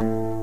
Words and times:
you 0.00 0.33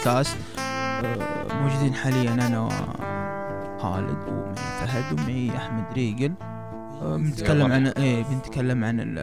البودكاست 0.00 0.36
آه، 0.58 1.54
موجودين 1.62 1.94
حاليا 1.94 2.32
أنا 2.32 2.60
وخالد 2.60 4.28
ومعي 4.28 4.54
فهد 4.56 5.20
ومعي 5.20 5.56
أحمد 5.56 5.92
ريقل. 5.92 6.34
آه، 6.40 7.16
بنتكلم 7.16 7.72
عن 7.72 7.86
إيه 7.86 8.22
بنتكلم 8.24 8.84
عن 8.84 9.00
ال- 9.00 9.18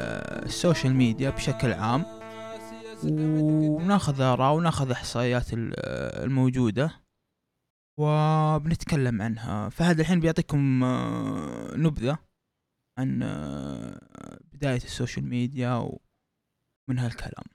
ال 0.45 0.52
social 0.52 0.95
media 0.95 1.29
بشكل 1.29 1.73
عام. 1.73 2.05
وناخذ 3.03 4.21
آراء 4.21 4.53
وناخذ 4.55 4.91
إحصائيات 4.91 5.53
ال- 5.53 5.73
الموجودة 6.23 6.91
وبنتكلم 7.99 9.21
عنها. 9.21 9.69
فهد 9.69 9.99
الحين 9.99 10.19
بيعطيكم 10.19 10.83
آه، 10.83 11.75
نبذة 11.75 12.17
عن 12.99 13.23
آه، 13.23 14.39
بداية 14.53 14.75
ال 14.83 14.89
social 14.89 15.25
media 15.29 15.73
ومن 15.73 16.99
هالكلام. 16.99 17.45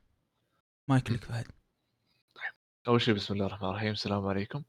مايك 0.90 1.10
لك 1.10 1.24
فهد. 1.24 1.46
أول 2.88 3.00
شيء 3.00 3.14
بسم 3.14 3.34
الله 3.34 3.46
الرحمن 3.46 3.68
الرحيم 3.68 3.90
السلام 3.90 4.26
عليكم. 4.26 4.64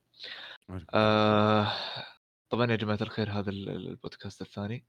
آه 0.94 1.74
طبعا 2.50 2.72
يا 2.72 2.76
جماعة 2.76 2.98
الخير 3.02 3.32
هذا 3.32 3.50
ال- 3.50 3.70
ال- 3.70 3.88
البودكاست 3.88 4.42
الثاني. 4.42 4.86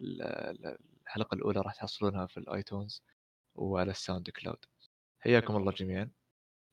ال- 0.00 0.22
ال- 0.22 0.78
الحلقة 1.06 1.34
الأولى 1.34 1.60
راح 1.60 1.74
تحصلونها 1.74 2.26
في 2.26 2.36
ال 2.36 2.45
iTunes 2.45 3.02
وعلى 3.54 3.90
ال 3.90 4.30
SoundCloud. 4.30 4.64
حياكم 5.20 5.56
الله 5.56 5.72
جميعا 5.72 6.10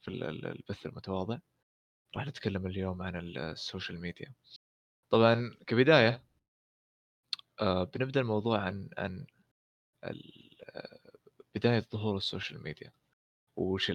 في 0.02 0.08
ال- 0.08 0.24
ال- 0.24 0.46
البث 0.46 0.86
المتواضع. 0.86 1.40
راح 2.16 2.28
نتكلم 2.28 2.68
اليوم 2.68 3.02
عن 3.02 3.16
ال- 3.16 3.38
ال 3.38 3.47
social 3.47 4.02
media. 4.02 4.34
طبعا 5.10 5.58
كبداية 5.68 6.24
آه 7.62 7.84
بنبدأ 7.84 8.22
الموضوع 8.22 8.60
عن 8.60 8.90
عن 8.98 9.26
آه، 10.04 11.00
بداية 11.56 11.88
ظهور 11.92 12.18
ال 12.18 12.24
social 12.24 12.64
media. 12.64 12.92
وش 13.56 13.92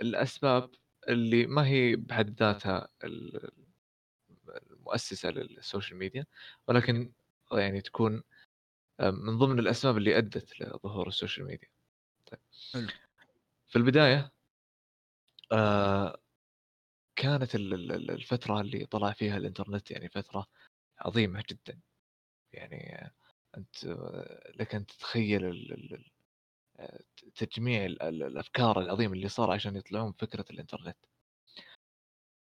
ال- 0.00 0.06
ال- 0.06 0.14
الأسباب 0.14 0.70
اللي 1.08 1.46
ما 1.46 1.66
هي 1.66 1.96
بحد 1.96 2.42
ذاتها 2.42 2.88
ال- 3.04 3.50
المؤسسة 4.70 5.30
لل 5.30 5.47
social 5.47 5.98
media 5.98 6.26
ولكن 6.68 7.12
يعني 7.52 7.80
تكون 7.80 8.22
آه، 9.00 9.10
من 9.10 9.38
ضمن 9.38 9.58
الأسباب 9.58 9.96
اللي 9.96 10.18
أدت 10.18 10.60
لظهور 10.60 11.08
ال 11.08 11.13
social 11.13 11.46
media. 11.46 11.68
طيب. 12.26 12.40
حلو. 12.72 12.88
في 13.68 13.76
البداية 13.76 14.32
آه، 15.52 16.20
كانت 17.16 17.54
ال- 17.54 17.74
ال- 17.74 17.92
ال- 17.92 18.10
الفترة 18.10 18.60
اللي 18.60 18.86
طلع 18.86 19.12
فيها 19.12 19.36
الإنترنت 19.36 19.90
يعني 19.90 20.08
فترة 20.08 20.46
عظيمة 20.98 21.44
جدا. 21.50 21.80
يعني 22.52 22.96
آه، 22.96 23.10
أنت 23.56 23.84
آه، 23.84 24.52
لك 24.56 24.74
أن 24.74 24.86
تتخيل 24.86 25.44
تجميع 27.34 27.84
ال- 27.84 28.02
ال- 28.02 28.22
الأفكار 28.22 28.80
العظيمة 28.80 29.12
اللي 29.14 29.28
صار 29.28 29.50
عشان 29.50 29.76
يطلعون 29.76 30.12
فكرة 30.12 30.44
الإنترنت. 30.50 30.96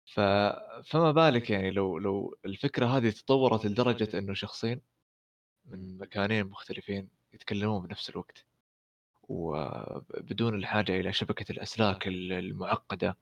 ف... 0.06 0.20
فما 0.90 1.12
بالك 1.12 1.50
يعني 1.50 1.72
لو 1.72 1.98
لو 1.98 2.36
الفكرة 2.46 2.86
هذه 2.86 3.10
تطورت 3.10 3.66
لدرجة 3.66 4.18
إنه 4.18 4.34
شخصين 4.34 4.82
من 5.66 5.98
مكانين 5.98 6.46
مختلفين 6.46 7.10
يتكلمون 7.34 7.88
بنفس 7.88 8.10
الوقت 8.10 8.46
وبدون 9.24 10.56
الحاجة 10.56 11.00
إلى 11.00 11.14
شبكة 11.14 11.52
الأسلاك 11.52 12.08
ال- 12.08 12.34
المعقدة 12.34 13.18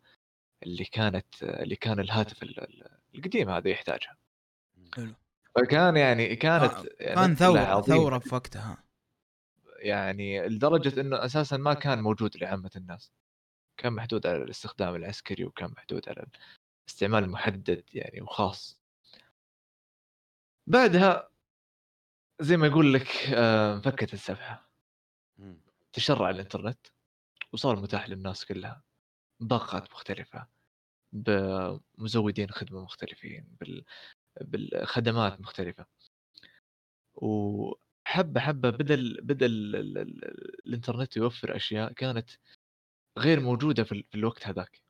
اللي 0.63 0.85
كانت 0.85 1.43
اللي 1.43 1.75
كان 1.75 1.99
الهاتف 1.99 2.43
ال- 2.43 2.59
ال- 2.59 2.97
القديم 3.15 3.49
هذا 3.49 3.69
يحتاجها 3.69 4.17
حلو. 4.95 5.13
فكان 5.55 5.97
يعني 5.97 6.35
كانت 6.35 6.73
كان- 6.73 6.87
يعني 6.99 7.15
كان 7.35 7.57
عظيمة. 7.57 7.97
ثورة 7.97 8.19
في 8.19 8.35
وقتها 8.35 8.82
يعني 9.83 10.47
لدرجة 10.47 11.01
إنه 11.01 11.25
أساسا 11.25 11.57
ما 11.57 11.73
كان 11.73 12.01
موجود 12.01 12.37
لعامة 12.37 12.71
الناس. 12.75 13.11
كان 13.77 13.93
محدود 13.93 14.27
على 14.27 14.43
الاستخدام 14.43 14.95
العسكري 14.95 15.45
وكان 15.45 15.71
محدود 15.71 16.09
على 16.09 16.25
الاستعمال 16.87 17.29
محدد 17.29 17.83
يعني 17.93 18.21
وخاص. 18.21 18.79
بعدها 20.67 21.29
زي 22.41 22.57
ما 22.57 22.67
يقول 22.67 22.93
لك 22.93 23.07
آه، 23.35 23.75
انفكت 23.75 24.13
السبحه. 24.13 24.69
تشرع 25.93 26.29
الإنترنت 26.29 26.87
وصار 27.53 27.75
متاح 27.75 28.09
للناس 28.09 28.45
كلها 28.45 28.83
بباقات 29.39 29.91
مختلفة 29.91 30.47
بمزودين 31.13 32.49
خدمة 32.51 32.83
مختلفين 32.83 33.57
بال... 33.61 33.85
بالخدمات 34.41 35.41
مختلفة. 35.41 35.85
وحبه 38.13 38.41
حبة 38.41 38.69
بدا 38.69 38.93
ال... 38.93 39.21
بدا 39.21 39.45
ال... 39.45 39.75
ال... 39.75 39.97
ال... 39.97 40.67
الإنترنت 40.67 41.17
يوفر 41.17 41.55
أشياء 41.55 41.93
كانت 41.93 42.29
غير 43.19 43.39
موجودة 43.39 43.83
في, 43.83 43.91
ال... 43.91 44.03
في 44.03 44.15
الوقت 44.15 44.47
هذاك. 44.47 44.81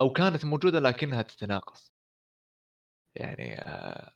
أو 0.00 0.12
كانت 0.12 0.44
موجودة 0.44 0.80
لكنها 0.80 1.22
تتناقص. 1.22 1.92
يعني 3.16 3.60
آه، 3.60 4.14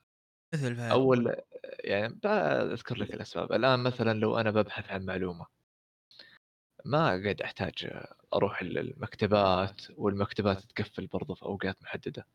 مثل 0.54 0.81
أول 0.81 1.37
يعني 1.84 2.15
بذكر 2.25 2.97
لك 2.97 3.15
الأسباب. 3.15 3.53
الآن 3.53 3.81
مثلا 3.81 4.19
لو 4.19 4.38
أنا 4.38 4.50
ببحث 4.50 4.91
عن 4.91 5.05
معلومة 5.05 5.47
ما 6.84 7.06
قاعد 7.09 7.43
أحتاج 7.43 8.05
أروح 8.34 8.60
المكتبات 8.62 9.82
والمكتبات 9.91 10.62
تقفل 10.62 11.06
برضه 11.06 11.34
في 11.34 11.43
أوقات 11.43 11.82
محددة. 11.82 12.26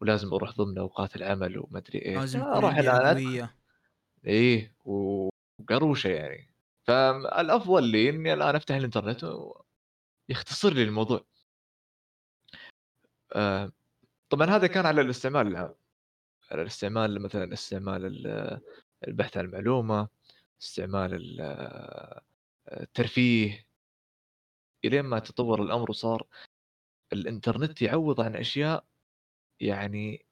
ولازم 0.00 0.34
أروح 0.34 0.50
ضمن 0.56 0.78
أوقات 0.78 1.16
العمل 1.16 1.58
وما 1.58 1.78
أدري 1.78 2.06
إيش 2.06 2.16
لازم 2.16 2.40
يكون 2.40 2.52
أروح 2.52 2.74
عندي 2.74 2.90
الان 2.90 3.16
أولوية 3.16 3.64
إيه 4.26 4.74
وقروشة 4.84 6.08
يعني. 6.10 6.54
فالأفضل 6.86 7.84
لي 7.84 8.08
إني 8.10 8.32
الآن 8.32 8.56
أفتح 8.56 8.74
الإنترنت 8.74 9.24
ويختصر 10.28 10.72
لي 10.72 10.82
الموضوع. 10.82 11.24
آه، 13.32 13.72
طبعا 14.30 14.46
هذا 14.46 14.66
كان 14.66 14.86
على 14.86 15.00
الاستعمال 15.00 15.46
العام. 15.46 15.74
على 16.50 16.62
الاستعمال 16.62 17.22
مثلا 17.22 17.52
استعمال 17.52 18.04
ال- 18.06 18.60
البحث 19.08 19.36
عن 19.36 19.44
المعلومة 19.44 20.08
استعمال 20.62 21.14
ال- 21.14 22.20
الترفيه. 22.72 23.66
إلين 24.84 25.04
ما 25.04 25.18
تطور 25.18 25.62
الأمر 25.62 25.90
وصار 25.90 26.26
الإنترنت 27.12 27.82
يعوض 27.82 28.20
عن 28.20 28.36
أشياء 28.36 28.84
يعني 29.60 30.26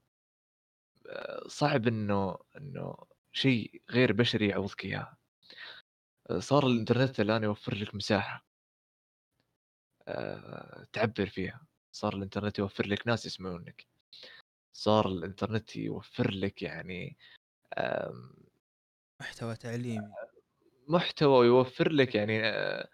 آه، 1.08 1.48
صعب 1.48 1.86
انه 1.88 2.38
إنه 2.56 2.94
شيء 3.32 3.82
غير 3.90 4.12
بشري 4.12 4.48
يعوضك 4.48 4.84
اياها 4.84 5.16
آه، 6.30 6.38
صار 6.38 6.66
الإنترنت 6.66 7.20
الآن 7.20 7.42
يوفر 7.42 7.74
لك 7.74 7.94
مساحة 7.94 8.46
آه، 10.08 10.86
تعبر 10.92 11.26
فيها. 11.26 11.66
صار 11.92 12.16
الإنترنت 12.16 12.58
يوفر 12.58 12.86
لك 12.86 13.06
ناس 13.06 13.26
يسمعونك. 13.26 13.86
صار 14.72 15.06
الإنترنت 15.08 15.76
يوفر 15.76 16.30
لك 16.30 16.62
يعني 16.62 17.16
محتوى 19.20 19.56
تعليمي. 19.56 20.12
محتوى 20.88 21.46
يوفر 21.46 21.92
لك 21.92 22.14
يعني 22.14 22.40
آه، 22.44 22.88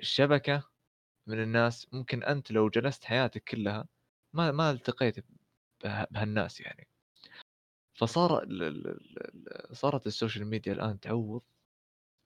شبكة 0.00 0.70
من 1.26 1.42
الناس. 1.42 1.94
ممكن 1.94 2.22
أنت 2.22 2.50
لو 2.50 2.68
جلست 2.68 3.04
حياتك 3.04 3.44
كلها 3.44 3.88
ما 4.32 4.50
ما 4.52 4.70
التقيت 4.70 5.18
به- 5.84 6.04
بهالناس 6.10 6.60
يعني. 6.60 6.88
فصار 7.98 8.42
ال- 8.42 8.62
ال- 8.62 8.86
ال- 8.88 9.70
ال- 9.70 9.76
صارت 9.76 10.06
ال 10.06 10.12
social 10.12 10.46
media 10.46 10.72
الآن 10.72 11.00
تعوض 11.00 11.42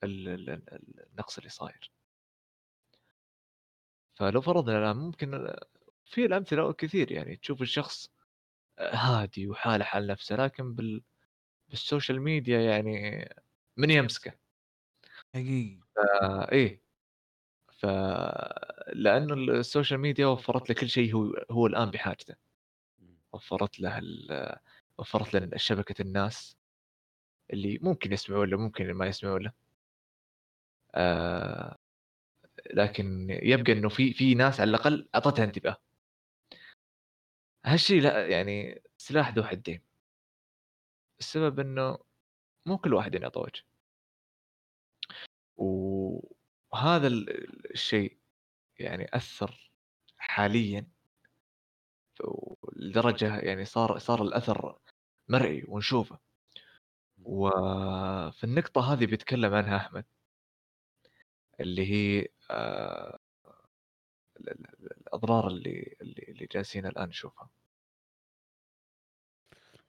ال- 0.04 0.28
ال- 0.28 0.50
ال- 0.50 1.06
النقص 1.12 1.38
اللي 1.38 1.50
صاير. 1.50 1.90
فلو 4.14 4.40
فرضنا 4.40 4.78
الآن 4.78 4.96
ممكن 4.96 5.54
في 6.04 6.24
الأمثلة 6.24 6.72
كثير 6.72 7.12
يعني 7.12 7.36
تشوف 7.36 7.62
الشخص 7.62 8.12
هادي 8.78 9.48
وحاله 9.48 9.84
حال 9.84 10.06
نفسه 10.06 10.36
لكن 10.36 10.74
بال 10.74 11.02
بال 11.68 11.81
social 11.81 12.20
media 12.22 12.60
يعني 12.60 13.28
من 13.76 13.90
يمسكه. 13.90 14.32
حقيقي. 15.34 15.80
آه 16.22 16.52
إيه. 16.52 16.82
ف 17.72 17.86
لأنه 18.92 19.34
ال 19.34 19.44
social 19.44 20.00
media 20.00 20.26
وفرت 20.26 20.68
له 20.70 20.74
كل 20.74 20.88
شيء 20.88 21.14
هو 21.14 21.44
هو 21.50 21.66
الآن 21.66 21.90
بحاجته. 21.90 22.34
وفرت 23.32 23.80
له 23.80 23.98
وفرت 25.02 25.34
له 25.34 25.56
شبكة 25.56 26.02
الناس 26.02 26.56
اللي 27.52 27.78
ممكن 27.82 28.12
يسمعون 28.12 28.48
له 28.50 28.58
ممكن 28.58 28.92
ما 28.94 29.06
يسمعون 29.06 29.42
له. 29.42 29.52
آه 30.94 31.78
لكن 32.74 33.26
يبقى 33.30 33.72
إنه 33.72 33.88
في 33.88 34.12
في 34.14 34.34
ناس 34.34 34.60
على 34.60 34.70
الأقل 34.70 35.08
أعطتها 35.14 35.44
انتباه. 35.44 35.76
هالشيء 37.64 38.02
لا 38.02 38.26
يعني 38.28 38.82
سلاح 38.98 39.34
ذو 39.34 39.42
حدين. 39.44 39.82
السبب 41.20 41.60
إنه 41.60 41.98
مو 42.66 42.78
كل 42.78 42.94
واحد 42.94 43.14
ينعطى 43.14 43.40
وجه 43.40 43.62
وهذا 45.56 47.08
الشيء 47.70 48.18
يعني 48.78 49.06
أثر 49.16 49.72
حاليا 50.18 50.86
لدرجة 52.76 53.38
يعني 53.38 53.64
صار 53.64 53.98
صار 53.98 54.22
الأثر 54.22 54.78
مرئي 55.28 55.64
ونشوفه. 55.68 56.18
وفي 57.24 58.44
النقطة 58.44 58.92
هذه 58.92 59.06
بيتكلم 59.06 59.54
عنها 59.54 59.76
أحمد 59.76 60.04
اللي 61.60 61.86
هي 61.92 62.28
آه، 62.50 63.18
الأضرار 64.40 65.46
اللي 65.46 65.96
اللي, 66.00 66.24
اللي 66.28 66.46
جالسين 66.52 66.86
الآن 66.86 67.08
نشوفها. 67.08 67.50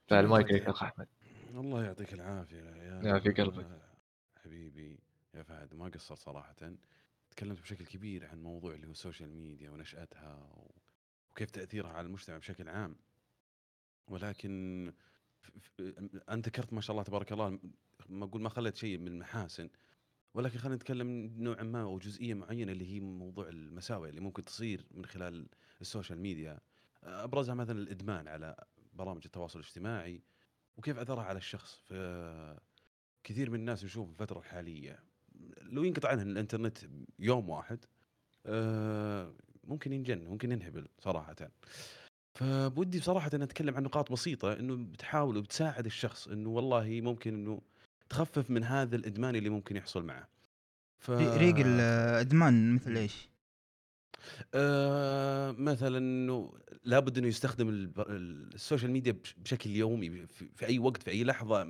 فالمايك 0.08 0.52
لك 0.52 0.62
أخ 0.62 0.84
أحمد. 0.84 1.08
الله 1.50 1.84
يعطيك 1.86 2.14
العافية 2.14 2.58
يا 2.58 3.02
يا 3.04 3.20
في 3.20 3.30
قلبك. 3.32 3.82
حبيبي 4.44 5.00
يا 5.34 5.44
فهد 5.44 5.74
ما 5.74 5.90
قصر 5.90 6.16
صراحة. 6.16 6.56
تكلمت 7.32 7.62
بشكل 7.62 7.86
كبير 7.86 8.28
عن 8.28 8.44
موضوع 8.44 8.74
اللي 8.74 8.88
هو 8.88 8.92
ال 8.92 8.97
social 8.97 9.30
media 9.30 9.70
ونشأتها 9.72 10.50
وكيف 11.32 11.52
تأثيرها 11.52 11.90
على 11.92 12.08
المجتمع 12.08 12.38
بشكل 12.38 12.70
عام. 12.70 12.96
ولكن 14.08 14.94
أنت 16.30 16.48
ذكرت 16.48 16.74
ما 16.74 16.82
شاء 16.82 16.92
الله 16.92 17.04
تبارك 17.04 17.32
الله 17.32 17.60
ما 18.10 18.26
أقول 18.26 18.42
ما 18.42 18.50
خليت 18.50 18.76
شيء 18.76 18.98
من 18.98 19.08
المحاسن 19.08 19.70
ولكن 20.34 20.58
خلينا 20.58 20.76
نتكلم 20.76 21.34
نوعا 21.38 21.64
ما 21.64 21.82
أو 21.82 21.98
جزئية 21.98 22.34
معينة 22.34 22.72
اللي 22.72 22.94
هي 22.94 23.00
موضوع 23.00 23.50
المساوئ 23.50 24.10
اللي 24.10 24.22
ممكن 24.22 24.46
تصير 24.46 24.86
من 24.92 25.06
خلال 25.06 25.48
ال 25.82 25.87
social 25.87 26.20
media. 26.20 26.60
أبرزها 27.04 27.56
مثلا 27.56 27.80
الإدمان 27.80 28.28
على 28.28 28.56
برامج 28.94 29.22
التواصل 29.26 29.60
الاجتماعي 29.60 30.22
وكيف 30.78 30.98
أثرها 30.98 31.24
على 31.24 31.38
الشخص. 31.38 31.76
في 31.76 32.60
كثير 33.24 33.50
من 33.50 33.60
الناس 33.60 33.84
نشوف 33.84 34.10
الفترة 34.10 34.40
الحاليه 34.40 35.00
لو 35.62 35.84
ينقطع 35.84 36.10
عنها 36.10 36.24
الإنترنت 36.24 36.78
يوم 37.20 37.50
واحد 37.50 37.86
آه، 38.46 39.34
ممكن 39.64 39.94
ينجن 39.94 40.24
ممكن 40.26 40.52
ينهبل 40.52 40.88
صراحة. 41.00 41.36
فبودي 42.34 43.00
بصراحة 43.00 43.32
أن 43.34 43.42
أتكلم 43.42 43.76
عن 43.76 43.84
نقاط 43.84 44.12
بسيطة 44.12 44.54
أنه 44.54 44.76
بتحاول 44.76 45.38
وبتساعد 45.38 45.86
الشخص 45.86 46.28
أنه 46.28 46.50
والله 46.50 47.02
ممكن 47.02 47.34
أنه 47.34 47.62
تخفف 48.10 48.50
من 48.50 48.64
هذا 48.64 48.96
الإدمان 48.96 49.36
اللي 49.36 49.50
ممكن 49.50 49.76
يحصل 49.76 50.04
معه 50.04 50.28
ف... 51.00 51.10
ريق 51.12 51.56
الإدمان 51.58 52.76
مثل 52.76 52.98
إيش؟ 52.98 53.30
آه 54.54 55.52
مثلا 55.52 55.98
إنه 55.98 56.54
لابد 56.84 57.18
إنه 57.18 57.28
يستخدم 57.28 57.92
ال 58.00 58.13
social 58.13 58.92
media 58.92 59.18
بشكل 59.38 59.70
يومي 59.70 60.28
في 60.56 60.66
أي 60.66 60.80
وقت 60.80 61.04
في 61.04 61.12
أي 61.12 61.24
لحظة 61.24 61.68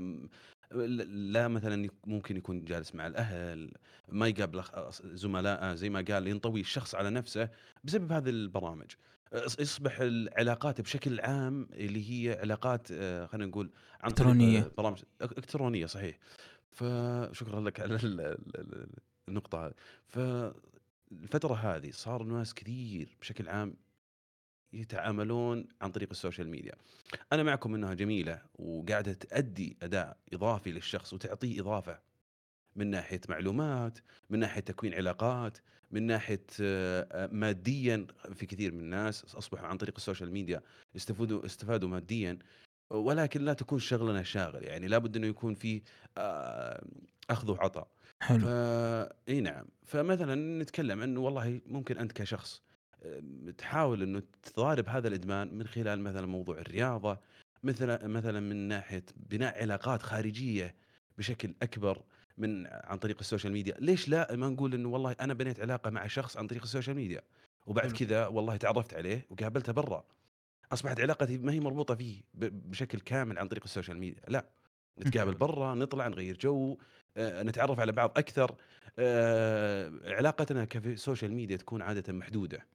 لا 1.07 1.47
مثلا 1.47 1.89
ممكن 2.05 2.37
يكون 2.37 2.65
جالس 2.65 2.95
مع 2.95 3.07
الأهل 3.07 3.71
ما 4.09 4.27
يقابل 4.27 4.63
زملائه 5.03 5.73
زي 5.73 5.89
ما 5.89 6.05
قال 6.07 6.27
ينطوي 6.27 6.61
الشخص 6.61 6.95
على 6.95 7.09
نفسه 7.09 7.49
بسبب 7.83 8.11
هذه 8.11 8.29
البرامج. 8.29 8.91
يصبح 9.59 9.99
العلاقات 9.99 10.81
بشكل 10.81 11.19
عام 11.19 11.67
اللي 11.73 12.11
هي 12.11 12.39
علاقات 12.39 12.87
آه، 12.91 13.25
خلينا 13.25 13.45
نقول 13.45 13.71
عن 14.01 14.09
إلكترونية. 14.09 14.71
برامج 14.77 15.03
إلكترونية 15.21 15.85
صحيح. 15.85 16.19
فشكرا 16.71 17.61
لك 17.61 17.79
على 17.79 18.37
النقطة 19.27 19.65
هذه. 19.65 19.73
فالفترة 20.07 21.53
هذه 21.53 21.91
صار 21.91 22.21
الناس 22.21 22.53
كثير 22.53 23.17
بشكل 23.21 23.49
عام 23.49 23.75
يتعاملون 24.73 25.67
عن 25.81 25.91
طريق 25.91 26.09
السوشيال 26.11 26.49
ميديا. 26.49 26.73
أنا 27.33 27.43
معكم 27.43 27.75
إنها 27.75 27.93
جميلة 27.93 28.41
وقاعدة 28.55 29.13
تؤدي 29.13 29.77
أداء 29.83 30.17
إضافي 30.33 30.71
للشخص 30.71 31.13
وتعطيه 31.13 31.61
إضافة 31.61 31.99
من 32.75 32.87
ناحية 32.87 33.21
معلومات 33.29 33.99
من 34.29 34.39
ناحية 34.39 34.61
تكوين 34.61 34.93
علاقات 34.93 35.57
من 35.91 36.03
ناحية 36.03 36.45
آه، 36.61 37.07
آه، 37.11 37.27
ماديا 37.27 38.07
في 38.33 38.45
كثير 38.45 38.71
من 38.71 38.79
الناس 38.79 39.35
أصبحوا 39.35 39.67
عن 39.67 39.77
طريق 39.77 39.93
ال 39.97 40.02
social 40.02 40.31
media 40.31 40.61
استفادوا 40.95 41.45
استفادوا 41.45 41.89
ماديا 41.89 42.39
ولكن 42.89 43.41
لا 43.45 43.53
تكون 43.53 43.79
شغلنا 43.79 44.23
شاغل. 44.23 44.63
يعني 44.63 44.87
لابد 44.87 45.15
أنه 45.17 45.27
يكون 45.27 45.55
في 45.55 45.81
آه، 46.17 46.85
أخذ 47.29 47.51
وعطاء. 47.51 47.87
حلو. 48.21 48.47
إي 49.29 49.41
نعم. 49.41 49.65
فمثلا 49.85 50.35
نتكلم 50.61 51.01
انه 51.01 51.19
والله 51.19 51.61
ممكن 51.65 51.97
أنت 51.97 52.11
كشخص 52.11 52.62
تحاول 53.57 54.01
إنه 54.01 54.21
تضارب 54.43 54.89
هذا 54.89 55.07
الإدمان 55.07 55.53
من 55.53 55.67
خلال 55.67 55.99
مثلا 55.99 56.27
موضوع 56.27 56.57
الرياضة 56.57 57.19
مثلا 57.63 58.07
مثلا 58.07 58.39
من 58.39 58.55
ناحية 58.55 59.03
بناء 59.15 59.61
علاقات 59.61 60.03
خارجية 60.03 60.75
بشكل 61.17 61.53
أكبر 61.61 62.01
من 62.37 62.67
عن 62.67 62.97
طريق 62.97 63.17
ال 63.19 63.24
social 63.24 63.53
media. 63.53 63.75
ليش 63.79 64.09
لا؟ 64.09 64.35
ما 64.35 64.49
نقول 64.49 64.73
إنه 64.73 64.89
والله 64.89 65.15
أنا 65.21 65.33
بنيت 65.33 65.59
علاقة 65.59 65.89
مع 65.89 66.07
شخص 66.07 66.37
عن 66.37 66.47
طريق 66.47 66.61
ال 66.61 66.66
social 66.66 66.95
media 66.95 67.21
وبعد 67.67 67.91
كذا 67.91 68.27
والله 68.27 68.55
تعرفت 68.57 68.93
عليه 68.93 69.25
وقابلته 69.29 69.73
برا. 69.73 70.03
أصبحت 70.71 70.99
علاقتي 70.99 71.37
ما 71.37 71.51
هي 71.51 71.59
مربوطة 71.59 71.95
فيه 71.95 72.21
بشكل 72.33 72.99
كامل 72.99 73.39
عن 73.39 73.47
طريق 73.47 73.63
ال 73.63 73.68
social 73.68 73.97
media. 73.97 74.21
لا 74.27 74.45
نتقابل 74.99 75.33
برا 75.33 75.75
نطلع 75.75 76.07
نغير 76.07 76.37
جو 76.37 76.77
آه، 77.17 77.43
نتعرف 77.43 77.79
على 77.79 77.91
بعض 77.91 78.11
أكثر. 78.17 78.55
آه، 78.99 79.91
علاقتنا 80.05 80.65
كسوشيال 80.65 81.33
ميديا 81.33 81.57
تكون 81.57 81.81
عادة 81.81 82.13
محدودة. 82.13 82.65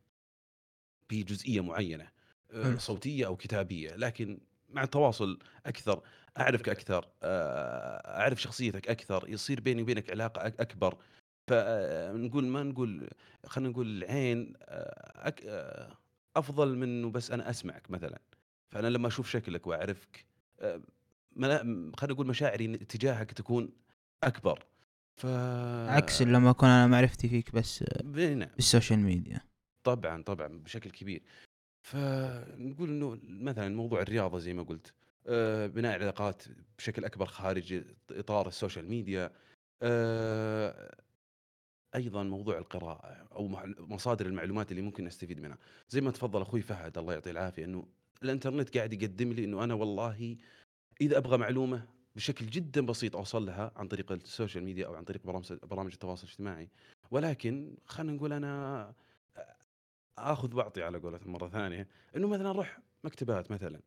بجزئية 1.11 1.61
معينة 1.61 2.09
آه، 2.51 2.77
صوتية 2.77 3.27
أو 3.27 3.37
كتابية 3.37 3.97
لكن 3.97 4.39
مع 4.69 4.83
التواصل 4.83 5.39
أكثر 5.67 6.03
أعرفك 6.39 6.69
أكثر 6.69 7.09
آه، 7.23 8.21
أعرف 8.21 8.43
شخصيتك 8.43 8.89
أكثر 8.89 9.25
يصير 9.29 9.61
بيني 9.61 9.83
وبينك 9.83 10.11
علاقة 10.11 10.47
أكبر. 10.47 10.97
فنقول 11.47 12.47
ما 12.47 12.63
نقول 12.63 13.11
خلينا 13.47 13.71
نقول 13.71 13.87
العين 13.87 14.55
آه، 14.63 15.29
أك... 15.29 15.43
أفضل 16.37 16.77
من 16.77 16.83
إنه 16.83 17.11
بس 17.11 17.31
أنا 17.31 17.51
أسمعك 17.51 17.91
مثلا. 17.91 18.19
فأنا 18.69 18.87
لما 18.87 19.09
أشوف 19.09 19.31
شكلك 19.31 19.67
وأعرفك 19.67 20.25
خلينا 21.37 21.93
نقول 22.03 22.27
مشاعري 22.27 22.77
تجاهك 22.77 23.33
تكون 23.33 23.71
أكبر. 24.25 24.65
ف 25.17 25.27
عكس 25.89 26.23
لما 26.23 26.51
أكون 26.51 26.69
أنا 26.69 26.87
معرفتي 26.87 27.29
فيك 27.29 27.55
بس. 27.55 27.85
بال 28.57 28.67
social 28.67 28.99
media. 28.99 29.41
طبعا 29.95 30.23
طبعا 30.23 30.49
بشكل 30.49 30.91
كبير. 30.91 31.23
فنقول 31.83 32.89
إنه 32.89 33.19
مثلا 33.23 33.69
موضوع 33.77 34.03
الرياضة 34.03 34.39
زي 34.39 34.53
ما 34.55 34.63
قلت 34.63 34.93
آه، 35.27 35.67
بناء 35.67 35.93
علاقات 36.01 36.43
بشكل 36.79 37.05
أكبر 37.05 37.27
خارج 37.27 37.85
إطار 38.11 38.49
ال 38.49 38.54
social 38.54 38.89
media 38.89 39.31
آه، 39.83 40.95
أيضا 41.95 42.23
موضوع 42.23 42.59
القراءة 42.59 43.29
أو 43.33 43.49
مصادر 43.79 44.27
المعلومات 44.27 44.71
اللي 44.71 44.83
ممكن 44.83 45.05
نستفيد 45.05 45.41
منها. 45.41 45.59
زي 45.89 46.01
ما 46.01 46.11
تفضل 46.11 46.43
أخوي 46.43 46.63
فهد 46.63 46.99
الله 46.99 47.13
يعطيه 47.13 47.31
العافية 47.31 47.65
إنه 47.65 47.87
الإنترنت 48.23 48.77
قاعد 48.77 48.93
يقدم 48.93 49.33
لي 49.33 49.45
إنه 49.45 49.65
أنا 49.65 49.75
والله 49.75 50.37
إذا 51.01 51.19
أبغى 51.19 51.39
معلومة 51.39 51.87
بشكل 52.17 52.47
جدا 52.47 52.87
بسيط 52.87 53.17
أوصل 53.17 53.47
لها 53.47 53.73
عن 53.77 53.89
طريق 53.89 54.13
ال 54.13 54.20
social 54.20 54.65
media 54.65 54.87
أو 54.87 54.95
عن 54.95 55.05
طريق 55.05 55.27
برامج 55.63 55.93
التواصل 55.93 56.25
الاجتماعي. 56.27 56.69
ولكن 57.11 57.77
خلينا 57.87 58.13
نقول 58.13 58.33
أنا 58.33 58.95
آخذ 60.19 60.55
وأعطي 60.55 60.83
على 60.83 60.99
قولتهم 60.99 61.33
مرة 61.33 61.49
ثانية 61.49 61.89
إنه 62.17 62.29
مثلا 62.29 62.51
أروح 62.51 62.79
مكتبات 63.05 63.51
مثلا 63.51 63.81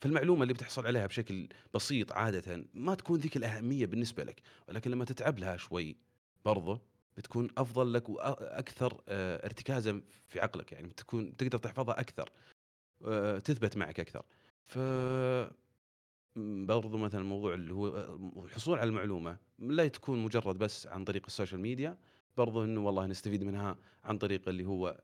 فالمعلومة 0.00 0.42
اللي 0.42 0.54
بتحصل 0.54 0.86
عليها 0.86 1.06
بشكل 1.06 1.48
بسيط 1.74 2.12
عادة 2.12 2.64
ما 2.74 2.94
تكون 2.94 3.18
ذيك 3.18 3.36
الأهمية 3.36 3.86
بالنسبة 3.86 4.24
لك 4.24 4.42
ولكن 4.68 4.90
لما 4.90 5.04
تتعب 5.04 5.38
لها 5.38 5.56
شوي 5.56 5.96
برضه 6.44 6.80
بتكون 7.16 7.48
أفضل 7.58 7.92
لك 7.92 8.08
وأكثر 8.08 9.00
آه، 9.08 9.46
ارتكازا 9.46 10.02
في 10.28 10.40
عقلك 10.40 10.72
يعني 10.72 10.88
بتكون 10.88 11.36
تقدر 11.36 11.58
تحفظها 11.58 12.00
أكثر 12.00 12.30
آه، 13.04 13.38
تثبت 13.38 13.76
معك 13.76 14.00
أكثر. 14.00 14.22
ف 14.66 14.78
برضو 16.66 16.98
مثلا 16.98 17.20
الموضوع 17.20 17.54
اللي 17.54 17.74
هو 17.74 17.88
آه، 17.88 18.44
الحصول 18.44 18.78
على 18.78 18.88
المعلومة 18.88 19.36
لا 19.58 19.88
تكون 19.88 20.24
مجرد 20.24 20.58
بس 20.58 20.86
عن 20.86 21.04
طريق 21.04 21.22
السوشيال 21.26 21.60
ميديا 21.60 21.98
برضه 22.40 22.64
إنه 22.64 22.80
والله 22.80 23.06
نستفيد 23.06 23.44
منها 23.44 23.76
عن 24.04 24.18
طريق 24.18 24.48
اللي 24.48 24.64
هو 24.64 25.00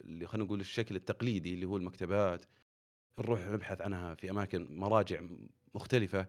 اللي 0.00 0.26
خلينا 0.26 0.44
نقول 0.44 0.60
الشكل 0.60 0.96
التقليدي 0.96 1.54
اللي 1.54 1.66
هو 1.66 1.76
المكتبات. 1.76 2.44
نروح 3.18 3.40
نبحث 3.46 3.80
عنها 3.80 4.14
في 4.14 4.30
أماكن 4.30 4.66
مراجع 4.70 5.20
مختلفة. 5.74 6.26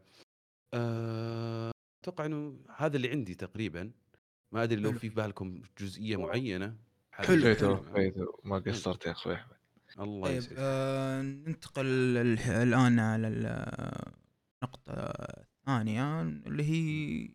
آه، 0.73 1.71
أتوقع 2.03 2.25
إنه 2.25 2.59
هذا 2.75 2.95
اللي 2.95 3.09
عندي 3.09 3.35
تقريبا. 3.35 3.91
ما 4.51 4.63
أدري 4.63 4.81
لو 4.81 4.91
في 4.91 5.09
بالكم 5.09 5.61
جزئية 5.79 6.17
معينة. 6.17 6.75
حلو. 7.11 7.55
حلو 7.95 8.39
ما 8.43 8.59
قصرت 8.59 9.05
يا 9.05 9.11
أخوي 9.11 9.33
أحمد. 9.33 9.55
الله 9.99 10.27
طيب 10.39 10.43
آه 10.57 11.21
ننتقل 11.21 11.85
الآن 12.47 12.99
على 12.99 13.27
النقطه 13.27 14.93
الثانية 14.93 16.21
اللي 16.21 16.63
هي 16.63 17.29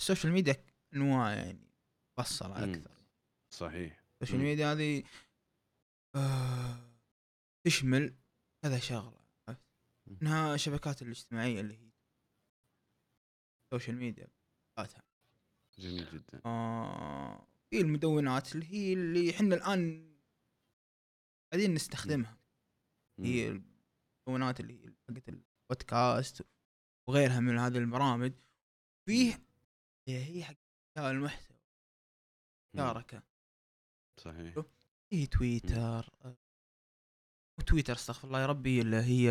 ال 0.00 0.05
social 0.05 0.32
media 0.32 0.56
أنواع 0.94 1.34
يعني. 1.34 1.69
مفصله 2.20 2.64
أكثر. 2.64 2.90
صحيح. 3.54 4.04
السوشيال. 4.22 4.42
ميديا 4.42 4.72
هذه؟ 4.72 5.02
آه 6.14 6.90
تشمل 7.66 8.14
كذا 8.62 8.78
شغلة. 8.78 9.20
منها 10.06 10.54
الشبكات 10.54 11.02
الاجتماعية 11.02 11.60
اللي 11.60 11.76
هي 11.78 11.90
ال 13.64 13.69
social 13.69 13.96
media 13.96 14.28
ذاتها. 14.78 15.02
جميل 15.78 16.10
جدا. 16.12 16.40
آه 16.46 17.46
في 17.70 17.80
المدونات 17.80 18.54
اللي 18.54 18.66
هي 18.66 18.92
اللي 18.92 19.30
إحنا 19.30 19.54
الآن 19.54 20.10
قاعدين 21.52 21.74
نستخدمها. 21.74 22.38
هي 23.20 23.50
مم. 23.50 23.64
المدونات 24.28 24.60
اللي 24.60 24.84
هي 24.84 24.92
حقت 25.08 25.28
البودكاست 25.28 26.42
وغيرها 27.08 27.40
من 27.40 27.58
هذه 27.58 27.78
البرامج. 27.78 28.32
فيه 29.08 29.42
هي 30.08 30.24
هي 30.24 30.44
حق 30.44 30.56
المحتوى 30.98 31.49
مم. 32.74 32.80
شاركه 32.80 33.22
صحيح 34.16 34.54
هي 35.12 35.26
تويتر 35.26 36.10
آه، 36.24 36.36
تويتر 37.66 37.92
استغفر 37.92 38.28
الله 38.28 38.40
يا 38.40 38.46
ربي 38.46 38.80
اللي 38.80 38.96
هي 38.96 39.30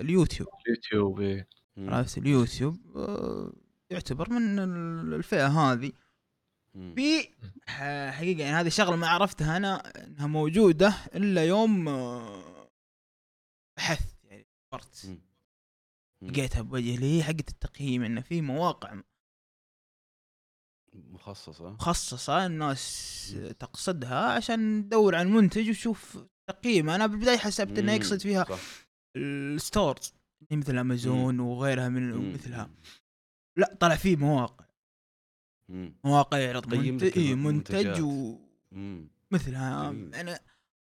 اليوتيوب 0.00 0.48
اليوتيوب 0.66 1.20
إيه. 1.20 1.48
مم. 1.76 1.94
عرفت 1.94 2.18
اليوتيوب 2.18 2.96
آه، 2.96 3.52
يعتبر 3.90 4.30
من 4.30 4.58
ال- 4.58 5.14
الفئة 5.14 5.46
هذه. 5.46 5.92
في 6.72 7.28
حقيقة 8.12 8.40
يعني 8.42 8.56
هذه 8.56 8.68
شغلة 8.68 8.96
ما 8.96 9.08
عرفتها 9.08 9.56
أنا 9.56 10.04
إنها 10.04 10.26
موجودة 10.26 10.94
إلا 11.14 11.44
يوم 11.44 11.88
آه، 11.88 12.68
بحثت 13.76 14.24
يعني 14.24 14.46
دورت. 14.72 15.18
لقيتها 16.22 16.62
بوجه 16.62 16.94
اللي 16.94 17.18
هي 17.18 17.22
حقت 17.24 17.48
التقييم 17.48 18.02
انه 18.02 18.20
في 18.20 18.40
مواقع 18.40 19.00
مخصصة 20.94 21.70
مخصصة 21.70 22.46
الناس. 22.46 23.36
تقصدها 23.58 24.32
عشان 24.32 24.84
تدور 24.88 25.14
عن 25.14 25.32
منتج 25.32 25.68
وتشوف 25.68 26.18
تقييم 26.46 26.90
أنا 26.90 27.06
بالبداية 27.06 27.36
حسبت 27.36 27.78
إنه. 27.78 27.92
يقصد 27.92 28.20
فيها. 28.20 28.46
ال 29.16 29.30
stores 29.30 30.14
مثل 30.50 30.78
أمازون 30.78 31.40
وغيرها 31.40 31.88
من 31.88 32.12
مم. 32.12 32.32
مثلها 32.34 32.70
لا 33.56 33.76
طلع 33.80 33.96
فيه 33.96 34.16
مواقع 34.16 34.64
مم. 35.68 35.94
مواقع 36.04 36.38
يعرض 36.38 36.74
منتج 36.74 37.18
إيه 37.18 37.34
منتج. 37.34 38.00
ومثلها 38.02 39.90
جميل. 39.92 40.14
أنا 40.14 40.38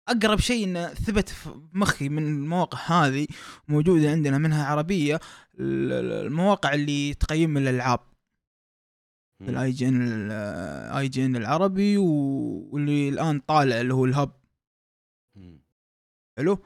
أقرب 0.07 0.39
شيء 0.39 0.63
انه 0.65 0.87
ثبت 0.93 1.29
في 1.29 1.49
مخي 1.73 2.09
من 2.09 2.25
المواقع 2.27 2.79
هذه 2.79 3.27
موجودة 3.67 4.11
عندنا 4.11 4.37
منها 4.37 4.65
عربية 4.65 5.15
ال- 5.15 5.91
ال- 5.91 6.25
المواقع 6.27 6.73
اللي 6.73 7.13
تقيم 7.13 7.57
الألعاب. 7.57 7.99
ال 9.49 9.71
IGN 9.71 10.31
ال 10.31 11.07
IGN 11.07 11.35
العربي 11.35 11.97
و- 11.97 12.69
واللي 12.71 13.09
الآن 13.09 13.39
طالع 13.39 13.81
اللي 13.81 13.93
هو 13.93 14.05
ال 14.05 14.13
hub. 14.13 14.41
حلو؟ 16.37 16.57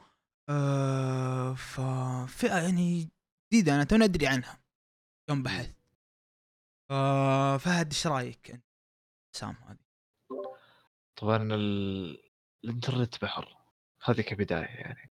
آه 0.48 1.54
ففئة 1.54 2.56
يعني 2.62 3.08
جديدة 3.52 3.74
أنا 3.74 3.84
تو 3.84 3.96
ادري 3.96 4.26
عنها 4.26 4.60
يوم 5.30 5.42
بحث 5.42 5.74
آه 6.90 7.56
فهد 7.56 7.86
إيش 7.86 8.06
رأيك 8.06 8.50
أنت؟ 8.50 8.64
سام 9.36 9.54
هذه. 9.54 9.78
طبعا 11.16 11.36
ال... 11.54 12.18
الإنترنت 12.64 13.22
بحر. 13.22 13.56
هذه 14.04 14.20
كبداية 14.20 14.60
يعني. 14.66 15.10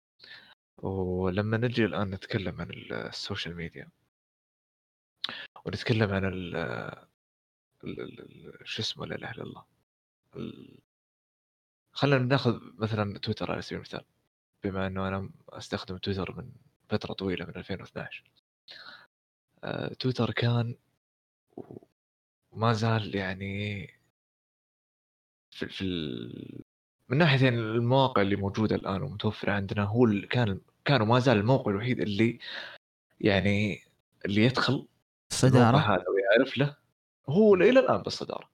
ولما 0.83 1.57
نجي 1.57 1.85
الآن 1.85 2.11
نتكلم 2.11 2.61
عن 2.61 2.71
ال- 2.71 2.93
ال 2.93 3.02
social 3.02 3.57
media 3.57 3.89
ونتكلم 5.65 6.11
عن 6.13 6.25
شو 8.65 8.83
اسمه 8.83 9.07
لا 9.07 9.15
إله 9.17 9.31
إلا 9.31 9.43
الله. 9.43 9.65
ال- 10.37 10.79
خلينا 11.93 12.19
ناخذ 12.25 12.61
مثلا 12.79 13.19
تويتر 13.19 13.53
على 13.53 13.63
سبيل 13.63 13.77
المثال. 13.79 14.05
بما 14.65 14.87
إنه 14.87 15.09
أنا 15.09 15.31
أستخدم 15.49 15.97
تويتر 15.99 16.37
من 16.37 16.51
فترة 16.89 17.13
طويلة 17.13 17.47
من 17.47 17.57
2012 17.57 18.25
آه، 19.65 19.95
تويتر 19.95 20.31
كان 20.31 20.77
وما 22.53 22.73
زال 22.73 23.15
يعني 23.17 23.87
في, 25.51 25.69
في 25.69 25.85
ال... 25.85 26.63
من 27.09 27.19
ناحيه 27.19 27.49
المواقع 27.49 28.23
اللي 28.23 28.37
موجودة 28.37 28.77
الآن 28.77 29.03
ومتوفرة 29.03 29.53
عندنا 29.53 29.83
هو 29.85 30.07
كان 30.31 30.61
كان 30.85 31.03
وما 31.03 31.19
زال 31.19 31.37
الموقع 31.37 31.71
الوحيد 31.71 32.01
اللي 32.01 32.39
يعني 33.21 33.81
اللي 34.25 34.43
يدخل 34.45 34.89
الصداره 35.31 35.77
هذا 35.77 36.05
ويعرف 36.09 36.59
له 36.59 36.77
هو 37.29 37.55
إلى 37.55 37.81
الآن 37.81 38.03
بالصدارة 38.03 38.51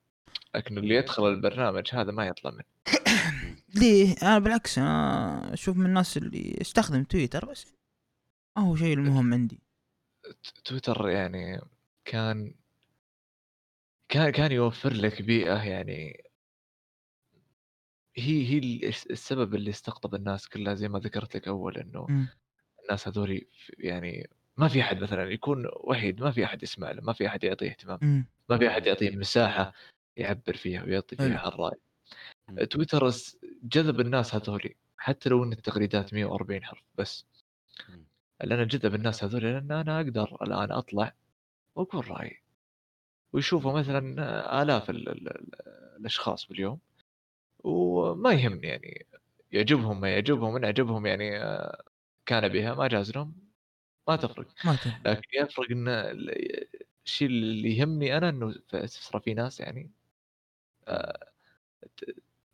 لكن 0.55 0.77
اللي 0.77 0.95
يدخل 0.95 1.27
البرنامج 1.27 1.89
هذا 1.93 2.11
ما 2.11 2.27
يطلع 2.27 2.51
منه. 2.51 2.63
ليه؟ 3.81 4.15
أنا 4.23 4.39
بالعكس 4.39 4.77
أنا 4.77 5.53
أشوف 5.53 5.77
من 5.77 5.85
الناس 5.85 6.17
اللي 6.17 6.57
استخدم 6.61 7.03
تويتر 7.03 7.45
بس. 7.45 7.73
ما 8.57 8.63
هو 8.63 8.75
شيء 8.75 8.93
المهم 8.93 9.33
عندي. 9.33 9.59
تويتر 10.65 11.09
يعني 11.09 11.61
كان 12.05 12.55
كان 14.09 14.29
كان 14.29 14.51
يوفر 14.51 14.93
لك 14.93 15.21
بيئة 15.21 15.63
يعني 15.63 16.23
هي 18.15 18.47
هي 18.47 18.57
ال- 18.57 18.85
السبب 18.85 19.55
اللي 19.55 19.69
استقطب 19.69 20.15
الناس 20.15 20.49
كلها 20.49 20.73
زي 20.75 20.87
ما 20.87 20.99
ذكرت 20.99 21.35
لك 21.35 21.47
أول 21.47 21.77
إنه. 21.77 22.27
الناس 22.83 23.07
هذول 23.07 23.41
يعني 23.79 24.29
ما 24.57 24.67
في 24.67 24.81
أحد 24.81 25.01
مثلا 25.01 25.31
يكون 25.31 25.67
وحيد 25.75 26.21
ما 26.21 26.31
في 26.31 26.45
أحد 26.45 26.63
يسمع 26.63 26.91
له 26.91 27.01
ما 27.01 27.13
في 27.13 27.27
أحد 27.27 27.43
يعطيه 27.43 27.69
اهتمام 27.69 27.99
مم. 28.01 28.27
ما 28.49 28.57
في 28.57 28.67
أحد 28.67 28.85
يعطيه 28.85 29.15
مساحة 29.15 29.73
يعبر 30.17 30.55
فيها 30.55 30.83
ويعطي. 30.83 31.15
فيها 31.15 31.47
الراي 31.47 31.77
مم. 32.49 32.63
تويتر 32.63 33.09
جذب 33.63 33.99
الناس 33.99 34.35
هذول 34.35 34.73
حتى 34.97 35.29
لو 35.29 35.43
إن 35.43 35.51
التغريدات 35.51 36.13
140 36.13 36.63
حرف 36.63 36.83
بس 36.95 37.25
مم. 37.89 38.05
لأن 38.43 38.67
جذب 38.67 38.95
الناس 38.95 39.23
هذول 39.23 39.43
لأن 39.43 39.71
أنا 39.71 39.97
أقدر 39.97 40.37
الآن 40.41 40.71
أطلع 40.71 41.13
وأقول 41.75 42.11
رأيي 42.11 42.41
ويشوفوا 43.33 43.79
مثلا 43.79 44.61
آلاف 44.61 44.89
ال 44.89 45.09
ال 45.09 45.27
ال 45.27 45.55
الأشخاص 45.99 46.47
باليوم 46.47 46.79
وما 47.63 48.33
يهمني 48.33 48.67
يعني 48.67 49.05
يعجبهم 49.51 50.01
ما 50.01 50.09
يعجبهم 50.09 50.55
إن 50.55 50.65
عجبهم 50.65 51.05
يعني 51.05 51.43
آه، 51.43 51.83
كان 52.25 52.47
بها 52.47 52.73
ما 52.73 52.87
جاز 52.87 53.11
لهم 53.11 53.35
ما 54.07 54.15
تفرق. 54.15 54.47
ما 54.65 54.75
تفهم 54.75 55.01
لكن 55.05 55.27
يفرق 55.33 55.71
إن 55.71 55.87
ال- 55.87 56.67
الشيء 57.05 57.27
اللي 57.27 57.77
يهمني 57.77 58.17
أنا 58.17 58.29
إنه 58.29 58.53
ف- 58.67 58.75
صار 58.85 59.21
في 59.21 59.33
ناس 59.33 59.59
يعني 59.59 59.91
آه، 60.87 61.31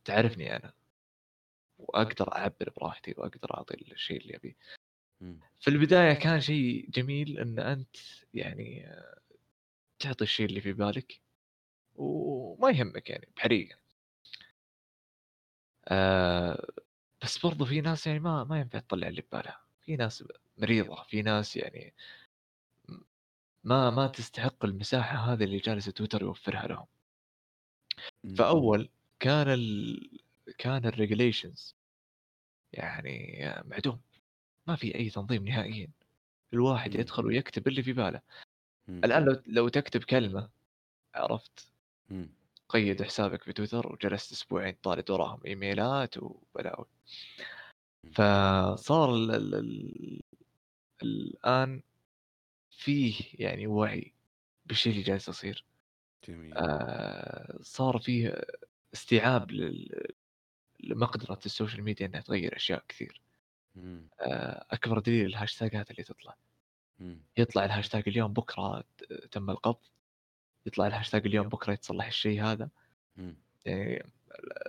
تعرفني 0.04 0.56
أنا. 0.56 0.72
وأقدر 1.78 2.32
أعبر 2.36 2.70
براحتي 2.76 3.14
وأقدر 3.18 3.54
أعطي 3.58 3.74
الشيء 3.74 4.20
اللي 4.20 4.36
أبيه. 4.36 4.56
مم. 5.20 5.40
في 5.60 5.68
البداية 5.68 6.12
كان 6.12 6.40
شيء 6.40 6.90
جميل 6.90 7.38
إن 7.38 7.58
أنت 7.58 7.96
يعني 8.34 8.86
آه، 8.88 9.18
تعطي 9.98 10.24
الشيء 10.24 10.46
اللي 10.46 10.60
في 10.60 10.72
بالك 10.72 11.20
وما 11.96 12.70
يهمك 12.70 13.10
يعني 13.10 13.28
بحريقه 13.36 13.76
آه 15.88 16.66
بس 17.22 17.38
برضو 17.46 17.64
في 17.64 17.80
ناس 17.80 18.06
يعني 18.06 18.18
ما 18.20 18.44
ما 18.44 18.60
ينفع 18.60 18.78
تطلع 18.78 19.08
اللي 19.08 19.22
ببالها 19.22 19.60
في 19.84 19.96
ناس 19.96 20.24
مريضة 20.60 21.02
في 21.02 21.22
ناس 21.22 21.56
يعني 21.56 21.94
ما 23.64 23.90
ما 23.90 24.06
تستحق 24.06 24.64
المساحة 24.64 25.16
هذه 25.16 25.44
اللي 25.44 25.58
جالس 25.58 25.84
تويتر 25.84 26.22
يوفرها 26.22 26.66
لهم. 26.66 26.86
فأول 28.36 28.88
كان 29.20 29.48
ال 29.48 30.20
كان 30.58 30.86
الريجليشنز 30.86 31.76
يعني 32.72 33.48
معدوم 33.64 34.00
ما 34.66 34.76
في 34.76 34.94
أي 34.94 35.10
تنظيم 35.10 35.48
نهائيا 35.48 35.88
الواحد. 36.52 36.94
يدخل 36.94 37.26
ويكتب 37.26 37.68
اللي 37.68 37.82
في 37.82 37.92
باله. 37.92 38.20
الآن 38.88 39.24
لو 39.24 39.42
لو 39.46 39.68
تكتب 39.68 40.04
كلمة 40.04 40.50
عرفت. 41.14 41.72
قيد 42.68 43.02
حسابك 43.02 43.42
في 43.42 43.52
تويتر 43.52 43.92
وجلست 43.92 44.32
أسبوعين 44.32 44.76
طارد 44.82 45.10
وراهم 45.10 45.40
emails 45.46 46.18
وبلاوي 46.18 46.86
فصار 48.12 49.10
الآن 51.02 51.82
فيه 52.70 53.14
يعني 53.34 53.66
وعي 53.66 54.12
بالشيء 54.66 54.92
اللي 54.92 55.02
جالس 55.04 55.28
يصير. 55.28 55.64
جميل. 56.28 56.54
آه 56.56 57.58
صار 57.62 57.98
فيه 57.98 58.42
استيعاب 58.94 59.50
لمقدرة 60.80 61.38
ال 61.46 61.51
social 61.51 61.82
media 61.82 62.06
إنها 62.06 62.20
تغير 62.20 62.56
أشياء 62.56 62.84
كثير. 62.88 63.20
مم. 63.74 64.08
آه 64.20 64.66
أكبر 64.70 64.98
دليل 64.98 65.26
الهاشتاجات 65.26 65.90
اللي 65.90 66.02
تطلع. 66.02 66.36
مم. 66.98 67.22
يطلع 67.36 67.64
الهاشتاج 67.64 68.02
اليوم 68.06 68.32
بكرة 68.32 68.84
تم 69.30 69.50
القبض. 69.50 69.86
يطلع 70.66 70.86
الهاشتاج 70.86 71.26
اليوم 71.26 71.48
بكرة 71.48 71.72
يتصلح 71.72 72.06
الشيء 72.06 72.42
هذا. 72.42 72.68
مم. 73.16 73.36
يعني 73.64 74.06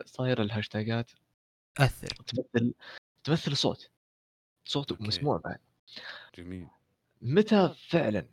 صاير 0.06 0.42
الهاشتاجات 0.42 1.12
أثر. 1.78 2.08
تمثل 2.08 2.74
تمثل 3.24 3.58
صوت. 3.58 3.92
صوت 4.66 4.92
أوكي. 4.92 5.04
مسموع 5.04 5.38
بعد. 5.38 5.60
جميل 6.38 6.68
متى 7.22 7.76
فعلا 7.90 8.28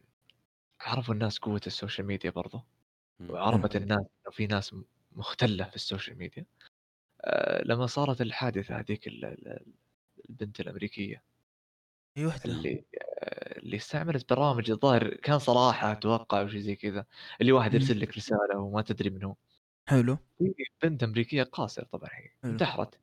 عرفوا 0.80 1.14
الناس 1.14 1.38
قوة 1.38 1.60
ال 1.66 1.72
social 1.72 2.06
media 2.06 2.30
برضو 2.30 2.60
مم. 3.20 3.30
وعرفت 3.30 3.76
الناس 3.76 3.98
إنه 4.00 4.32
في 4.32 4.46
ناس 4.46 4.76
مختلة 5.12 5.64
في 5.64 5.76
ال 5.76 5.82
social 5.82 6.18
media 6.18 6.46
آه، 7.24 7.64
لما 7.64 7.86
صارت 7.86 8.20
الحادثة 8.20 8.80
هذيك 8.80 9.08
ال- 9.08 9.24
ال- 9.26 9.66
البنت 10.30 10.60
الأمريكية 10.60 11.24
إي 12.16 12.26
وحدة 12.26 12.44
اللي 12.44 12.84
آه، 13.22 13.58
اللي 13.58 13.76
استعملت 13.76 14.30
برامج 14.32 14.70
الظاهر 14.70 15.14
كان 15.14 15.38
صراحة 15.38 15.92
أتوقع 15.92 16.40
أو 16.40 16.48
شيء 16.48 16.60
زي 16.60 16.76
كذا 16.76 17.06
اللي 17.40 17.52
واحد. 17.52 17.74
يرسل 17.74 18.00
لك 18.00 18.16
رسالة 18.16 18.58
وما 18.58 18.82
تدري 18.82 19.10
من 19.10 19.24
هو 19.24 19.36
حلو 19.88 20.16
في 20.38 20.54
بنت 20.82 21.02
أمريكية 21.02 21.42
قاصرة 21.42 21.84
طبعا 21.84 22.10
هي. 22.12 22.30
انتحرت 22.44 23.00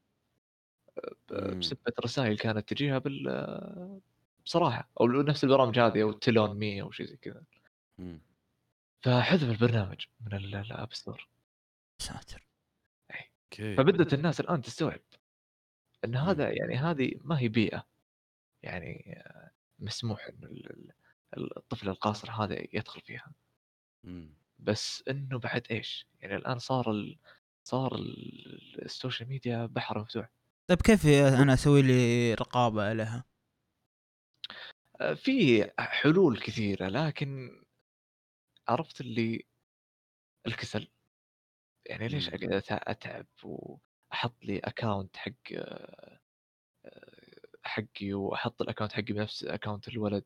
مم. 1.31 1.59
بسبة 1.61 1.93
رسائل 2.05 2.37
كانت 2.37 2.69
تجيها 2.69 2.97
بالصراحة 2.97 4.89
أو 5.01 5.07
نفس 5.07 5.43
البرامج 5.43 5.79
هذه 5.79 6.01
أو 6.01 6.11
Tellonym 6.11 6.81
أو 6.81 6.91
شيء 6.91 7.05
زي 7.05 7.17
كذا. 7.17 7.43
فحذف 9.01 9.49
البرنامج 9.49 10.05
من 10.21 10.33
ال- 10.33 10.55
ال 10.55 10.65
App 10.65 10.93
Store 10.93 11.27
ساتر 12.01 12.47
أوكي 13.11 13.75
فبدت 13.75 14.13
الناس 14.13 14.39
الآن 14.39 14.61
تستوعب 14.61 14.99
إن. 16.05 16.15
هذا 16.15 16.49
يعني 16.51 16.75
هذه 16.75 17.11
ما 17.23 17.39
هي 17.39 17.47
بيئة 17.47 17.87
يعني 18.63 19.13
آه، 19.25 19.51
مسموح 19.79 20.25
ال- 20.25 20.91
الطفل 21.37 21.89
القاصر 21.89 22.31
هذا 22.31 22.59
يدخل 22.73 23.01
فيها 23.01 23.31
مم. 24.03 24.33
بس 24.59 25.03
إنه 25.09 25.39
بعد 25.39 25.67
إيش؟ 25.71 26.07
يعني 26.21 26.35
الآن 26.35 26.59
صار 26.59 26.91
ال... 26.91 27.17
صار 27.63 27.95
ال- 27.95 28.85
ال 28.85 28.92
social 28.92 29.29
media 29.29 29.65
بحر 29.65 29.99
مفتوح 29.99 30.29
طيب 30.67 30.81
كيف 30.81 31.05
أنا 31.41 31.53
أسوي 31.53 31.81
لي 31.81 32.33
رقابة 32.33 32.89
عليها؟ 32.89 33.23
آه، 35.01 35.13
في 35.13 35.65
حلول 35.79 36.39
كثيرة 36.39 36.87
لكن 36.87 37.61
عرفت 38.67 39.01
اللي 39.01 39.45
الكسل 40.47 40.87
يعني 41.85 42.07
ليش. 42.07 42.27
أقعد 42.29 42.63
أتعب 42.71 43.27
وأحط 43.43 44.43
لي 44.45 44.59
account 44.59 45.17
حق 45.17 45.31
آه، 45.55 46.19
حقي 47.63 48.13
وأحط 48.13 48.61
ال 48.61 48.65
account 48.65 48.93
حقي 48.93 49.01
بنفس 49.01 49.43
account 49.43 49.87
الولد 49.87 50.25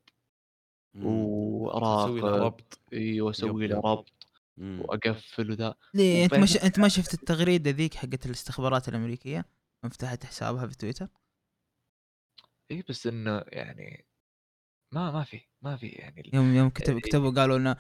مم. 0.94 1.06
واراقب 1.06 2.12
تسوي 2.12 2.22
له 2.22 2.46
ربط 2.46 2.80
أيوه 2.94 3.28
وأسوي 3.28 3.64
yep، 3.66 3.72
له 3.72 3.78
yep. 3.78 3.86
ربط. 3.86 4.14
وأقفل 4.58 5.52
وذا 5.52 5.76
ليه 5.94 6.26
أنت 6.26 6.34
ما 6.34 6.46
ش... 6.46 6.58
أنت 6.58 6.80
ما 6.80 6.88
شفت 6.88 7.14
التغريدة 7.14 7.72
ذيك 7.72 7.94
حقت 7.96 8.26
الاستخبارات 8.26 8.90
الأمريكية؟ 8.90 9.46
من 9.84 9.90
فتحت 9.90 10.26
حسابها 10.26 10.68
في 10.68 10.78
تويتر؟ 10.78 11.08
اي 12.72 12.84
بس 12.90 13.08
إنه 13.08 13.44
يعني 13.48 14.06
ما 14.92 15.12
ما 15.12 15.24
في 15.24 15.42
ما 15.62 15.78
في 15.78 15.88
يعني 15.88 16.32
يوم 16.34 16.56
يوم 16.56 16.70
كتب 16.70 16.94
إيه. 16.94 17.02
كتبوا 17.02 17.32
قالوا 17.32 17.58
لنا 17.58 17.78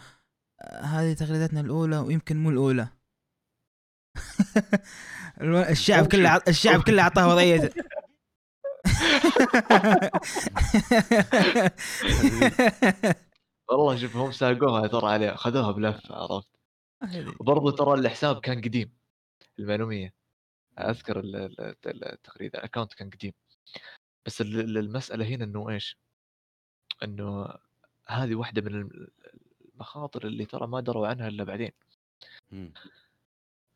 آه، 0.61 0.81
هذه 0.81 1.13
تغريدتنا 1.13 1.59
الأولى 1.61 1.97
ويمكن 1.97 2.37
مو 2.37 2.49
الأولى. 2.49 2.87
الشعب 5.71 6.07
كله 6.07 6.41
الشعب 6.47 6.83
كله 6.83 7.01
أعطاه 7.01 7.27
وضعية. 7.27 7.69
والله 13.69 13.97
شوف 13.97 14.15
هم 14.15 14.31
ساقوها 14.31 14.87
ترى 14.87 15.07
عليه 15.11 15.31
خذوها 15.31 15.71
بلفه 15.71 16.15
عرفت؟ 16.15 16.47
وبرضه 17.39 17.71
ترى 17.71 17.93
الحساب 17.93 18.39
كان 18.41 18.61
قديم 18.61 18.97
المعلومية. 19.59 20.13
أذكر 20.79 21.19
ال- 21.19 21.35
ال- 21.35 21.75
ال- 21.85 22.05
التغريدة 22.13 22.59
الاكونت 22.59 22.93
كان 22.93 23.09
قديم. 23.09 23.33
بس 24.25 24.41
ال- 24.41 24.59
ال- 24.59 24.77
المسألة 24.77 25.25
هنا 25.25 25.43
إنه 25.45 25.69
إيش؟ 25.69 25.97
إنه 27.03 27.53
هذه 28.08 28.36
واحدة 28.36 28.62
من 28.62 28.75
الم- 28.75 29.08
المخاطر 29.74 30.27
اللي 30.27 30.46
ترى 30.46 30.68
ما 30.68 30.79
دروا 30.79 31.08
عنها 31.08 31.27
إلا 31.27 31.44
بعدين. 31.44 31.72
مم. 32.51 32.74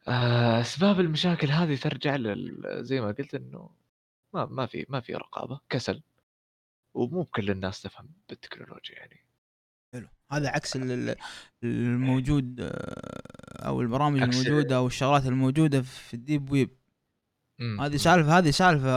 آه، 0.08 0.62
أسباب 0.62 1.00
المشاكل 1.00 1.48
هذه 1.52 1.76
ترجع 1.76 2.16
لل- 2.16 2.86
زي 2.86 3.02
ما 3.02 3.08
قلت 3.12 3.36
إنه 3.36 3.70
ما 4.34 4.46
ما 4.46 4.66
في 4.66 4.86
ما 4.90 5.00
في 5.00 5.14
رقابة 5.16 5.60
كسل. 5.70 6.02
ومو 6.94 7.22
بكل 7.24 7.50
الناس 7.50 7.82
تفهم 7.82 8.10
بالتكنولوجيا 8.30 8.96
يعني. 8.96 9.20
حلو. 9.94 10.08
هذا 10.32 10.50
عكس 10.50 10.76
ال- 10.76 10.92
ال- 10.92 11.16
الموجود 11.64 12.62
آه، 12.62 13.68
أو 13.68 13.82
البرامج 13.82 14.22
عكس 14.24 14.42
ال- 14.42 14.48
الموجودة 14.48 14.76
أو 14.78 14.88
الشغلات 14.88 15.26
الموجودة 15.26 15.82
في 15.82 16.14
ال 16.14 16.21
deep 16.21 16.52
web. 16.52 16.70
هذه 17.80 17.98
سالفة 17.98 18.38
هذه 18.38 18.50
سالفة 18.52 18.90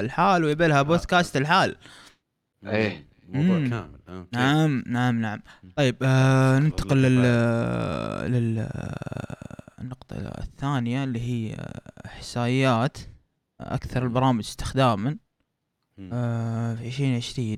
الحال 0.00 0.44
ويبي 0.44 0.66
لها 0.66 0.82
بودكاست 0.82 1.36
الحال. 1.36 1.76
إيه. 2.66 3.09
موضوع 3.30 3.58
مم. 3.58 3.70
كامل 3.70 3.98
آه، 4.08 4.18
أوكي. 4.18 4.28
نعم 4.32 4.82
نعم 4.86 5.20
نعم 5.20 5.42
مم. 5.62 5.70
طيب 5.76 5.96
آه 6.02 6.58
ننتقل 6.58 6.96
لل 7.02 7.18
الكفاءة. 7.18 8.26
لل 8.28 8.68
النقطة 9.80 10.16
الثانية 10.16 11.04
اللي 11.04 11.20
هي 11.20 11.56
إحصائيات 12.06 12.98
أكثر 13.60 14.00
مم. 14.00 14.06
البرامج 14.06 14.44
استخداما. 14.44 15.16
آه 16.12 16.74
في 16.74 16.86
2020 16.86 17.56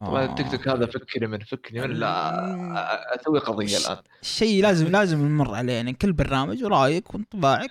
طبعا 0.00 0.22
آه، 0.22 0.30
التيك 0.30 0.50
توك 0.50 0.68
هذا 0.68 0.86
فكني 0.86 1.26
من 1.26 1.38
فكني 1.38 1.80
من 1.80 1.90
لا 1.90 3.20
أسوي 3.20 3.38
قضية 3.38 3.76
الآن 3.78 4.02
شيء 4.22 4.62
لازم 4.62 4.86
لازم 4.88 5.18
نمر 5.28 5.54
عليه 5.54 5.72
يعني 5.72 5.92
كل 5.92 6.12
برنامج 6.12 6.64
ورأيك 6.64 7.14
وانطباعك. 7.14 7.70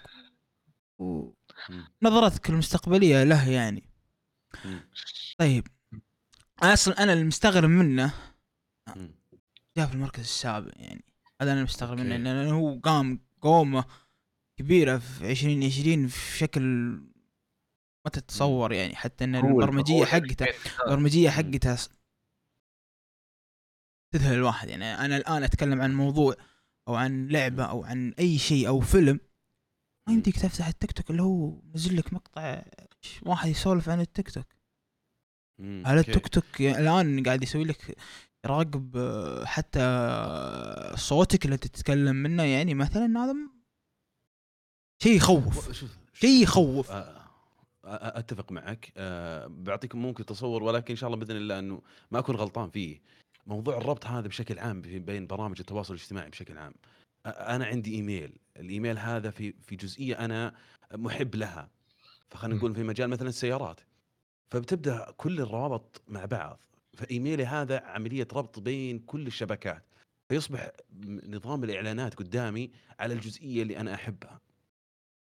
ونظرتك 1.00 2.50
المستقبلية 2.50 3.24
له 3.24 3.50
يعني. 3.50 3.84
طيب 5.38 5.68
أصلا 6.63 7.04
أنا 7.04 7.13
المستغرب 7.13 7.69
منه. 7.69 8.13
مم. 8.95 9.12
جاء 9.78 9.88
في 9.88 9.93
المركز 9.93 10.19
السابع 10.19 10.72
يعني. 10.76 11.04
هذا 11.41 11.54
أنا 11.54 11.63
مستغرب 11.63 12.00
منه. 12.00 12.17
لأنه 12.17 12.54
هو 12.60 12.80
قام 12.80 13.19
قومة 13.41 13.86
كبيرة 14.60 14.98
في 14.98 15.32
2020 15.32 16.08
في 16.08 16.38
شكل 16.38 16.62
ما 18.06 18.12
تتصور 18.13 18.74
يعني. 18.74 18.95
حتى 18.95 19.24
إن 19.24 19.36
البرمجية 19.36 20.06
حقته 20.06 20.45
البرمجية 20.86 21.30
حقتها 21.30 21.76
س- 21.76 21.89
تذهل 24.13 24.34
الواحد 24.34 24.69
يعني. 24.69 24.86
أنا 24.86 25.17
الآن 25.17 25.43
أتكلم 25.43 25.82
عن 25.82 25.93
موضوع 25.95 26.36
أو 26.88 26.95
عن 26.95 27.28
لعبة 27.28 27.63
أو 27.65 27.84
عن 27.84 28.13
أي 28.19 28.38
شيء 28.38 28.67
أو 28.67 28.80
فيلم. 28.80 29.19
ما 30.08 30.13
يمديك 30.13 30.39
تفتح 30.39 30.67
التيك 30.67 30.91
توك 30.91 31.10
اللي 31.12 31.22
هو 31.22 31.62
نزل 31.76 31.98
لك 31.98 32.13
مقطع 32.13 32.63
واحد 33.22 33.50
يسولف 33.50 33.89
عن 33.89 34.00
التيك 34.02 34.32
توك. 34.32 34.45
على. 35.62 36.00
التيك 36.00 36.28
توك 36.28 36.60
يعني 36.60 36.80
الآن 36.80 37.24
قاعد 37.24 37.43
يسوي 37.43 37.63
لك 37.63 37.98
يراقب 38.45 38.98
آه، 38.98 39.45
حتى 39.45 39.80
صوتك 40.95 41.45
اللي 41.45 41.58
تتكلم 41.58 42.15
منه 42.15 42.43
يعني 42.43 42.74
مثلا 42.74 43.26
هذا 43.26 43.36
شيء 45.04 45.15
يخوف. 45.15 45.84
شيء 46.13 46.43
يخوف. 46.43 46.91
آه، 46.91 46.95
آه، 47.86 48.19
أتفق 48.19 48.52
معك. 48.52 48.93
بعطيكم 49.48 50.02
ممكن 50.02 50.26
تصور 50.26 50.63
ولكن 50.63 50.93
إن 50.93 50.95
شاء 50.95 51.08
الله 51.08 51.19
بإذن 51.19 51.38
الله 51.38 51.60
إنه 51.60 51.82
ما 52.12 52.19
أكون 52.19 52.36
غلطان 52.36 52.69
فيه. 52.69 53.02
موضوع 53.45 53.78
الربط 53.78 54.06
هذا 54.06 54.28
بشكل 54.28 54.60
عام 54.60 54.82
بين 54.82 55.28
برامج 55.28 55.60
التواصل 55.60 55.93
الاجتماعي 55.93 56.30
بشكل 56.30 56.58
عام. 56.58 56.74
أنا 57.26 57.65
عندي 57.65 57.95
إيميل. 57.95 58.34
الإيميل 58.58 58.98
هذا 58.98 59.30
في 59.30 59.54
في 59.62 59.76
جزئية 59.76 60.26
أنا 60.26 60.56
محب 60.93 61.36
لها. 61.36 61.69
فخلينا. 62.30 62.58
نقول 62.58 62.76
في 62.76 62.84
مجال 62.84 63.10
مثلا 63.10 63.30
السيارات. 63.30 63.80
فبتبدأ 64.52 65.12
كل 65.18 65.40
الروابط 65.42 66.02
مع 66.08 66.26
بعض 66.26 66.60
فإيميلي 66.98 67.46
هذا 67.46 67.80
عملية 67.86 68.28
ربط 68.34 68.60
بين 68.60 69.00
كل 69.00 69.28
الشبكات 69.28 69.84
فيصبح 70.30 70.72
نظام 71.28 71.64
الإعلانات 71.64 72.14
قدامي 72.16 72.72
على 73.00 73.14
الجزئية 73.14 73.62
اللي 73.64 73.78
أنا 73.80 73.94
أحبها 73.94 74.40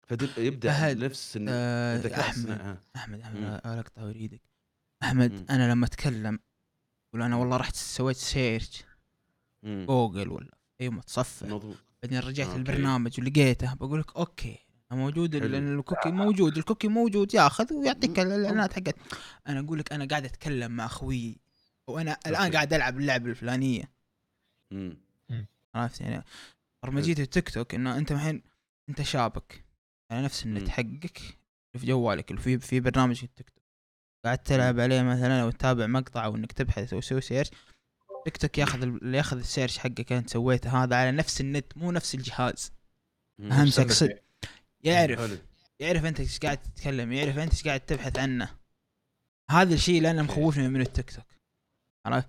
فيبدا 0.09 0.73
فهد، 0.73 1.05
نفس 1.05 1.39
آه، 1.49 2.21
أحمد 2.21 2.51
آه. 2.51 2.79
أحمد 2.97 3.19
مم. 3.19 3.23
احمد 3.25 3.61
اقطع 3.65 4.03
اريدك 4.03 4.41
أحمد 5.03 5.33
مم. 5.33 5.47
أنا 5.51 5.73
لما 5.73 5.87
أتكلم 5.87 6.39
ولا 7.15 7.27
أنا 7.27 7.37
والله 7.37 7.57
رحت 7.57 7.77
سويت 7.77 8.17
search. 8.17 8.85
Google 9.65 10.29
ولا 10.29 10.59
اي 10.81 10.89
متصفح 10.89 11.47
مضبوط 11.47 11.77
بعدين 12.03 12.19
رجعت. 12.19 12.57
البرنامج 12.57 13.21
ولقيته 13.21 13.75
بقول 13.75 14.01
لك 14.01 14.17
أوكي 14.17 14.64
موجود 14.93 15.41
حلو. 15.41 15.59
ال 15.59 15.66
cookie 15.66 16.11
موجود 16.11 16.57
ال 16.57 16.61
cookie 16.61 16.89
موجود 16.89 17.35
ياخذ 17.35 17.75
ويعطيك 17.75 18.19
الاعلانات 18.21 18.73
حقت 18.73 18.97
أنا 19.47 19.61
أقول 19.61 19.79
لك 19.79 19.93
أنا 19.93 20.05
قاعد 20.05 20.25
أتكلم 20.25 20.73
مع 20.73 20.87
أخوي 20.87 21.37
وأنا 21.87 22.19
الآن. 22.27 22.53
قاعد 22.53 22.73
ألعب 22.73 22.99
اللعبة 22.99 23.31
الفلانية. 23.31 23.91
عرفت 25.75 26.01
يعني 26.01 26.25
برمجيه 26.83 27.23
التيك 27.23 27.51
توك 27.51 27.75
إنه 27.75 27.99
أنت 27.99 28.13
الحين 28.13 28.43
أنت 28.89 29.03
شابك 29.03 29.65
على 30.11 30.23
نفس 30.23 30.47
النت. 30.47 30.69
حقك 30.69 31.19
في 31.79 31.87
جوالك 31.87 32.31
اللي 32.31 32.43
في 32.43 32.59
في 32.59 32.81
برنامج 32.81 33.21
التيك 33.25 33.51
توك 33.51 33.65
قاعد 34.25 34.39
تلعب 34.39 34.81
عليه 34.81 35.03
مثلا 35.03 35.43
أو 35.43 35.51
تتابع 35.51 35.87
مقطع 35.87 36.25
أو 36.25 36.37
إنك 36.37 36.53
تبحث 36.53 36.93
أو 36.93 37.01
تسوي 37.01 37.21
search 37.21 37.51
TikTok 38.25 38.59
ياخذ 38.59 38.99
ياخذ 39.15 39.39
ال 39.39 39.44
search 39.44 39.79
حقك 39.79 40.13
أنت 40.13 40.31
سويته 40.31 40.85
هذا 40.85 40.97
على 40.97 41.13
نفس 41.13 41.41
النت 41.41 41.77
مو 41.77 41.93
نفس 41.93 42.15
الجهاز. 42.15 42.73
أهم 43.41 43.67
شيء 43.67 43.91
شوي. 43.91 44.24
يعرف. 44.85 45.19
حلو. 45.21 45.39
يعرف 45.81 46.05
انت 46.05 46.21
إيش 46.21 46.39
قاعد 46.39 46.59
تتكلم 46.63 47.13
يعرف 47.13 47.39
انت 47.39 47.53
إيش 47.53 47.65
قاعد 47.69 47.81
تبحث 47.81 48.19
عنه. 48.19 48.59
هذا 49.51 49.75
الشيء 49.75 49.97
اللي 49.99 50.11
أنا 50.11 50.23
أوكي. 50.29 50.33
مخوفني 50.33 50.69
من 50.69 50.81
التيك 50.81 51.11
توك. 51.11 51.25
عرفت؟ 52.07 52.29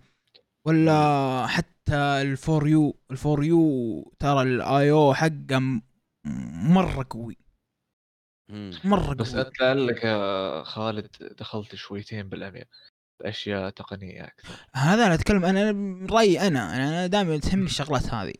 ولا 0.67 1.47
حتى 1.47 1.95
ال 1.95 2.13
For 2.13 2.67
You 2.67 2.99
ال 3.11 3.19
For 3.19 3.43
You 3.43 4.13
ترى 4.19 4.41
ال 4.41 4.58
AI 4.58 4.91
أو 4.91 5.13
حقه 5.13 5.59
مرة 6.73 7.07
قوي. 7.09 7.37
مرة 8.83 9.13
بس 9.13 9.35
قوي. 9.35 9.41
انت 9.41 9.61
لعلك 9.61 10.03
يا 10.03 10.63
خالد 10.63 11.07
دخلت 11.39 11.75
شويتين 11.75 12.29
بالعميق 12.29 12.67
أشياء 13.21 13.69
تقنية 13.69 14.23
أكثر. 14.23 14.65
هذا 14.75 15.05
أنا 15.05 15.13
أتكلم 15.13 15.45
أنا 15.45 15.71
رأيي 16.11 16.47
أنا 16.47 16.75
أنا 16.75 17.07
دائما 17.07 17.37
تهمني 17.37 17.65
الشغلات 17.73 18.13
هذه. 18.13 18.33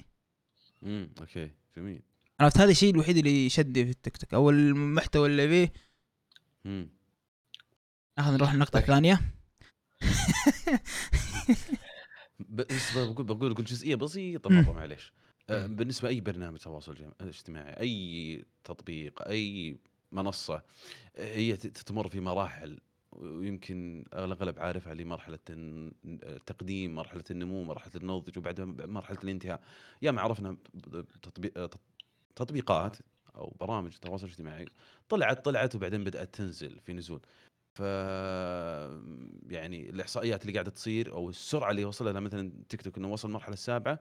مم. 0.82 1.14
أوكي 1.20 1.52
جميل. 1.78 2.02
عرفت 2.40 2.58
هذا 2.58 2.72
الشيء 2.72 2.94
الوحيد 2.94 3.18
اللي 3.18 3.46
يشدني 3.46 3.86
في 3.86 3.92
التيك 3.92 4.18
توك 4.18 4.34
أو 4.34 4.50
المحتوى 4.50 5.28
اللي 5.28 5.48
فيه. 5.48 5.74
ناخذ 8.18 8.34
نروح 8.34 8.52
النقطه 8.54 8.72
طيب. 8.72 8.82
الثانية 8.84 9.22
بس 12.50 12.98
بقول 12.98 13.26
بقول 13.26 13.54
بقول 13.54 13.66
جزئية 13.66 13.96
بسيطة. 13.96 14.50
مره 14.50 14.72
معليش 14.74 15.14
آه،. 15.50 15.66
بالنسبة 15.68 16.10
لاي 16.10 16.22
برنامج 16.22 16.58
تواصل 16.60 16.98
اجتماعي 17.22 17.80
أي 17.80 18.46
تطبيق 18.64 19.28
أي 19.28 19.78
منصة 20.12 20.64
آه، 21.16 21.36
هي 21.36 21.58
تمر 21.58 22.10
في 22.10 22.20
مراحل 22.20 22.80
ويمكن 23.12 24.06
الاغلب 24.14 24.60
عارفها 24.60 24.94
لمرحله 24.94 25.40
الن- 25.50 25.92
التقديم 26.06 26.96
مرحلة 26.96 27.24
النمو 27.32 27.64
مرحلة 27.64 27.92
النضج 27.96 28.38
وبعدها 28.38 28.66
مرحلة 28.66 29.18
الانتهاء 29.24 29.64
يا 30.02 30.12
ما 30.12 30.22
عرفنا 30.22 30.58
تطبيق 31.22 31.70
تطبيقات 32.36 32.98
أو 33.36 33.56
برامج 33.60 33.92
تواصل 33.98 34.28
اجتماعي 34.28 34.66
طلعت 35.10 35.46
طلعت 35.46 35.76
وبعدين 35.76 36.04
بدأت 36.04 36.36
تنزل 36.36 36.80
في 36.80 36.94
نزول. 36.94 37.22
ف 37.74 37.80
يعني 39.50 39.90
الإحصائيات 39.90 40.42
اللي 40.42 40.54
قاعدة 40.54 40.72
تصير 40.72 41.14
أو 41.14 41.30
السرعة 41.30 41.72
اللي 41.72 41.86
وصلها 41.86 42.14
لها 42.14 42.22
مثلا 42.22 42.52
تيك 42.70 42.82
توك 42.82 42.98
إنه 42.98 43.08
وصل 43.08 43.28
المرحلة 43.28 43.54
السابعة 43.54 44.00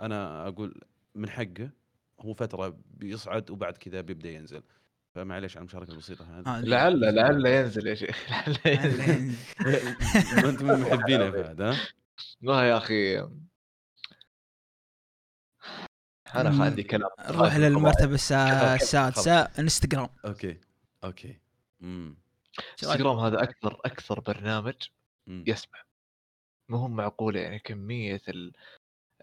أنا 0.00 0.48
أقول 0.48 0.80
من 1.14 1.28
حقه 1.30 1.70
هو 2.20 2.34
فترة 2.34 2.78
بيصعد 2.90 3.50
وبعد 3.50 3.76
كذا 3.76 4.00
بيبدأ 4.00 4.30
ينزل. 4.30 4.62
فمعليش 5.14 5.56
على 5.56 5.62
المشاركة 5.62 5.90
البسيطة 5.90 6.38
هذه. 6.38 6.58
هذه. 6.58 6.64
لعل 6.64 7.14
لعل 7.14 7.46
ينزل 7.46 7.86
يا 7.86 7.94
شيخ. 7.94 8.26
لعل 8.66 8.84
ينزل. 8.84 9.34
انت 10.48 10.62
من 10.62 10.80
محبينه 10.80 11.24
يا 11.24 11.30
فهد 11.30 11.60
ها؟ 11.62 11.76
ما 12.40 12.68
يا 12.68 12.76
أخي 12.76 13.28
أنا. 16.34 16.64
عندي 16.64 16.82
كلام 16.82 17.10
نروح 17.30 17.56
للمرتبة 17.56 18.14
السا- 18.14 18.74
السادسه 18.74 19.40
إنستغرام. 19.58 20.08
okay. 20.26 20.60
okay. 21.04 21.38
امم 21.82 22.16
إنستغرام 22.82 23.18
هذا 23.18 23.42
أكثر 23.42 23.80
أكثر 23.84 24.20
برنامج. 24.20 24.74
يسمع. 25.28 25.78
ما 26.68 26.78
هو 26.78 26.88
معقولة 26.88 27.40
يعني 27.40 27.58
كمية 27.58 28.20
ال 28.28 28.52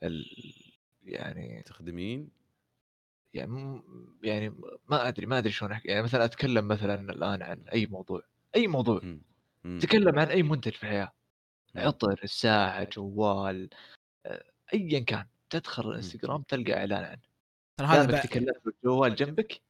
ال 0.04 0.26
يعني 1.04 1.60
مستخدمين 1.60 2.30
يعني 3.34 3.52
م- 3.52 3.84
يعني 4.24 4.50
ما 4.89 5.08
ادري 5.08 5.26
ما 5.26 5.38
أدري 5.38 5.52
شلون 5.52 5.72
أحكي. 5.72 5.88
يعني 5.88 6.04
مثلا 6.04 6.26
أتكلم 6.26 6.68
مثلا 6.68 7.12
الآن 7.12 7.41
عن 7.44 7.62
أي 7.74 7.86
موضوع. 7.86 8.22
أي 8.56 8.68
موضوع. 8.68 9.02
أمم. 9.04 9.22
أمم. 9.65 9.80
تكلم 9.80 10.20
عن 10.20 10.28
أي 10.28 10.44
منتج 10.44 10.72
في 10.72 10.84
الحياة. 10.84 11.12
أمم. 11.76 11.88
عطر 11.88 12.20
ساعه 12.26 12.84
جوال 12.94 13.70
ايا 14.74 15.00
كان. 15.00 15.26
تدخل 15.49 15.89
الانستغرام 15.89 16.41
تلقى 16.41 16.73
إعلان 16.73 17.03
عنه. 17.03 17.21
ترى 17.79 17.88
هذا 17.88 18.12
بعد 18.12 18.21
تكلمت 18.21 18.62
بالجوال 18.65 19.15
جنبك 19.15 19.62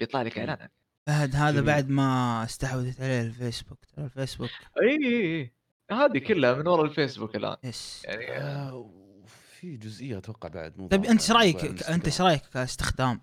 بيطلع 0.00 0.22
لك. 0.22 0.38
إعلان 0.38 0.60
عنه. 0.60 0.70
فهد 1.06 1.36
هذا 1.36 1.50
جميل. 1.50 1.64
بعد 1.64 1.88
ما 1.88 2.44
استحوذت 2.44 3.00
عليه 3.00 3.20
الفيسبوك. 3.20 3.84
ترى 3.84 4.04
الفيسبوك 4.04 4.50
إي 4.82 4.88
إي 4.88 5.40
إي. 5.40 5.54
هذه 5.90 6.18
كلها 6.18 6.54
من 6.54 6.66
وراء 6.66 6.84
الفيسبوك 6.84 7.36
الآن. 7.36 7.56
yes 7.64 8.04
يعني 8.04 8.38
آه 8.38 8.74
وفي 8.74 9.76
جزئية 9.76 10.18
أتوقع 10.18 10.48
بعد 10.48 10.78
مو 10.78 10.88
طيب 10.88 11.04
أنت 11.04 11.20
إيش 11.20 11.30
رأيك؟ 11.30 11.64
أنت 11.64 12.04
إيش. 12.04 12.20
رأيك 12.20 12.42
كاستخدام 12.46 13.20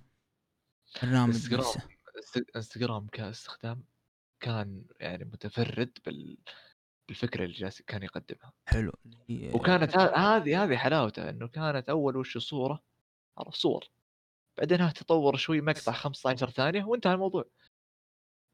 برنامج 1.04 1.34
انستغرام 1.34 1.88
انستغرام 2.56 3.08
كاستخدام 3.08 3.84
كان 4.40 4.84
يعني 5.00 5.26
متفرد 5.26 5.98
بال 6.06 6.38
بالفكرة 7.12 7.44
اللي 7.46 7.56
جالس 7.56 7.82
كان 7.82 8.04
يقدمها. 8.04 8.54
حلو. 8.66 8.92
وكانت 9.30 9.98
ه- 9.98 10.16
هذه 10.18 10.64
هذه 10.64 10.76
حلاوته 10.78 11.30
إنه 11.30 11.48
كانت 11.48 11.90
أول 11.90 12.18
وش 12.18 12.38
صوره 12.38 12.84
صور. 13.50 13.84
بعدين 14.58 14.94
تطور 14.94 15.38
شوي 15.38 15.62
مقطع 15.62 15.92
15 15.92 16.50
ثانية 16.50 16.84
وانتهى 16.84 17.14
الموضوع. 17.14 17.46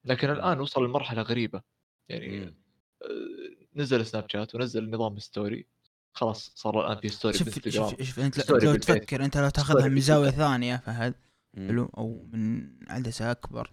لكن 0.05 0.29
الآن 0.29 0.59
وصل 0.59 0.85
لمرحلة 0.85 1.21
غريبة. 1.21 1.61
يعني 2.09 2.39
مم. 2.39 2.55
آه، 3.03 3.65
نزل 3.75 4.05
سناب 4.05 4.29
شات 4.29 4.55
ونزل 4.55 4.89
نظام 4.89 5.19
story. 5.19 5.67
خلاص 6.13 6.51
صار 6.55 6.85
الآن 6.85 6.99
في 7.01 7.09
story 7.09 7.37
شوف 7.37 7.69
شوف 7.69 8.01
شوف 8.01 8.19
أنت 8.19 8.49
لو. 8.51 8.75
تفكر 8.75 9.25
أنت 9.25 9.37
لو 9.37 9.49
تاخذها 9.49 9.87
من 9.87 9.99
زاوية. 10.01 10.29
ثانية 10.29 10.75
فهد. 10.75 11.15
حلو 11.57 11.85
أو 11.97 12.29
من 12.33 12.69
عدسة 12.89 13.31
أكبر. 13.31 13.71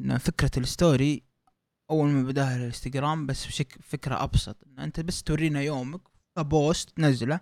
إن 0.00 0.18
فكرة 0.18 0.50
ال 0.56 0.67
story 0.67 1.22
أول 1.92 2.08
ما 2.08 2.22
بداها 2.22 2.56
الإنستغرام 2.56 3.26
بس 3.26 3.46
بشكل 3.46 3.82
فكرة 3.82 4.22
أبسط 4.24 4.56
ان 4.66 4.78
أنت 4.78 5.00
بس 5.00 5.22
تورينا 5.22 5.60
يومك 5.62 6.00
post 6.38 6.90
تنزله. 6.90 7.40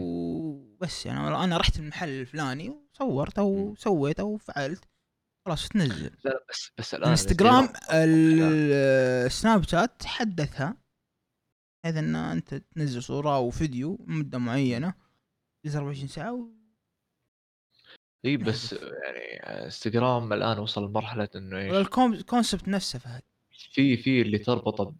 وبس 0.00 1.06
يعني 1.06 1.44
أنا 1.44 1.56
رحت 1.56 1.78
المحل 1.78 2.08
الفلاني 2.08 2.68
وصورت 2.68 3.38
أو. 3.38 3.74
سويت 3.78 4.20
أو 4.20 4.36
فعلت 4.36 4.84
خلاص 5.46 5.68
تنزل. 5.68 6.16
لا 6.24 6.44
بس 6.50 6.70
بس 6.78 6.94
الآن 6.94 7.08
الانستغرام- 7.14 7.72
السناب 9.26 9.62
شات 9.68 10.04
حدثها 10.06 10.76
بحيث 11.84 11.96
إن 11.96 12.16
أنت 12.16 12.54
تنزل 12.54 13.02
صورة 13.02 13.36
أو 13.36 13.50
فيديو 13.50 13.98
مدة 14.00 14.38
معينة 14.38 14.94
ينزل 15.66 15.78
24 15.78 16.08
ساعة 16.08 16.32
و... 16.32 16.48
إي 18.24 18.36
بس 18.36 18.72
يعني 18.72 19.36
إنستغرام 19.64 20.32
الآن 20.32 20.58
وصل 20.58 20.84
لمرحلة 20.84 21.28
إنه 21.36 21.58
إيش؟ 21.58 21.86
ال 21.98 22.07
concept 22.07 22.68
نفسه 22.68 22.98
فهد. 22.98 23.22
في 23.62 23.96
في 23.96 24.22
اللي 24.22 24.38
تربطه 24.38 24.94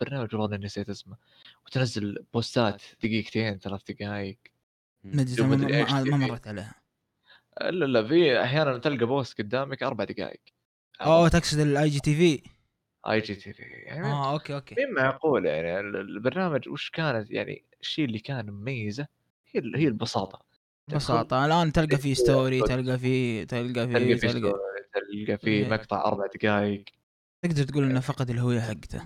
ببرنامج 0.00 0.34
والله 0.34 0.56
نسيت 0.56 0.88
اسمه 0.88 1.16
وتنزل 1.66 2.24
posts 2.34 2.82
دقيقتين 3.02 3.58
ثلاث 3.58 3.80
دقائق 3.88 4.38
ما 5.04 5.24
ما. 6.04 6.16
مرت 6.26 6.46
عليها. 6.48 6.74
لا 7.60 7.84
لا 7.84 8.08
في 8.08 8.42
أحيانا 8.42 8.78
تلقى 8.78 9.06
post 9.06 9.38
قدامك 9.40 9.82
أربع 9.82 10.04
دقائق 10.04 10.40
أوه 11.00 11.28
تقصد 11.28 11.58
ال 11.58 11.88
IGTV 11.88 12.42
IGTV 13.10 13.62
يعني 13.62 14.06
آه 14.06 14.32
okay 14.32 14.54
okay. 14.54 14.74
مين 14.78 14.94
معقول 14.94 15.46
يعني 15.46 15.80
ال- 15.80 15.96
البرنامج 15.96 16.68
وش 16.68 16.90
كانت 16.90 17.30
يعني 17.30 17.64
الشيء 17.80 18.04
اللي 18.04 18.18
كان 18.18 18.50
مميزه 18.50 19.06
هي 19.52 19.62
هي 19.76 19.88
البساطة. 19.88 20.42
ببساطه 20.88 21.46
الآن 21.46 21.72
تلقى 21.72 21.96
في 21.98 22.14
story 22.14 22.60
تلقى- 22.62 22.66
تلقى 22.68 22.98
في 22.98 23.44
تلقى 23.44 23.72
تلقى 23.72 23.86
في 23.88 24.16
في 24.18 24.26
تلقى 24.28 24.32
story، 24.38 24.52
تلقى 24.94 25.38
في 25.38 25.46
إيه. 25.50 25.68
مقطع 25.68 26.04
أربع 26.04 26.26
دقائق 26.26 26.84
تقدر 27.42 27.62
تقول 27.64 27.84
إنه 27.84 28.00
فقد 28.00 28.30
الهوية 28.30 28.60
حقته. 28.60 29.02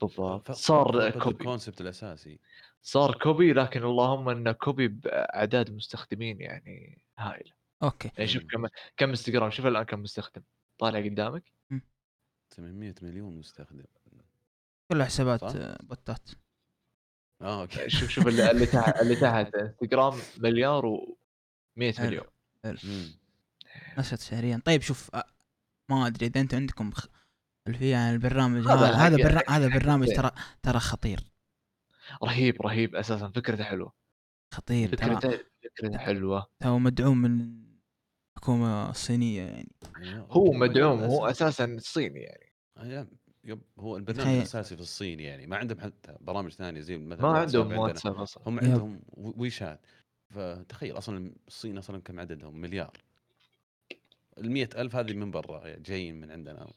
بالضبط. 0.00 0.50
صار 0.50 1.10
copy. 1.10 1.36
ال 1.40 1.45
concept 1.45 1.80
الأساسي. 1.80 2.40
صار 2.82 3.18
copy 3.18 3.52
لكن 3.52 3.82
اللهم 3.82 4.28
انه 4.28 4.52
copy 4.52 4.88
بأعداد 4.88 5.70
مستخدمين 5.70 6.40
يعني 6.40 7.02
هائلة. 7.18 7.52
okay. 7.82 8.10
يعني 8.16 8.28
شوف. 8.28 8.42
كم 8.42 8.66
كم 8.96 9.08
إنستغرام. 9.08 9.50
شوف 9.50 9.66
الآن 9.66 9.82
كم 9.82 10.00
مستخدم. 10.02 10.42
طالع 10.78 11.04
قدامك. 11.04 11.52
800 12.50 12.94
مليون 13.02 13.38
مستخدم. 13.38 13.84
كلها 14.92 15.06
حسابات 15.06 15.56
bots 15.82 16.30
آه 17.42 17.60
okay. 17.62 17.90
شوف 17.90 18.08
شوف 18.10 18.28
اللي, 18.28 18.50
اللي 18.50 18.66
تحت 18.66 19.00
اللي 19.02 19.16
تحت. 19.16 19.54
إنستغرام 19.54 20.18
مليار 20.38 20.86
و 20.86 21.18
100 21.76 21.92
حلو. 21.92 22.22
مليون. 22.64 23.14
نشرت 23.98 24.20
شهريا. 24.20 24.62
طيب 24.64 24.82
شوف 24.82 25.10
ما 25.88 26.06
أدري 26.06 26.26
إذا 26.26 26.40
أنتم 26.40 26.56
عندكم 26.56 26.90
خ- 26.90 27.06
خلفيه 27.66 27.96
عن 27.96 28.14
البرنامج 28.14 28.60
هذا 28.68 28.74
هذا 28.74 28.94
هذا 28.94 29.16
حق- 29.16 29.24
برنا... 29.24 29.38
حق- 29.38 29.50
هذا 29.50 29.68
برنامج. 29.78 30.08
ترى 30.16 30.30
ترى 30.62 30.78
خطير. 30.78 31.20
رهيب 32.24 32.62
رهيب 32.62 32.96
أساسا 32.96 33.28
فكرته 33.28 33.64
حلوة. 33.64 33.92
خطير 34.54 34.94
ترى. 34.94 35.16
فكرته 35.16 35.44
فكرته 35.64 35.98
حلوة. 35.98 36.46
هو 36.62 36.78
مدعوم 36.78 37.18
من 37.18 37.58
الحكومة 38.36 38.90
الصينيه 38.90 39.42
يعني. 39.42 39.72
يعني 40.00 40.26
هو 40.30 40.52
مدعوم 40.52 41.00
هو 41.02 41.26
أساسا. 41.26 41.76
صيني 41.80 42.20
يعني. 42.20 42.52
أيام. 42.78 43.08
يب 43.44 43.62
هو 43.78 43.96
البرنامج. 43.96 44.36
الأساسي 44.36 44.76
في 44.76 44.82
الصين 44.82 45.20
يعني. 45.20 45.46
ما 45.46 45.56
عندهم 45.56 45.80
حتى 45.80 46.16
برامج 46.20 46.52
ثانية 46.52 46.80
زي 46.80 46.98
مثلا 46.98 47.32
ما 47.32 47.38
عندهم. 47.38 47.72
واتساب 47.78 48.14
أصلا. 48.16 48.42
هم. 48.46 48.58
عندهم 48.60 49.00
ويشات. 49.16 49.80
فتخيل 50.30 50.98
أصلا 50.98 51.34
الصين 51.48 51.78
أصلا 51.78 52.00
كم 52.02 52.20
عددهم؟ 52.20 52.60
مليار. 52.60 52.92
ال 54.38 54.76
ألف 54.78 54.96
هذه 54.96 55.12
من 55.12 55.30
برا 55.30 55.66
يعني 55.68 55.82
جايين 55.82 56.20
من 56.20 56.30
عندنا. 56.30 56.70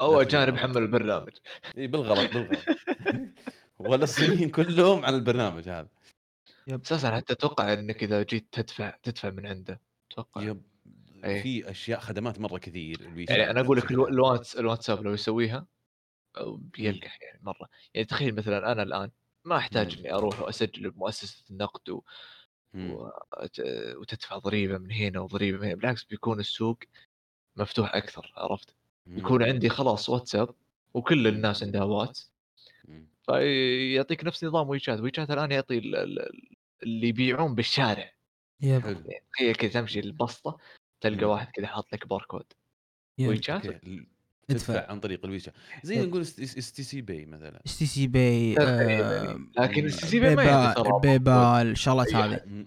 أو 0.00 0.20
اجانب 0.20 0.56
تقدر. 0.56 0.58
حملوا 0.68 0.80
البرنامج. 0.80 1.32
إي 1.78 1.86
بالغلط 1.86 2.32
بالغلط. 2.32 2.64
ولا 3.78 4.04
الصينيين 4.04 4.50
كلهم 4.50 5.04
على 5.04 5.16
البرنامج 5.16 5.68
هذا. 5.68 5.88
أساسا 6.70 7.16
حتى 7.16 7.32
أتوقع 7.32 7.72
إنك 7.72 8.02
إذا 8.02 8.22
جيت 8.22 8.48
تدفع 8.52 8.96
تدفع 9.02 9.30
من 9.30 9.46
عنده. 9.46 9.80
أتوقع. 10.12 10.42
يب. 10.42 10.62
إيه. 11.24 11.42
في 11.42 11.70
أشياء 11.70 12.00
خدمات 12.00 12.40
مرة 12.40 12.58
كثير. 12.58 13.12
يعني 13.30 13.50
أنا 13.50 13.60
أقول 13.60 13.78
لك. 13.78 13.90
الواتس 13.90 14.56
الواتساب 14.56 15.02
لو 15.02 15.12
يسويها 15.12 15.66
بيلقح 16.56 17.22
يعني 17.22 17.40
مرة. 17.42 17.68
يعني 17.94 18.06
تخيل 18.06 18.34
مثلا 18.34 18.72
أنا 18.72 18.82
الآن 18.82 19.10
ما 19.44 19.56
أحتاج. 19.56 19.98
إني 19.98 20.14
أروح 20.14 20.40
وأسجل 20.40 20.90
بمؤسسة 20.90 21.44
النقد 21.50 21.88
و... 21.90 22.02
وت- 22.74 23.60
وتدفع 23.96 24.38
ضريبة 24.38 24.78
من 24.78 24.92
هنا 24.92 25.20
وضريبة 25.20 25.58
من 25.58 25.64
هنا. 25.64 25.74
بالعكس 25.74 26.04
بيكون 26.04 26.40
السوق 26.40 26.78
مفتوح 27.56 27.94
أكثر 27.94 28.32
عرفت؟ 28.36 28.74
يكون 29.06 29.42
عندي 29.42 29.68
خلاص 29.68 30.08
واتساب 30.08 30.54
وكل 30.94 31.26
الناس 31.26 31.62
عندها 31.62 31.84
واتس 31.84 32.32
مم. 32.88 33.06
فيعطيك 33.26 34.24
نفس 34.24 34.44
نظام 34.44 34.68
ويشات. 34.68 35.00
ويشات 35.00 35.30
الآن 35.30 35.52
يعطي 35.52 35.78
ال- 35.78 35.96
ال- 35.96 36.28
اللي 36.82 37.08
يبيعون 37.08 37.54
بالشارع. 37.54 38.12
yep. 38.60 39.04
تخيل 39.32 39.54
كذا 39.54 39.70
تمشي 39.70 40.00
البسطة 40.00 40.58
تلقى 41.00 41.24
مم. 41.24 41.30
واحد 41.30 41.46
كذا 41.54 41.66
حاط 41.66 41.92
لك 41.92 42.08
باركود. 42.08 42.44
ويشات. 43.20 43.62
تدفع 44.48 44.90
عن 44.90 45.00
طريق 45.00 45.24
الويشات. 45.24 45.54
زي. 45.82 46.06
نقول 46.06 46.20
اس 46.20 46.72
تي 46.72 46.82
سي 46.82 47.00
باي 47.00 47.26
مثلا. 47.26 47.62
اس 47.66 47.78
تي 47.78 47.86
سي 47.86 48.06
باي 48.06 48.54
تقريباً. 48.54 49.48
لكن 49.58 49.80
مم. 49.80 49.86
السي 49.86 50.06
سي 50.06 50.20
بي 50.20 50.36
ما 50.36 50.42
يعطي 50.42 50.90
بيبال 51.02 51.70
الشغلات 51.70 52.14
أي 52.14 52.14
هذه. 52.14 52.66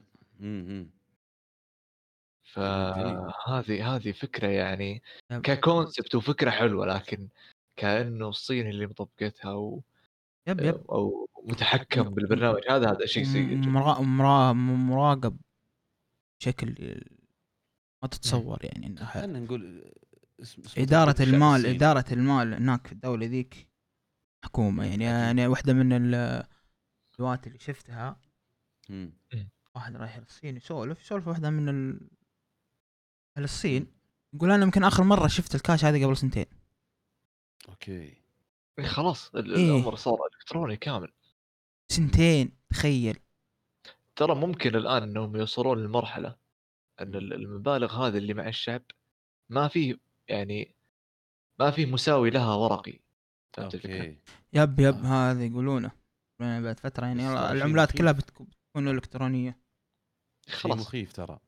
فهذه 2.56 3.96
هذه 3.96 4.12
فكرة 4.12 4.48
يعني 4.48 5.02
يب. 5.32 5.41
ككونسبت 5.41 6.15
وفكرة 6.15 6.50
حلوة 6.50 6.86
لكن 6.86 7.28
كأنه 7.80 8.30
الصين 8.30 8.70
اللي 8.70 8.88
مطبقتها 8.88 9.52
أو 9.52 9.84
يب 10.48 10.62
يب 10.62 10.76
أو 10.91 11.30
متحكم 11.44 12.04
بالبرنامج 12.04 12.62
هذا 12.70 12.91
هذا 12.91 13.06
شيء 13.06 13.24
سيء 13.24 13.48
جدا 13.50 13.70
مرا... 13.70 14.02
مرا... 14.02 14.54
مراقب 14.54 15.38
بشكل 16.39 17.00
ما 18.04 18.10
تتصور 18.10 18.60
يعني 18.65 18.88
انه 18.88 19.06
خلينا 19.06 19.39
نقول 19.39 19.91
اسم- 20.41 20.62
تطبيق 20.62 20.82
الشعب 21.22 21.22
المال. 21.22 21.65
إدارة 21.65 22.06
المال 22.12 22.54
هناك 22.54 22.88
في 22.88 22.94
الدولة 22.94 23.26
ذيك 23.26 23.68
حكومة 24.46 24.86
يعني. 24.86 25.04
يعني 25.04 25.48
واحدة 25.48 25.74
من 25.74 25.94
ال- 25.94 26.46
الفيديوهات 27.10 27.48
اللي 27.48 27.60
شفتها. 27.60 28.20
واحد 29.76 29.96
رايح 29.96 30.15
الصين 30.15 30.58
يسولف 30.58 31.02
يسولف 31.02 31.28
واحدة 31.28 31.50
من 31.50 31.70
ال... 31.70 32.10
أهل 33.38 33.43
الصين 33.43 33.88
يقول 34.34 34.52
أنا 34.52 34.63
يمكن 34.63 34.84
آخر 34.84 35.04
مرة 35.04 35.28
شفت 35.28 35.56
الكاش 35.56 35.86
هذا 35.86 36.06
قبل 36.06 36.17
سنتين. 36.17 36.45
okay. 37.69 38.17
إيه 38.80 38.86
خلاص 38.86 39.36
ال- 39.36 39.56
إيه. 39.56 39.65
الأمر 39.78 39.95
صار 39.95 40.17
إلكتروني 40.34 40.78
كامل. 40.78 41.12
سنتين 41.91 42.52
تخيل. 42.69 43.19
ترى 44.15 44.36
ممكن 44.36 44.76
الآن 44.76 45.04
إنهم 45.04 45.36
يوصلون 45.36 45.78
للمرحله 45.80 46.36
إن 47.02 47.15
ال- 47.15 47.34
المبالغ 47.34 48.08
هذه 48.08 48.17
اللي 48.17 48.34
مع 48.34 48.48
الشعب 48.48 48.82
ما 49.50 49.67
فيه 49.67 49.98
يعني 50.28 50.76
ما 51.60 51.71
فيه 51.71 51.86
مساوي 51.86 52.30
لها 52.30 52.56
ورقي. 52.56 53.00
فهمت 53.54 53.76
الفكرة؟ 53.76 54.15
يب 54.54 54.80
يب 54.80 54.95
آه. 55.06 55.32
هذا 55.32 55.45
يقولونه. 55.45 55.91
يقولون 56.39 56.63
بعد 56.63 56.80
فترة 56.80 57.06
يعني 57.06 57.52
العملات. 57.52 57.98
كلها 57.98 58.12
بتكون 58.12 58.48
شيء 60.48 60.56
خلاص. 60.56 60.80
مخيف 60.80 61.13
ترى. 61.13 61.39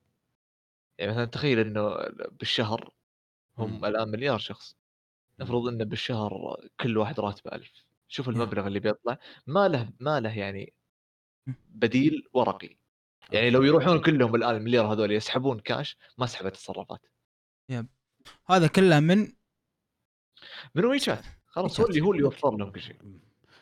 يعني 0.98 1.12
مثلا 1.12 1.26
تخيل 1.26 1.60
إنه 1.60 1.96
بالشهر 2.40 2.94
هم. 3.58 3.86
الآن 3.86 4.08
مليار 4.10 4.38
شخص. 4.38 4.78
نفرض 5.40 5.68
إنه 5.68 5.84
بالشهر 5.84 6.58
كل 6.80 6.98
واحد 6.98 7.20
راتبه 7.20 7.56
ألف. 7.56 7.72
شوف 8.08 8.30
المبلغ 8.30 8.68
اللي 8.68 8.80
بيطلع. 8.80 9.20
ما 9.48 9.68
له 9.68 9.90
ما 10.00 10.20
له 10.20 10.38
يعني. 10.38 10.74
بديل 11.70 12.28
ورقي. 12.34 12.78
يعني 13.32 13.50
لو 13.50 13.64
يروحون 13.64 14.02
كلهم 14.02 14.36
الآن 14.36 14.56
المليار 14.56 14.94
هذول 14.94 15.12
يسحبون 15.12 15.60
كاش 15.60 15.98
ما 16.18 16.26
سحبت 16.26 16.54
التصرفات. 16.54 17.06
هذا 18.46 18.68
كله 18.68 19.00
من؟ 19.00 19.34
من 20.76 20.86
ويشات 20.86 21.26
خلاص 21.48 21.80
هو 21.80 21.88
اللي 21.88 22.02
هو 22.02 22.12
اللي 22.12 22.24
يوفر 22.24 22.58
لهم 22.58 22.72
كل 22.72 22.82
شيء. 22.82 23.20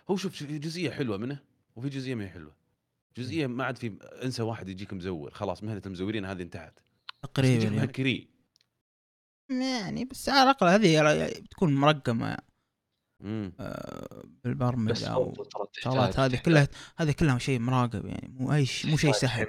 هو 0.09 0.15
شوف 0.15 0.35
في 0.35 0.59
جزئية 0.59 0.91
حلوة 0.91 1.17
منه 1.17 1.39
وفي 1.75 1.89
جزئية 1.89 2.15
ما 2.15 2.23
هي 2.23 2.29
حلوة. 2.29 2.55
جزئية 3.17 3.47
ما 3.47 3.63
عاد 3.65 3.77
في 3.77 3.97
انسى 4.23 4.43
واحد 4.43 4.69
يجيك 4.69 4.93
مزور. 4.93 5.31
خلاص 5.31 5.63
مهنة 5.63 5.81
المزورين 5.85 6.25
هذه 6.25 6.41
انتهت. 6.41 6.79
تقريبا 7.33 7.63
يعني. 7.63 7.75
مهكرين 7.77 8.27
يعني 9.49 10.05
بس 10.05 10.29
على 10.29 10.43
الأقل 10.43 10.67
هذه 10.67 11.29
بتكون 11.41 11.75
مرقمة 11.75 12.38
مم. 13.19 13.53
آه، 13.59 14.23
ترى 14.43 14.75
الشغلات 15.77 16.09
تحتاج- 16.13 16.19
هذه 16.31 16.41
كلها 16.41 16.67
هذه 16.97 17.11
كلها 17.11 17.38
شيء 17.38 17.59
مراقب 17.59 18.05
يعني 18.05 18.27
مو 18.39 18.53
أي 18.53 18.65
شيء 18.65 18.91
مو 18.91 18.97
شيء 18.97 19.11
سهل 19.11 19.47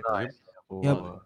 يب. 0.85 1.21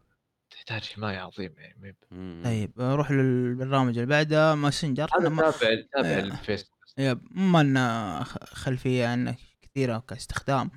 تحتاج 0.50 0.84
حماية 0.84 1.18
عظيمة 1.18 1.54
يعني. 1.58 1.96
طيب 2.44 2.72
روح 2.80 3.10
للبرنامج 3.10 3.94
اللي 3.98 4.06
بعده 4.06 4.54
ماسنجر 4.54 5.08
أنا 5.18 5.28
ما 5.28 5.50
تابع 5.50 5.82
تابع 5.92 6.08
آه. 6.08 6.20
الفيسبوك 6.20 6.78
يب 6.98 7.20
ما 7.30 7.62
لنا 7.62 8.20
خ- 8.24 8.44
خلفية 8.44 9.06
عنه 9.06 9.36
كثيرة 9.62 9.98
كاستخدام 9.98 10.70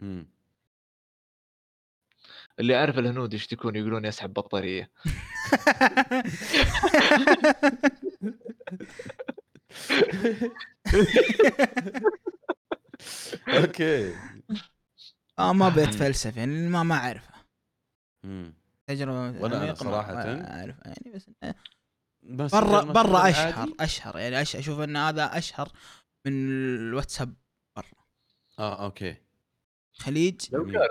مم. 0.00 0.26
اللي 2.60 2.76
أعرف 2.76 2.98
الهنود 2.98 3.34
يشتكون 3.34 3.76
يقولون 3.76 4.04
يسحب 4.04 4.32
بطارية 4.32 4.90
أوكي 13.48 14.14
آه 15.38 15.52
ما 15.52 15.68
بيتفلسف 15.68 16.36
يعني 16.36 16.68
ما 16.68 16.82
ما 16.82 16.94
اعرفه. 16.94 17.34
تجربة 18.86 19.42
ولا 19.42 19.74
صراحة. 19.74 20.12
ما 20.14 20.60
أعرف 20.60 20.76
يعني 20.84 21.12
بس 21.14 21.30
بس 22.22 22.54
برا 22.54 22.80
برا 22.84 23.28
اشهر 23.30 23.52
عادي؟ 23.58 23.74
أشهر 23.80 24.18
يعني 24.18 24.44
أش- 24.44 24.56
أشوف 24.56 24.80
إن 24.80 24.96
هذا 24.96 25.38
أشهر 25.38 25.68
من 26.26 26.32
الواتساب 26.48 27.34
آه 28.58 28.84
أوكي 28.84 29.16
خليج 29.98 30.40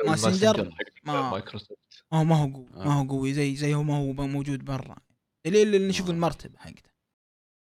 ماسنجر 0.06 0.70
ما- 1.04 1.30
مايكروسوفت 1.32 2.04
ما 2.12 2.20
هو 2.20 2.24
ما 2.24 2.36
هو 2.36 2.54
قوي 2.54 2.68
آه. 2.74 2.86
ما 2.88 2.94
هو 2.94 3.08
قوي 3.08 3.34
زي 3.34 3.56
زي 3.56 3.74
هو 3.76 3.84
ما 3.84 3.98
هو 3.98 4.14
موجود 4.14 4.66
برا 4.66 4.96
دليل 5.46 5.76
اللي 5.76 5.88
نشوف 5.88 6.08
آه. 6.08 6.12
المرتبة 6.12 6.60
حقته. 6.60 6.90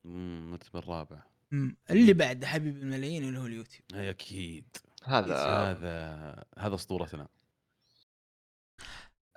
المرتبة 0.06 0.80
الرابع 0.80 1.24
مم. 1.52 1.78
اللي 1.92 2.14
بعد 2.14 2.46
حبيب 2.46 2.78
الملايين 2.78 3.24
اللي 3.24 3.40
هو 3.40 3.46
اليوتيوب 3.46 3.84
إي 3.94 4.10
أكيد 4.10 4.78
هذا 5.04 5.36
هذا 5.38 6.44
هذا 6.58 6.76
اسطورتنا 6.76 7.28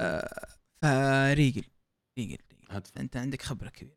آه 0.00 0.46
فريقل 0.82 1.64
ريقل 2.18 2.38
هات 2.70 2.96
أنت 2.96 3.16
عندك 3.16 3.42
خبرة 3.42 3.68
كبيرة 3.68 3.96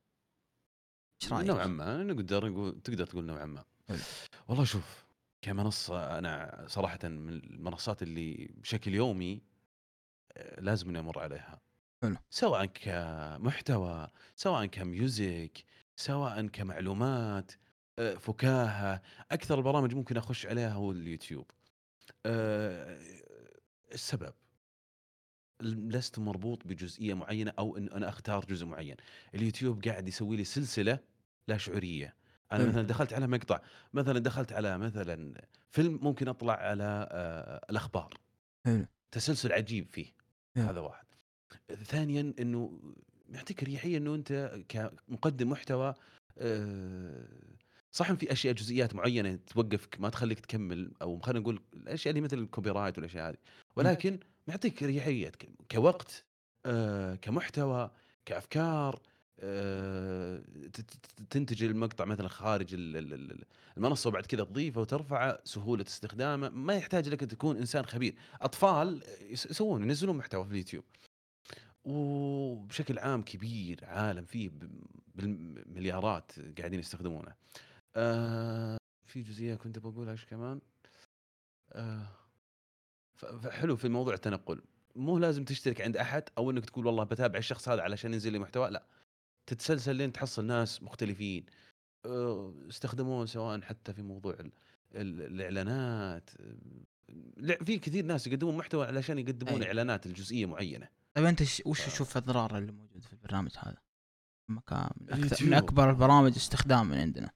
إيش 1.23 1.33
رأيك؟ 1.33 1.47
نوعا 1.47 1.67
ما 1.67 2.03
نقدر 2.03 2.49
نقول 2.49 2.81
تقدر 2.81 3.05
تقول 3.05 3.25
نوعا 3.25 3.45
ما. 3.45 3.63
والله 4.47 4.63
شوف 4.63 5.02
كمنصة 5.43 6.17
أنا 6.17 6.63
صراحة 6.67 6.99
من 7.03 7.29
المنصات 7.29 8.03
اللي 8.03 8.49
بشكل 8.57 8.93
يومي 8.93 9.41
آه، 10.37 10.59
لازم 10.61 10.89
إني 10.89 10.99
أمر 10.99 11.19
عليها. 11.19 11.61
حلو. 12.03 12.15
سواء 12.29 12.65
كمحتوى 12.65 14.09
سواء 14.35 14.65
كميوزك 14.65 15.63
سواء 15.95 16.47
كمعلومات 16.47 17.51
آه، 17.99 18.15
فكاهة 18.15 19.01
أكثر 19.31 19.57
البرامج 19.57 19.93
ممكن 19.95 20.17
أخش 20.17 20.45
عليها 20.45 20.69
هو 20.73 20.91
اليوتيوب. 20.91 21.51
آه، 22.25 22.99
السبب. 23.93 24.33
لست 25.61 26.19
مربوط 26.19 26.67
بجزئية 26.67 27.13
معينة 27.13 27.53
أو 27.59 27.77
إن 27.77 27.89
أنا 27.89 28.09
أختار 28.09 28.45
جزء 28.45 28.65
معين. 28.65 28.95
اليوتيوب 29.35 29.83
قاعد 29.85 30.07
يسوي 30.07 30.37
لي 30.37 30.43
سلسلة 30.43 30.99
لا 31.47 31.57
شعورية. 31.57 32.15
أنا 32.53 32.61
حلو. 32.63 32.71
مثلا 32.71 32.81
دخلت 32.81 33.13
على 33.13 33.27
مقطع 33.27 33.59
مثلا 33.93 34.19
دخلت 34.19 34.53
على 34.53 34.77
مثلا 34.77 35.41
فيلم 35.69 35.99
ممكن 36.01 36.27
أطلع 36.27 36.53
على 36.53 37.07
آه 37.11 37.65
الأخبار 37.69 38.13
حلو. 38.65 38.85
تسلسل 39.11 39.51
عجيب 39.53 39.87
فيه 39.91 40.05
حلو. 40.55 40.65
هذا 40.65 40.79
واحد 40.79 41.05
ثانيا 41.83 42.33
إنه 42.39 42.79
يعطيك 43.29 43.63
اريحيه 43.63 43.97
إنه 43.97 44.15
أنت 44.15 44.51
كمقدم 44.69 45.49
محتوى 45.49 45.93
آه، 46.37 47.27
صح 47.91 48.11
في 48.13 48.31
أشياء 48.31 48.53
جزئيات 48.53 48.95
معينة 48.95 49.35
توقفك 49.35 49.99
ما 49.99 50.09
تخليك 50.09 50.39
تكمل 50.39 50.91
أو 51.01 51.19
خلينا 51.19 51.39
نقول 51.39 51.61
الأشياء 51.73 52.09
اللي 52.11 52.21
مثل 52.21 52.37
الكوبي 52.37 52.69
رايت 52.69 52.97
والأشياء 52.97 53.29
هذه 53.29 53.37
ولكن 53.75 54.19
معطيك 54.47 54.83
اريحيه 54.83 55.29
ك- 55.29 55.49
كوقت 55.71 56.25
آه، 56.65 57.15
كمحتوى 57.15 57.91
كأفكار 58.25 58.99
آه، 59.39 60.41
تنتج 61.29 61.63
المقطع 61.63 62.05
مثلا 62.05 62.27
خارج 62.27 62.73
ال- 62.73 62.97
ال- 62.97 63.13
ال- 63.13 63.45
المنصة 63.77 64.07
وبعد 64.07 64.25
كذا 64.25 64.43
تضيفه 64.43 64.81
وترفعه 64.81 65.39
سهولة 65.43 65.85
استخدامه. 65.87 66.49
ما 66.49 66.73
يحتاج 66.73 67.09
لك 67.09 67.19
تكون 67.19 67.57
إنسان 67.57 67.85
خبير. 67.85 68.15
أطفال 68.41 69.03
يس- 69.21 69.45
يسوون 69.45 69.83
ينزلون 69.83 70.17
محتوى 70.17 70.45
في 70.45 70.51
اليوتيوب. 70.51 70.83
وبشكل 71.85 72.99
عام 72.99 73.21
كبير 73.21 73.85
عالم 73.85 74.25
فيه 74.25 74.51
بالمليارات 75.15 76.31
قاعدين 76.57 76.79
يستخدمونه. 76.79 77.33
آه 77.95 78.77
في 79.05 79.21
جزئية 79.21 79.55
كنت 79.55 79.79
بقولها 79.79 80.11
إيش 80.11 80.25
كمان؟ 80.25 80.61
آه 81.71 82.07
فحلو 83.15 83.77
في 83.77 83.89
موضوع 83.89 84.13
التنقل. 84.13 84.61
مو 84.95 85.17
لازم 85.17 85.45
تشترك 85.45 85.81
عند 85.81 85.97
أحد 85.97 86.23
أو 86.37 86.51
إنك 86.51 86.65
تقول 86.65 86.85
والله 86.85 87.03
بتابع 87.03 87.39
الشخص 87.39 87.69
هذا 87.69 87.81
علشان 87.81 88.13
ينزل 88.13 88.31
لي 88.31 88.39
محتوى. 88.39 88.69
لا. 88.69 88.83
تتسلسل 89.45 89.95
لين 89.95 90.11
تحصل 90.11 90.45
ناس 90.45 90.83
مختلفين 90.83 91.45
آه، 92.05 92.53
استخدموه 92.69 93.25
سواء 93.25 93.61
حتى 93.61 93.93
في 93.93 94.01
موضوع 94.01 94.33
ال- 94.33 94.51
ال- 94.95 95.21
الإعلانات 95.21 96.29
لا 97.37 97.63
في 97.63 97.79
كثير 97.79 98.05
ناس 98.05 98.27
يقدمون 98.27 98.57
محتوى 98.57 98.85
علشان 98.85 99.19
يقدمون 99.19 99.61
أي. 99.61 99.67
إعلانات 99.67 100.05
الجزئيه 100.05 100.45
معينة 100.45 100.87
طيب 101.13 101.25
أنت 101.25 101.41
وش 101.65 101.81
تشوف 101.85 102.17
الاضرار 102.17 102.57
اللي 102.57 102.71
موجوده 102.71 103.07
في 103.07 103.13
البرنامج 103.13 103.51
هذا؟ 103.57 103.77
مكان 104.49 104.89
من, 105.01 105.23
أكثر. 105.23 105.45
من 105.45 105.53
أكبر 105.53 105.89
البرامج 105.89 106.31
استخداما 106.35 107.01
عندنا 107.01 107.29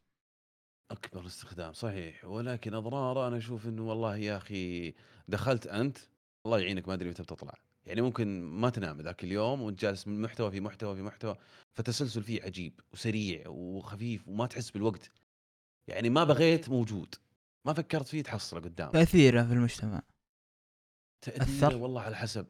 أكبر 0.92 1.26
استخدام 1.26 1.74
صحيح 1.74 2.26
ولكن 2.26 2.74
اضراره 2.74 3.28
أنا 3.28 3.38
أشوف 3.38 3.68
إنه 3.68 3.90
والله 3.90 4.18
يا 4.18 4.38
أخي 4.38 4.94
دخلت 5.28 5.68
أنت 5.68 5.98
الله 6.46 6.60
يعينك 6.60 6.88
ما 6.88 6.94
أدري 6.94 7.10
متى 7.10 7.24
بتطلع 7.24 7.54
يعني 7.88 8.02
ممكن 8.02 8.44
ما 8.44 8.70
تنام 8.70 9.02
ذاك 9.02 9.24
اليوم 9.24 9.62
وانت 9.62 9.82
جالس 9.82 10.08
من 10.08 10.22
محتوى 10.22 10.52
في 10.52 10.60
محتوى 10.60 10.96
في 10.96 11.02
محتوى 11.02 11.38
فتسلسل 11.74 12.24
فيه 12.24 12.44
عجيب 12.44 12.80
وسريع 12.94 13.44
وخفيف 13.48 14.28
وما 14.28 14.46
تحس 14.46 14.72
بالوقت. 14.72 15.12
يعني 15.88 16.10
ما 16.10 16.24
بغيت 16.24 16.70
موجود. 16.70 17.16
ما 17.66 17.74
فكرت 17.74 18.08
فيه 18.08 18.24
تحصله 18.24 18.60
قدام. 18.60 18.92
تأثيره 18.92 19.44
في 19.44 19.54
المجتمع. 19.54 20.02
أثر؟ 21.28 21.76
والله 21.76 22.02
على 22.02 22.16
حسب 22.16 22.48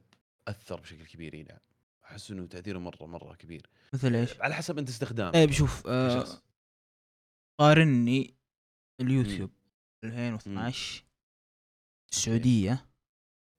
أثر 0.48 0.82
بشكل 0.82 1.06
كبير 1.06 1.34
إي 1.34 1.44
نعم. 1.44 1.60
أحس 2.06 2.32
إنه 2.32 2.48
تأثيره 2.48 2.80
مرة 2.80 3.06
مرة 3.06 3.36
كبير. 3.36 3.70
مثل 3.94 4.16
إيش؟ 4.16 4.42
على 4.42 4.56
حسب 4.56 4.78
أنت 4.78 4.90
استخدامك 4.90 5.34
طيب 5.34 5.52
شوف 5.52 5.88
آه. 5.88 6.26
قارني 7.60 8.34
اليوتيوب 9.02 9.52
2012 10.04 11.04
السعودية 12.12 12.86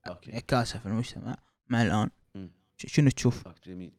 okay. 0.09 0.31
انعكاسها 0.31 0.79
في 0.79 0.87
المجتمع. 0.87 1.48
مع 1.71 1.83
الآن. 1.83 2.11
مم. 2.35 2.51
شنو 2.77 3.11
تشوف؟ 3.11 3.45
جميل. 3.67 3.93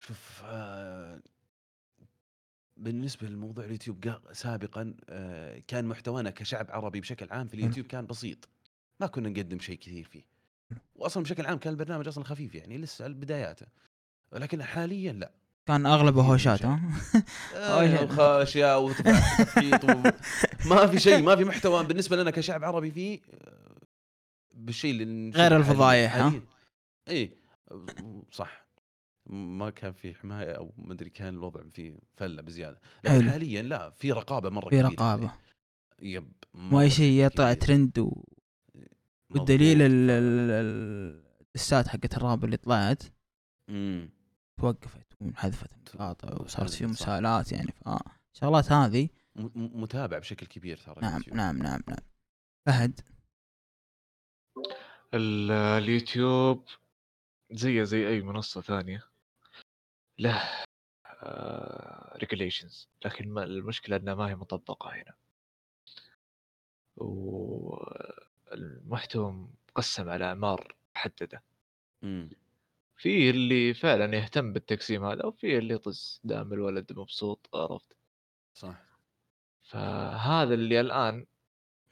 شوف 0.00 0.42
آه 0.44 1.20
بالنسبة 2.76 3.28
لموضوع 3.28 3.64
اليوتيوب 3.64 4.04
قا- 4.08 4.32
سابقا 4.32 4.94
آه 5.08 5.62
كان 5.68 5.84
محتوانا 5.84 6.30
كشعب 6.30 6.66
عربي 6.70 7.00
بشكل 7.00 7.26
عام 7.30 7.46
في 7.46 7.54
اليوتيوب 7.54 7.86
كان 7.86 8.06
بسيط. 8.06 8.48
ما 9.00 9.06
كنا 9.06 9.28
نقدم 9.28 9.58
شيء 9.58 9.78
كثير 9.78 10.04
فيه. 10.04 10.22
واصلا 10.94 11.22
بشكل 11.22 11.46
عام 11.46 11.58
كان 11.58 11.72
البرنامج 11.72 12.08
أصلا 12.08 12.24
خفيف 12.24 12.54
يعني 12.54 12.78
لسه 12.78 13.08
بداياته. 13.08 13.66
ولكن 14.32 14.62
حاليا 14.62 15.12
لا. 15.12 15.30
كان 15.66 15.86
أغلبه 15.86 16.22
هوشات 16.22 16.64
ها؟ 16.64 16.80
آه، 17.54 18.04
وخاشية 18.04 18.78
وتخطيط 18.78 19.84
و... 19.84 20.02
ما 20.68 20.86
في 20.86 21.00
شيء 21.00 21.22
ما 21.22 21.36
في 21.36 21.44
محتوى. 21.44 21.84
بالنسبة 21.84 22.16
لنا 22.16 22.30
كشعب 22.30 22.64
عربي 22.64 22.90
فيه 22.90 23.20
بالشيء 24.54 25.02
اللي 25.02 25.30
غير 25.30 25.56
الفضايح، 25.56 26.16
ها؟ 26.16 26.40
اي 27.08 27.36
صح 28.30 28.64
ما 29.26 29.70
كان 29.70 29.92
في 29.92 30.14
حماية 30.14 30.52
أو 30.52 30.72
ما 30.76 30.92
أدري 30.92 31.10
كان 31.10 31.34
الوضع 31.34 31.62
فيه 31.72 31.98
فلة 32.16 32.42
بزيادة 32.42 32.80
لكن 33.04 33.20
حلو. 33.20 33.30
حاليا 33.30 33.62
لا 33.62 33.90
في 33.90 34.12
رقابة 34.12 34.50
مرة 34.50 34.64
في 34.64 34.70
كبيرة 34.70 34.88
رقابة 34.88 35.32
يب 36.02 36.32
مو 36.54 36.80
أي 36.80 36.90
شيء 36.90 37.26
يطلع. 37.26 37.52
ترند 37.52 37.98
و... 37.98 38.24
والدليل 39.30 39.82
ال- 39.82 40.10
ال- 40.10 40.50
ال- 40.50 41.24
الدسات 41.46 41.88
حقت 41.88 42.16
الراب 42.16 42.44
اللي 42.44 42.56
طلعت 42.56 43.02
مم. 43.68 44.10
توقفت 44.60 45.06
وانحذفت 45.20 45.70
المقاطع 45.94 46.42
وصارت 46.42 46.70
في. 46.70 46.86
مساءلات 46.86 47.52
يعني 47.52 47.72
فالشغلات 47.84 48.72
هذه 48.72 49.08
م- 49.36 49.42
م- 49.42 49.82
متابع 49.82 50.18
بشكل 50.18 50.46
كبير 50.46 50.76
ترى 50.76 50.94
نعم. 51.02 51.22
نعم 51.32 51.58
نعم 51.58 51.80
نعم 51.88 51.98
فهد 52.66 53.00
ال- 55.14 55.50
اليوتيوب 55.50 56.64
زيه 57.50 57.82
زي 57.82 58.08
أي 58.08 58.20
منصة 58.22 58.60
ثانية 58.60 59.04
له 60.18 60.64
ريجوليشنز 62.16 62.88
لكن 63.04 63.28
ما 63.28 63.44
المشكلة 63.44 63.96
إنها 63.96 64.14
ما 64.14 64.28
هي 64.30 64.34
مطبقة 64.34 64.90
هنا. 64.90 65.14
والمحتوى 68.46 69.48
مقسم 69.68 70.08
على 70.08 70.24
أعمار 70.24 70.74
محددة. 70.96 71.42
مم. 72.02 72.30
في 72.96 73.30
اللي 73.30 73.74
فعلا 73.74 74.16
يهتم 74.16 74.52
بالتقسيم 74.52 75.04
هذا 75.04 75.26
وفي 75.26 75.58
اللي 75.58 75.74
يطز 75.74 76.20
دام 76.24 76.52
الولد 76.52 76.92
مبسوط 76.92 77.48
عرفت؟ 77.54 77.96
صح. 78.54 78.82
فهذا 79.62 80.54
اللي 80.54 80.80
الآن 80.80 81.26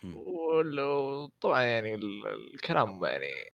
مم. 0.05 0.17
ولو 0.17 1.27
طبعا 1.41 1.62
يعني 1.62 1.95
ال- 1.95 2.55
الكلام 2.55 3.05
يعني 3.05 3.53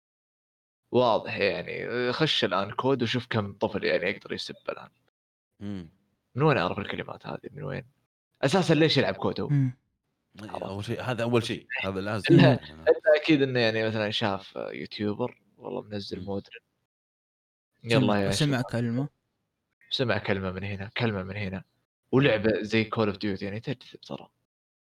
واضح 0.90 1.36
يعني 1.38 2.12
خش 2.12 2.44
الآن 2.44 2.70
COD 2.70 3.02
وشوف 3.02 3.26
كم 3.26 3.52
طفل 3.52 3.84
يعني 3.84 4.10
يقدر 4.10 4.32
يسب 4.32 4.54
الآن 4.68 4.88
مم. 5.60 5.90
من 6.34 6.42
وين 6.42 6.58
أعرف 6.58 6.78
الكلمات 6.78 7.26
هذه 7.26 7.40
من 7.50 7.62
وين؟ 7.64 7.84
أساسا 8.42 8.74
ليش 8.74 8.96
يلعب 8.96 9.14
COD 9.14 9.40
هو؟ 9.40 9.48
مم. 9.48 9.76
أول 10.42 10.84
شيء 10.84 11.02
هذا 11.02 11.22
أول 11.22 11.42
شيء 11.44 11.66
هذا 11.82 12.00
لازم 12.00 12.36
لا. 12.36 12.54
إلا 12.54 13.16
أكيد 13.22 13.42
إنه 13.42 13.60
يعني 13.60 13.88
مثلا 13.88 14.10
شاف 14.10 14.56
YouTuber 14.56 15.38
والله 15.56 15.82
منزل. 15.82 16.24
Modern 16.24 16.60
يلا 17.84 18.14
يا 18.16 18.30
سمع. 18.30 18.62
كلمة 18.62 19.08
سمع 19.90 20.18
كلمة 20.18 20.50
من 20.52 20.64
هنا 20.64 20.90
كلمة 20.96 21.22
من 21.22 21.36
هنا 21.36 21.64
ولعبة 22.12 22.62
زي 22.62 22.84
Call 22.84 23.08
of 23.08 23.18
Duty 23.18 23.44
يعني 23.44 23.60
تجذب 23.60 24.00
ترى 24.00 24.28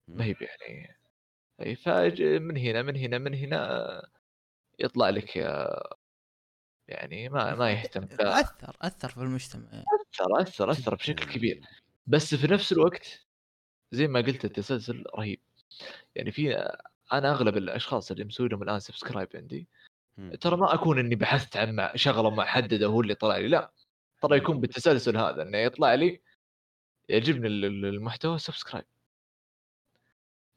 ما 0.08 0.24
هي 0.24 0.34
يعني 0.40 0.97
إي 1.62 1.76
فاج 1.76 2.22
من 2.22 2.56
هنا 2.56 2.82
من 2.82 2.96
هنا 2.96 3.18
من 3.18 3.34
هنا 3.34 4.08
يطلع 4.78 5.10
لك 5.10 5.36
يعني 6.88 7.28
ما 7.28 7.54
ما 7.54 7.70
يهتم. 7.72 8.08
أثر 8.20 8.76
أثر 8.82 9.08
في 9.08 9.16
المجتمع. 9.16 9.68
أثر 10.12 10.40
أثر 10.42 10.70
أثر 10.70 10.94
بشكل 10.94 11.32
كبير. 11.32 11.60
بس 12.06 12.34
في 12.34 12.46
نفس 12.52 12.72
الوقت 12.72 13.26
زي 13.92 14.06
ما 14.06 14.20
قلت 14.20 14.44
التسلسل 14.44 15.04
رهيب. 15.16 15.40
يعني 16.14 16.32
في 16.32 16.54
أنا 17.12 17.30
أغلب 17.30 17.56
الأشخاص 17.56 18.10
اللي 18.10 18.24
مسوي 18.24 18.48
لهم 18.48 18.62
الآن 18.62 18.80
subscribe 18.80 19.28
عندي. 19.34 19.68
ترى 20.40 20.56
ما 20.56 20.74
أكون 20.74 20.98
إني 20.98 21.14
بحثت 21.14 21.56
عن 21.56 21.90
شغلة 21.94 22.30
محددة 22.30 22.86
هو 22.86 23.00
اللي 23.00 23.14
طلع 23.14 23.36
لي 23.36 23.48
لا. 23.48 23.72
ترى 24.22 24.36
يكون 24.36 24.60
بالتسلسل 24.60 25.16
هذا 25.16 25.42
إنه 25.42 25.58
يطلع 25.58 25.94
لي 25.94 26.20
يعجبني 27.08 27.46
ال- 27.46 27.64
ال- 27.64 27.84
المحتوى 27.84 28.38
subscribe 28.38 28.84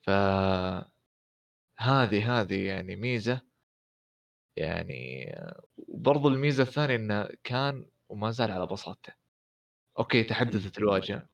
ف 0.01 0.09
هذه 1.79 2.41
هذه 2.41 2.65
يعني 2.65 2.95
ميزة. 2.95 3.41
يعني 4.57 5.35
وبرضو 5.77 6.27
الميزة 6.27 6.63
الثانية 6.63 6.95
إنه 6.95 7.29
كان 7.43 7.85
وما 8.09 8.31
زال 8.31 8.51
على 8.51 8.67
بساطته. 8.67 9.13
okay 9.99 10.23
تحدثت 10.23 10.77
الواجهة 10.77 11.29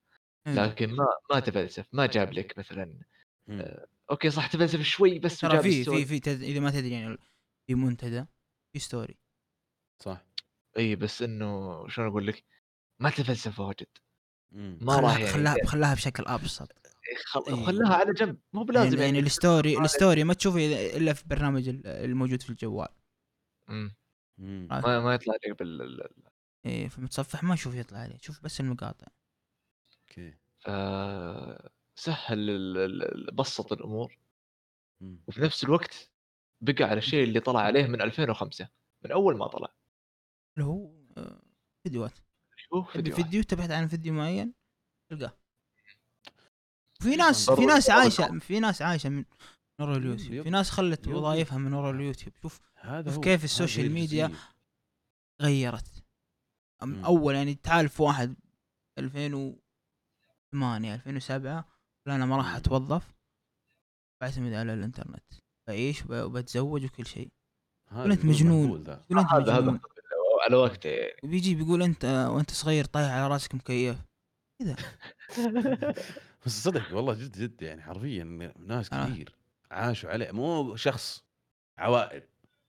لكن 0.47 0.89
ما 0.93 1.05
ما 1.33 1.39
تفلسف 1.39 1.87
ما 1.93 2.05
جاب 2.05 2.33
لك 2.33 2.57
مثلا 2.57 2.99
مم. 3.47 3.77
okay 4.11 4.29
صح 4.29 4.47
تفلسف 4.47 4.81
شوي 4.81 5.19
بس 5.19 5.39
ترى 5.39 5.61
في. 5.61 5.83
في 5.83 6.05
في 6.05 6.19
تد... 6.19 6.41
إذا 6.41 6.59
ما 6.59 6.71
تدري 6.71 6.91
يعني 6.91 7.17
في 7.67 7.75
منتدى 7.75 8.25
في 8.73 8.79
story. 8.79 9.17
صح. 9.99 10.25
إي 10.77 10.95
بس 10.95 11.21
إنه 11.21 11.87
شلون 11.87 12.07
أقول 12.07 12.27
لك؟ 12.27 12.43
ما 12.99 13.09
تفلسف 13.09 13.59
واجد. 13.59 13.87
مم. 14.51 14.79
ما 14.81 14.99
راح 14.99 15.13
خلاها 15.13 15.19
يعني 15.19 15.31
خلاها 15.31 15.65
خلاها 15.65 15.93
بشكل 15.93 16.23
أبسط. 16.27 16.86
خلاها 17.25 17.93
على 17.95 18.13
جنب 18.13 18.37
مو 18.53 18.59
يعني, 18.61 18.65
بلازم 18.71 18.97
يعني 18.97 19.03
يعني, 19.05 19.19
ال 19.19 19.29
story 19.29 19.77
ال 19.77 19.85
story 19.85 20.23
ما 20.23 20.33
تشوفه 20.33 20.59
إلا 20.97 21.13
في 21.13 21.23
برنامج 21.27 21.69
ال- 21.69 21.87
الموجود 21.87 22.41
في 22.41 22.49
الجوال. 22.49 22.87
مم. 23.67 23.95
مم. 24.37 24.67
ما 24.71 24.99
ما 24.99 25.13
يطلع 25.13 25.33
لك 25.33 25.59
بال 25.59 25.81
ال- 25.81 26.09
إيه 26.65 26.87
في 26.87 26.97
المتصفح 26.97 27.43
ما 27.43 27.53
أشوف 27.53 27.75
يطلع 27.75 27.99
عليه 27.99 28.17
شوف 28.21 28.43
بس 28.43 28.59
المقاطع. 28.59 29.07
okay. 30.01 30.31
ف- 30.59 31.67
سهل 31.95 32.49
ال- 32.49 32.77
ال- 32.77 33.29
ال- 33.29 33.35
بسط 33.35 33.71
الأمور. 33.73 34.17
مم. 35.01 35.19
وفي 35.27 35.41
نفس 35.41 35.63
الوقت 35.63 36.11
بقى 36.61 36.83
على 36.83 36.97
الشيء 36.97 37.23
اللي 37.23 37.39
طلع 37.39 37.59
عليه 37.59 37.87
من 37.87 38.01
2005 38.01 38.69
من 39.05 39.11
أول 39.11 39.37
ما 39.37 39.47
طلع. 39.47 39.73
اللي 40.57 40.67
هو 40.67 40.91
آه، 41.17 41.41
فيديوهات. 41.83 42.13
شوف 42.55 42.93
تبي 42.93 42.93
فيديوهات. 43.03 43.21
فيديو 43.23 43.43
تبحث 43.43 43.71
عن 43.71 43.87
فيديو 43.87 44.13
معين 44.13 44.53
تلقاه. 45.09 45.37
في 47.01 47.15
ناس 47.15 47.49
في 47.51 47.65
ناس 47.65 47.89
عايشه 47.89 48.39
في 48.39 48.59
ناس 48.59 48.81
عايشة 48.81 49.09
من 49.09 49.25
ورا 49.79 49.97
اليوتيوب. 49.97 50.43
في 50.43 50.49
ناس 50.49 50.69
خلت. 50.69 51.07
وظائفها 51.07 51.57
من 51.57 51.73
ورا 51.73 51.91
اليوتيوب. 51.91 52.33
شوف 52.41 52.59
هذا 52.75 53.09
شوف 53.09 53.15
هو. 53.15 53.21
كيف 53.21 53.43
ال 53.43 53.50
social 53.50 53.91
media. 53.91 54.31
غيرت. 55.41 56.03
أول 56.83 57.35
يعني 57.35 57.55
تعال 57.55 57.89
في 57.89 58.03
واحد 58.03 58.35
2008 58.99 60.93
2007 60.95 61.65
لا 62.05 62.15
أنا 62.15 62.25
ما 62.25 62.37
راح. 62.37 62.55
أتوظف. 62.55 63.13
بعتمد 64.21 64.53
على 64.53 64.73
الإنترنت. 64.73 65.23
بعيش 65.67 66.01
وب- 66.05 66.11
وبتزوج 66.11 66.85
وكل 66.85 67.05
شيء. 67.05 67.29
يقول 67.91 68.11
أنت 68.11 68.25
مجنون. 68.25 68.69
يقول 68.69 69.19
أنت 69.19 69.33
هذا 69.33 69.53
هذا 69.53 69.59
مجنون. 69.61 69.79
على 70.45 70.55
وقته 70.55 70.89
يعني 70.89 71.19
وبيجي 71.23 71.55
بيقول 71.55 71.81
انت 71.83 72.05
وأنت 72.05 72.51
صغير 72.51 72.85
طايح 72.85 73.11
على 73.11 73.27
رأسك 73.27 73.55
مكيف. 73.55 73.97
بس 76.47 76.63
صدق 76.63 76.95
والله 76.95 77.13
جد 77.13 77.37
جد 77.37 77.61
يعني 77.61 77.81
حرفيا 77.81 78.23
ناس 78.59 78.93
آه. 78.93 79.05
كثير 79.05 79.35
عاشوا 79.71 80.09
عليه. 80.09 80.31
مو 80.31 80.75
شخص 80.75 81.23
عوائل. 81.77 82.23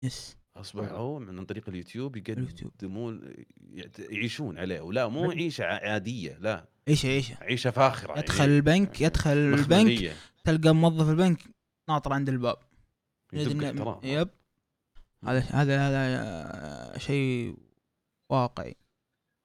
يس. 0.03 0.37
أصبحوا 0.55 1.19
من 1.19 1.45
طريق 1.45 1.69
اليوتيوب. 1.69 2.17
يقدمون 2.17 3.33
يعيشون 3.99 4.57
عليه. 4.57 4.81
ولا 4.81 5.07
مو 5.07 5.31
عيشة 5.31 5.65
عادية 5.65 6.37
لا. 6.37 6.65
عيشة 6.87 7.07
عيشة. 7.07 7.37
عيشة 7.41 7.71
فاخرة 7.71 8.19
يدخل 8.19 8.39
يعني 8.39 8.55
البنك 8.55 9.01
يدخل 9.01 9.31
البنك 9.31 9.69
مخملية. 9.69 10.15
تلقى 10.43 10.75
موظف 10.75 11.09
البنك 11.09 11.43
ناطر 11.89 12.13
عند 12.13 12.29
الباب. 12.29 12.57
يب 14.03 14.29
هذا 15.23 15.39
هذا 15.39 15.87
هذا 15.87 16.23
آه، 16.23 16.97
شيء 16.97 17.57
واقعي. 18.29 18.75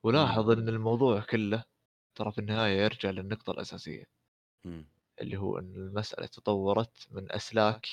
ولاحظ 0.04 0.50
إن 0.50 0.68
الموضوع 0.68 1.20
كله 1.20 1.64
ترى 2.14 2.32
في 2.32 2.38
النهاية 2.38 2.80
يرجع 2.80 3.10
للنقطة 3.10 3.50
الأساسية. 3.50 4.17
مم. 4.64 4.86
اللي 5.20 5.36
هو 5.36 5.58
إن 5.58 5.74
المسألة 5.76 6.26
تطورت 6.26 7.06
من 7.10 7.32
أسلاك 7.32 7.86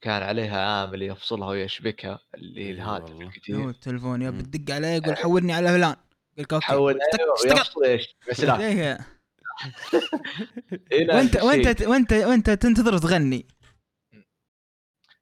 كان 0.00 0.22
عليها 0.22 0.60
عامل 0.66 1.02
يفصلها 1.02 1.48
ويشبكها 1.48 2.20
اللي 2.34 2.60
هي 2.64 2.66
إي 2.66 2.70
الهاتف 2.72 3.04
والله. 3.04 3.24
هو 3.24 3.28
الكثير 3.28 3.68
التلفون 3.68 4.30
مم. 4.30 4.38
بتدق 4.38 4.74
عليه 4.74 4.88
يقول 4.88 5.16
حولني 5.16 5.52
على 5.52 5.68
فلان 5.68 5.96
يقول 6.38 6.46
okay 6.52 6.66
حول 6.66 7.00
أيوه، 7.14 7.34
اشتغل. 7.34 7.58
يفصل 7.58 7.84
إيش 7.84 8.16
اسلاك 8.30 8.60
وانت. 11.14 11.36
وانت 11.36 11.82
وانت 11.82 12.12
وأنت 12.12 12.50
تنتظر 12.50 12.98
تغني 12.98 13.46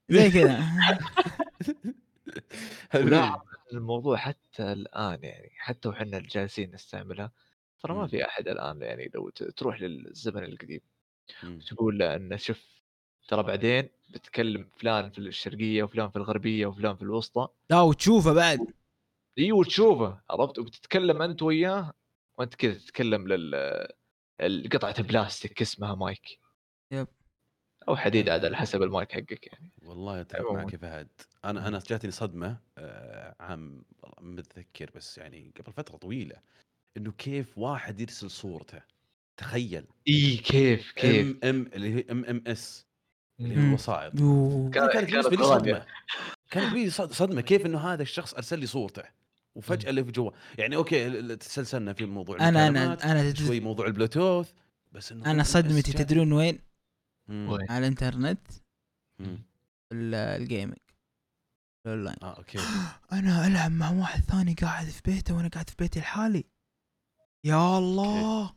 زي 0.09 0.31
كذا 0.31 0.65
الموضوع 3.73 4.17
حتى 4.17 4.73
الآن 4.73 5.25
يعني 5.25 5.51
حتى 5.59 5.89
وحنا 5.89 6.19
جالسين 6.21 6.75
نستعملها 6.75 7.33
ترى 7.81 7.95
ما 7.95 8.07
مم. 8.07 8.09
في 8.09 8.25
أحد 8.27 8.49
الآن 8.49 8.83
يعني 8.83 9.11
لو 9.15 9.31
تروح 9.31 9.81
للزمن 9.81 10.45
القديم 10.45 10.81
مم. 11.43 11.69
تقول 11.69 11.99
له 11.99 12.17
إنه 12.17 12.37
شوف 12.37 12.83
ترى 13.29 13.43
بعدين 13.43 13.91
بتكلم 14.11 14.71
فلان 14.77 15.11
في 15.11 15.19
الشرقية 15.19 15.83
وفلان 15.83 16.11
في 16.11 16.17
الغربية 16.17 16.67
وفلان 16.67 16.97
في 16.97 17.03
الوسطى. 17.03 17.49
لا 17.71 17.81
وتشوفه 17.81 18.33
بعد. 18.35 18.61
أيوه 19.39 19.65
تشوفه 19.65 20.23
عرفت؟ 20.31 20.59
وبتتكلم 20.59 21.23
أنت 21.23 21.43
وياه 21.43 21.93
وأنت 22.39 22.55
كذا 22.55 22.75
تتكلم 22.75 23.29
لل 23.29 23.55
القطعة 24.41 25.03
بلاستيك 25.03 25.63
اسمها 25.63 25.95
مايك. 25.95 26.41
يب. 26.91 27.09
أو 27.89 27.97
حديد 27.97 28.29
عاد 28.29 28.45
على 28.45 28.57
حسب 28.57 28.83
المايك 28.83 29.13
حقك 29.13 29.47
يعني. 29.47 29.73
والله 29.83 30.21
أتفق 30.21 30.51
عموماً. 30.51 30.61
معك 30.61 30.73
يا 30.73 30.79
فهد. 30.79 31.09
أنا 31.45 31.69
أنا 31.69 31.79
جاتني 31.89 32.11
صدمة 32.11 32.61
آه، 32.79 33.37
عام 33.41 33.85
متذكر 34.21 34.91
بس 34.95 35.19
يعني 35.19 35.53
قبل 35.61 35.73
فترة 35.73 35.97
طويلة. 35.97 36.43
إنه 36.99 37.13
كيف 37.13 37.59
واحد 37.59 38.01
يرسل 38.01 38.31
صورته. 38.31 38.81
تخيل. 39.37 39.85
اي 40.09 40.37
كيف 40.37 40.93
كيف. 40.93 41.27
MM 41.27 41.71
اللي 41.75 41.95
هي 41.95 42.05
MMS 42.11 42.87
اللي 43.41 43.57
هي. 43.57 43.61
الوسائط. 43.69 44.13
كانت 44.75 45.11
بالنسبة 45.11 45.37
لي 45.37 45.45
صدمة. 45.45 45.87
كانت 46.51 46.73
لي 46.75 46.91
صد- 46.91 47.13
صدمة 47.13 47.41
كيف 47.41 47.67
إنه 47.67 47.79
هذا 47.79 48.03
الشخص 48.03 48.35
أرسل 48.35 48.59
لي 48.59 48.67
صورته. 48.67 49.03
وفجأة 49.55 49.91
اللي 49.91 50.05
في 50.05 50.11
جوا 50.13 50.31
يعني 50.59 50.77
okay 50.77 51.37
تسلسلنا 51.37 51.93
في 51.93 52.05
موضوع 52.07 52.49
أنا 52.49 52.69
أنا 52.69 53.11
أنا 53.13 53.35
شوي 53.35 53.61
موضوع 53.61 53.87
البلوتوث 53.87 54.51
بس 54.93 55.13
إنه 55.13 55.31
أنا 55.31 55.43
صدمتي. 55.43 55.93
تدرون 55.93 56.33
وين؟ 56.33 56.59
مم. 57.29 57.49
وين؟ 57.49 57.71
على 57.71 57.79
الإنترنت. 57.79 58.41
ال 59.93 60.03
gaming. 60.03 60.77
الأونلاين. 61.87 62.17
آه 62.23 62.37
okay. 62.37 62.59
أنا 63.13 63.47
ألعب 63.47 63.71
مع 63.71 63.91
واحد 63.91 64.21
ثاني 64.23 64.55
قاعد 64.55 64.87
في 64.87 65.03
بيته 65.05 65.37
وأنا 65.37 65.49
قاعد 65.49 65.71
في 65.71 65.77
بيتي 65.79 65.99
الحالي. 65.99 66.45
يا 67.45 67.79
الله. 67.79 68.55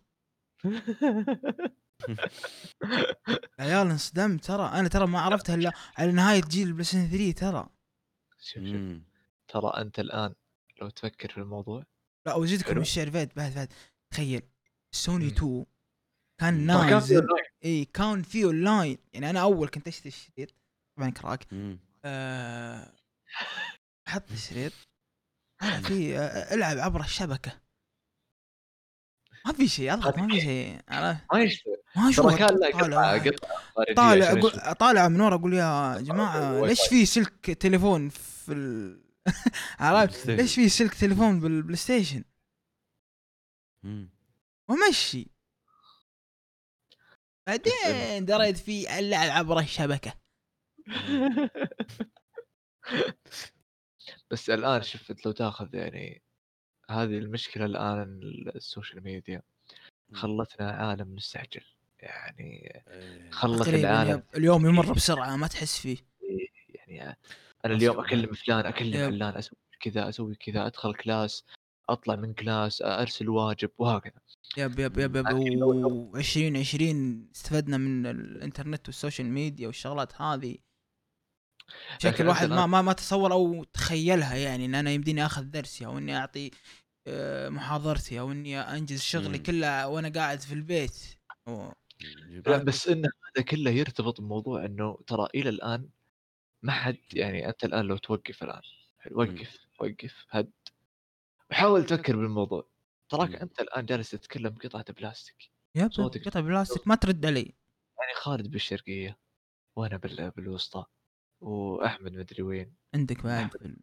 عيال 3.59 3.87
انصدمت 3.87 4.45
ترى. 4.45 4.63
أنا 4.79 4.87
ترى 4.89 5.07
ما 5.07 5.19
عرفتها 5.21 5.55
إلا 5.55 5.71
على 5.97 6.11
نهاية 6.11 6.41
جيل 6.41 6.67
ال 6.67 6.83
PlayStation 6.83 7.07
3 7.09 7.31
ترى. 7.31 7.69
شوف 8.39 8.63
شوف. 8.63 9.01
ترى 9.47 9.81
أنت 9.81 9.99
الآن 9.99 10.33
لو 10.81 10.89
تفكر 10.89 11.29
في 11.31 11.37
الموضوع. 11.37 11.83
لا 12.25 12.35
وزيدكم 12.35 12.71
حلو. 12.71 12.81
الشعر 12.81 13.11
فهد 13.11 13.31
بعد 13.35 13.53
بعد. 13.55 13.73
تخيل 14.13 14.41
سوني 14.91 15.25
مم. 15.25 15.31
2 15.31 15.65
كان 16.39 16.65
نازل. 16.65 17.27
إي 17.65 17.85
كان 17.85 18.23
في 18.23 18.43
اونلاين 18.43 18.97
يعني 19.13 19.29
أنا 19.29 19.41
أول 19.41 19.67
كنت 19.69 19.87
أشتري 19.87 20.07
الشريط. 20.09 20.55
طبعا 20.97 21.09
crack. 21.09 21.47
آه، 22.05 22.93
أحط 24.07 24.31
الشريط. 24.37 24.73
أنا 25.61 25.81
في 25.81 26.17
آه، 26.17 26.53
ألعب 26.53 26.77
عبر 26.77 26.99
الشبكة. 27.01 27.61
ما 29.45 29.53
في 29.53 29.67
شيء 29.67 29.93
اضغط 29.93 30.17
ما 30.17 30.27
في 30.27 30.41
شيء. 30.41 30.79
عرفت؟ 30.89 31.21
ما 31.95 32.09
يشتغل 32.09 32.59
ما 32.59 33.11
قطعة 33.11 33.93
طالع 33.95 34.33
طالع. 34.33 34.73
طالع 34.73 35.07
من 35.07 35.21
ورا 35.21 35.35
أقول 35.35 35.53
يا 35.53 36.01
جماعة 36.01 36.59
واي 36.59 36.69
ليش. 36.69 36.87
في 36.89 37.05
سلك 37.05 37.45
تليفون 37.45 38.09
في 38.09 38.53
ال... 38.53 39.01
عرفت؟ 39.79 40.27
ليش 40.27 40.55
في 40.55 40.69
سلك 40.69 40.93
تليفون 40.93 41.39
بال 41.39 41.75
PlayStation. 41.75 42.23
ومشي. 44.69 45.31
بعدين 47.47 48.25
دريت 48.25 48.57
في 48.57 48.99
اللعب 48.99 49.29
عبر 49.29 49.59
الشبكة. 49.59 50.13
بس 54.31 54.49
الآن 54.49 54.81
شفت 54.81 55.25
لو 55.25 55.31
تاخذ 55.31 55.75
يعني 55.75 56.23
هذه 56.91 57.17
المشكلة 57.17 57.65
الآن 57.65 58.19
ال 58.55 58.62
social 58.62 59.03
media 59.03 59.41
خلتنا 60.13 60.71
عالم 60.71 61.15
مستعجل 61.15 61.61
يعني 61.99 62.81
إيه. 62.87 63.31
خلت 63.31 63.67
العالم 63.67 64.23
اليوم 64.37 64.65
يمر 64.65 64.93
بسرعة 64.93 65.35
ما 65.35 65.47
تحس 65.47 65.79
فيه 65.79 65.97
يعني 66.69 67.17
أنا 67.65 67.73
اليوم 67.75 67.95
أصلاً. 67.95 68.07
أكلم 68.07 68.33
فلان 68.33 68.65
أكلم 68.65 68.93
yep. 68.93 69.13
علان 69.13 69.37
أسوي 69.37 69.57
كذا 69.79 70.09
أسوي 70.09 70.35
كذا 70.35 70.65
أدخل 70.65 70.93
class 70.93 71.43
أطلع 71.89 72.15
من 72.15 72.33
كلاس 72.33 72.81
أرسل 72.81 73.29
واجب 73.29 73.69
وهكذا 73.77 74.13
yep 74.57 74.79
yep 74.79 74.97
yep 74.97 75.15
yep 75.15 75.25
و 75.61 76.17
2020 76.17 77.29
استفدنا 77.35 77.77
من 77.77 78.05
الإنترنت 78.07 78.87
وال 78.87 78.97
social 78.97 79.27
media 79.27 79.67
والشغلات 79.67 80.21
هذه 80.21 80.57
بشكل 81.99 82.27
واحد 82.27 82.49
ما 82.49 82.55
الآن- 82.55 82.67
ما 82.69 82.81
ما 82.81 82.93
تصور 82.93 83.31
أو 83.33 83.63
تخيلها 83.63 84.35
يعني 84.35 84.65
إن 84.65 84.75
أنا 84.75 84.91
يمديني 84.91 85.25
أخذ 85.25 85.43
درسي 85.43 85.85
أو 85.85 85.97
إني 85.97 86.17
أعطي 86.17 86.51
محاضرتي 87.49 88.19
أو 88.19 88.31
إني 88.31 88.59
أنجز 88.59 89.01
شغلي 89.01 89.37
مم. 89.37 89.43
كله 89.43 89.87
وأنا 89.87 90.09
قاعد 90.09 90.39
في 90.41 90.53
البيت. 90.53 90.95
أوه. 91.47 91.75
لا 92.47 92.57
بس 92.57 92.87
إن 92.87 93.05
هذا 93.05 93.45
كله 93.45 93.71
يرتبط 93.71 94.21
بموضوع 94.21 94.65
إنه 94.65 94.97
ترى 95.07 95.27
إلى 95.35 95.49
الآن 95.49 95.89
ما 96.63 96.71
حد 96.71 96.97
يعني 97.13 97.49
انت 97.49 97.63
الآن 97.63 97.85
لو 97.85 97.97
توقف 97.97 98.43
الآن 98.43 98.61
وقف 99.11 99.57
وقف 99.79 100.25
هد. 100.29 100.51
وحاول 101.51 101.85
تفكر 101.85 102.15
بالموضوع. 102.15 102.69
تراك. 103.09 103.35
أنت 103.35 103.59
الآن 103.61 103.85
جالس 103.85 104.09
تتكلم 104.11 104.49
بقطعة 104.49 104.85
بلاستيك. 104.93 105.51
yep 105.75 105.91
صوتك- 105.91 106.25
قطع 106.27 106.39
بلاستيك 106.39 106.87
ما 106.87 106.95
ترد 106.95 107.25
علي. 107.25 107.41
يعني 107.99 108.13
خالد 108.15 108.51
بالشرقية 108.51 109.17
وأنا 109.75 109.97
بال- 109.97 110.31
بالوسطى 110.31 110.85
وأحمد 111.41 112.13
مدري 112.13 112.43
وين. 112.43 112.75
عندك 112.95 113.23
بعد 113.23 113.77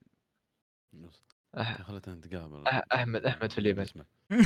أح... 1.56 1.82
خلتنا 1.82 2.14
نتقابل. 2.14 2.66
أح... 2.66 2.82
احمد 2.94 3.24
احمد 3.24 3.52
في 3.52 3.58
اليمن 3.58 3.80
اسمه. 3.80 4.04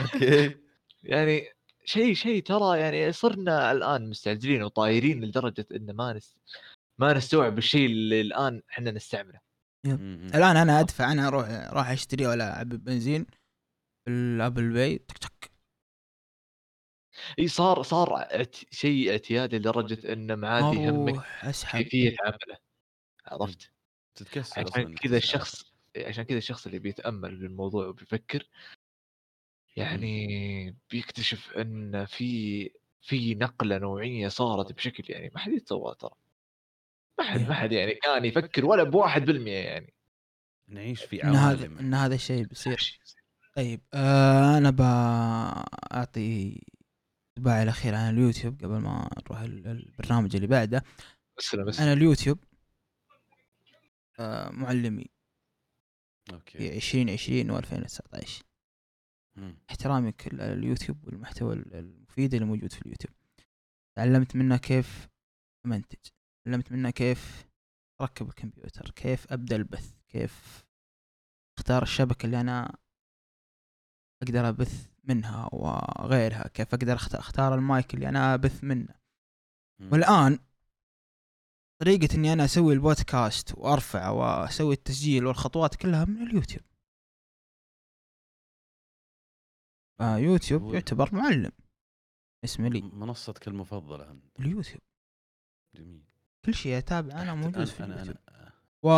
okay. 0.00 0.56
يعني 1.02 1.48
شيء 1.84 2.14
شيء 2.14 2.42
ترى 2.42 2.78
يعني 2.80 3.12
صرنا 3.12 3.72
الآن 3.72 4.10
مستعجلين 4.10 4.62
وطايرين 4.62 5.24
لدرجة 5.24 5.66
إن 5.76 5.90
ما 5.96 6.12
نس... 6.12 6.36
ما 6.98 7.12
نستوعب 7.12 7.58
الشيء 7.58 7.86
اللي 7.86 8.20
الآن 8.20 8.62
إحنا 8.70 8.90
نستعمله. 8.90 9.40
الآن 10.34 10.56
أنا 10.56 10.80
أدفع 10.80 11.12
أنا 11.12 11.28
أروح 11.28 11.48
راح 11.48 11.90
أشتري 11.90 12.26
ولا 12.26 12.56
اعبي 12.56 12.76
بنزين 12.76 13.26
ال 14.08 14.19
Apple 14.19 14.72
Pay. 14.72 14.98
تك 14.98 15.18
تك. 15.18 15.50
إي 17.38 17.48
صار 17.48 17.82
صار 17.82 18.16
اعت... 18.16 18.56
شيء 18.70 19.10
اعتيادي 19.10 19.58
لدرجة 19.58 20.12
انه 20.12 20.34
ما 20.34 20.48
عاد 20.48 20.74
يهمك 20.74 21.24
أسحب. 21.42 21.82
كيفية 21.82 22.16
عمله. 22.24 22.58
عرفت؟ 23.26 23.72
تتكسر 24.22 24.60
عشان 24.60 24.94
كذا. 24.94 25.16
الشخص 25.16 25.72
عشان 25.96 26.24
كذا 26.24 26.38
الشخص 26.38 26.66
اللي 26.66 26.78
بيتأمل 26.78 27.36
بالموضوع 27.36 27.86
وبيفكر 27.86 28.48
يعني 29.76 30.76
بيكتشف 30.90 31.50
إن 31.52 32.04
في 32.04 32.70
في 33.02 33.34
نقلة 33.34 33.78
نوعية 33.78 34.28
صارت 34.28 34.72
بشكل 34.72 35.04
يعني 35.08 35.30
ما 35.34 35.40
حد 35.40 35.52
يتصور 35.52 35.92
ترى. 35.92 36.10
ما 37.18 37.24
حد 37.24 37.40
ما 37.40 37.54
حد 37.54 37.72
يعني 37.72 37.94
كان 37.94 38.24
يفكر 38.24 38.64
ولا 38.64 38.82
بواحد 38.82 39.22
بالمية 39.24 39.58
يعني. 39.58 39.94
نعيش 40.68 41.04
في 41.04 41.24
إن 41.24 41.28
هذا 41.34 41.58
عوالم 41.58 41.78
إن 41.78 41.94
هذا 41.94 42.14
الشيء 42.14 42.44
بيصير. 42.44 43.00
طيب 43.56 43.80
آه 43.94 44.58
أنا 44.58 44.70
بعطي 44.70 46.60
انطباعي 47.38 47.62
الأخير 47.62 47.94
عن 47.94 48.14
اليوتيوب 48.14 48.64
قبل 48.64 48.76
ما 48.76 49.10
نروح 49.26 49.40
ال- 49.40 49.66
البرنامج 49.66 50.34
اللي 50.36 50.46
بعده. 50.46 50.84
بس 51.66 51.80
أنا 51.80 51.92
اليوتيوب 51.92 52.38
آه 54.20 54.50
معلمي. 54.50 55.06
في 56.26 56.34
أوكي 56.34 56.76
2020 56.76 57.62
و2019. 57.62 58.42
مم. 59.36 59.56
احترامي 59.70 60.12
كل 60.12 60.40
اليوتيوب 60.40 61.04
والمحتوى 61.06 61.54
ال- 61.54 61.74
المفيد 61.74 62.34
اللي 62.34 62.46
موجود 62.46 62.72
في 62.72 62.82
اليوتيوب. 62.82 63.14
تعلمت 63.96 64.36
منه 64.36 64.56
كيف 64.56 65.08
أمنتج. 65.66 65.98
تعلمت 66.44 66.72
منه 66.72 66.90
كيف 66.90 67.46
أركب 68.00 68.28
الكمبيوتر. 68.28 68.90
كيف 68.90 69.32
أبدأ 69.32 69.56
البث. 69.56 69.94
كيف 70.08 70.64
أختار 71.58 71.82
الشبكة 71.82 72.26
اللي 72.26 72.40
أنا 72.40 72.76
أقدر 74.22 74.48
أبث 74.48 74.90
منها 75.04 75.48
وغيرها. 75.52 76.48
كيف 76.48 76.74
أقدر 76.74 76.94
أختار 76.94 77.54
المايك 77.54 77.94
اللي 77.94 78.08
أنا 78.08 78.34
أبث 78.34 78.64
منه. 78.64 78.94
والآن 79.92 80.38
طريقة 81.80 82.14
إني 82.14 82.32
أنا 82.32 82.44
أسوي 82.44 82.74
البودكاست 82.74 83.54
وأرفع 83.58 84.08
وأسوي 84.10 84.74
التسجيل 84.74 85.26
والخطوات 85.26 85.74
كلها 85.74 86.04
من 86.04 86.22
اليوتيوب. 86.22 86.62
فيوتيوب 89.98 90.62
هو- 90.62 90.74
يعتبر 90.74 91.14
معلم. 91.14 91.52
اسمه 92.44 92.68
لي. 92.68 92.80
منصتك 92.80 93.48
المفضلة 93.48 94.10
انت 94.10 94.24
اليوتيوب. 94.40 94.80
جميل. 95.76 96.04
كل 96.44 96.54
شيء 96.54 96.78
أتابع 96.78 97.22
أنا 97.22 97.34
موجود 97.34 97.64
في 97.64 97.84
اليوتيوب. 97.84 98.16
أنا 98.28 98.52
و 98.84 98.88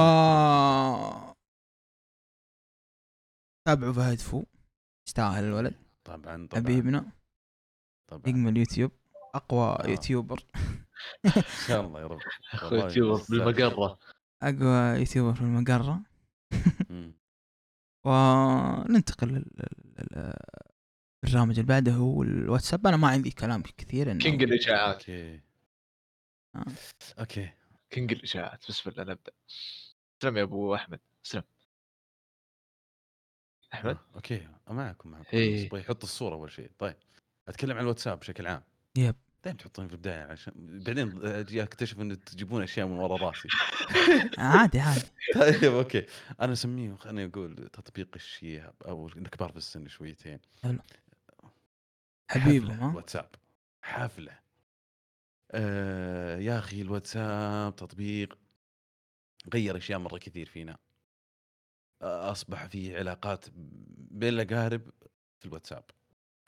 تابعوا 3.66 3.92
فهد 3.92 4.18
فو. 4.18 4.44
يستاهل 5.08 5.44
الولد. 5.44 5.74
طبعا 6.04 6.46
طبعا. 6.46 6.62
حبيبنا. 6.62 7.12
طبعا. 8.10 8.22
نجم 8.26 8.48
اليوتيوب 8.48 8.90
أقوى 9.34 9.60
آه. 9.60 9.86
يوتيوبر. 9.88 10.44
ان 11.36 11.42
شاء 11.68 11.80
الله 11.80 12.00
يا 12.00 12.06
رب. 12.06 12.20
أخوي 12.52 12.68
والله 12.78 12.84
يوتيوبر. 12.84 13.22
بالمقره 13.30 13.98
أقوى 14.42 14.98
يوتيوبر 15.00 15.34
في 15.34 15.40
المقرة. 15.40 16.02
مم. 16.90 17.14
وننتقل 18.06 19.28
لل- 19.28 19.34
لل- 19.34 19.94
لل- 19.98 20.34
البرنامج 21.24 21.58
اللي 21.58 21.68
بعده 21.68 21.92
هو 21.92 22.22
الواتساب. 22.22 22.86
أنا 22.86 22.96
ما 22.96 23.08
عندي 23.08 23.30
كلام 23.30 23.62
كثير 23.62 24.10
إنه 24.10 24.20
king 24.20 24.42
الإشاعات. 24.42 24.94
okay. 24.96 25.40
آه. 26.56 26.64
okay. 27.18 27.52
king 27.90 28.12
الإشاعات. 28.12 28.64
بسم 28.68 28.90
الله 28.90 29.02
نبدأ. 29.02 29.32
سلم 30.22 30.36
يا 30.36 30.42
أبو 30.42 30.74
أحمد. 30.74 31.00
سلم 31.22 31.42
أحمد؟ 33.74 33.96
آه، 33.96 34.14
okay. 34.14 34.48
معكم 34.70 35.10
معكم. 35.10 35.24
إيه. 35.32 35.74
يحط 35.74 36.02
الصورة 36.02 36.34
أول 36.34 36.50
شيء. 36.52 36.70
طيب. 36.78 36.96
أتكلم 37.48 37.76
عن 37.76 37.82
الواتساب 37.82 38.18
بشكل 38.18 38.46
عام. 38.46 38.62
yep. 38.96 39.16
دائما 39.44 39.58
تحطون 39.58 39.88
في 39.88 39.92
البداية 39.92 40.22
عشان 40.22 40.52
بعدين 40.56 41.26
أجي 41.26 41.62
أكتشف 41.62 42.00
ان 42.00 42.24
تجيبون 42.24 42.62
أشياء 42.62 42.86
من 42.86 42.92
ورا 42.98 43.16
راسي. 43.16 43.48
عادي 44.38 44.80
عادي. 44.80 45.06
طيب 45.40 45.64
أوكي. 45.74 46.06
أنا 46.40 46.52
أسميه 46.52 46.94
خليني 46.94 47.24
أقول 47.24 47.68
تطبيق 47.72 48.08
الشياب 48.14 48.74
أو 48.86 49.08
الكبار 49.08 49.50
في 49.50 49.56
السن 49.56 49.88
شويتين. 49.88 50.38
حبيبه 52.30 52.74
ها؟ 52.74 52.94
واتساب. 52.96 53.28
حفلة. 53.82 54.38
آه 55.50 56.38
يا 56.38 56.58
أخي 56.58 56.82
الواتساب 56.82 57.76
تطبيق 57.76 58.38
غير 59.54 59.76
أشياء 59.76 59.98
مرة 59.98 60.18
كثير 60.18 60.48
فينا. 60.48 60.78
أصبح 62.02 62.66
في 62.66 62.96
علاقات 62.96 63.44
بين 64.10 64.28
الأقارب 64.28 64.82
في 65.38 65.46
الواتساب. 65.46 65.84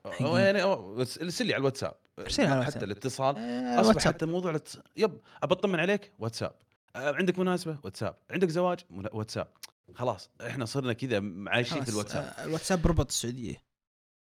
حقيقي. 0.06 0.40
يعني 0.44 0.62
أو 0.62 1.00
ارسل 1.00 1.46
لي 1.46 1.52
على 1.54 1.60
الواتساب. 1.60 1.94
ارسل 2.18 2.42
على 2.44 2.52
الواتساب. 2.52 2.74
حتى 2.76 2.84
الاتصال. 2.84 3.36
آه، 3.38 3.80
أصبح 3.80 3.88
واتساب 3.94 4.14
حتى 4.14 4.26
موضوع 4.26 4.60
يب 4.96 5.20
أبى 5.42 5.54
أطمن 5.54 5.80
عليك. 5.80 6.12
واتساب. 6.18 6.52
آه، 6.96 7.12
عندك 7.14 7.38
مناسبة؟ 7.38 7.78
واتساب. 7.84 8.16
عندك 8.30 8.48
زواج؟ 8.48 8.78
منا- 8.90 9.14
واتساب. 9.14 9.48
خلاص 9.94 10.30
إحنا 10.46 10.64
صرنا 10.64 10.92
كذا 10.92 11.22
عايشين 11.46 11.74
في 11.78 11.80
خلاص، 11.84 11.88
الواتساب. 11.88 12.22
آه، 12.24 12.44
الواتساب 12.44 12.86
ربط 12.86 13.06
السعودية. 13.08 13.56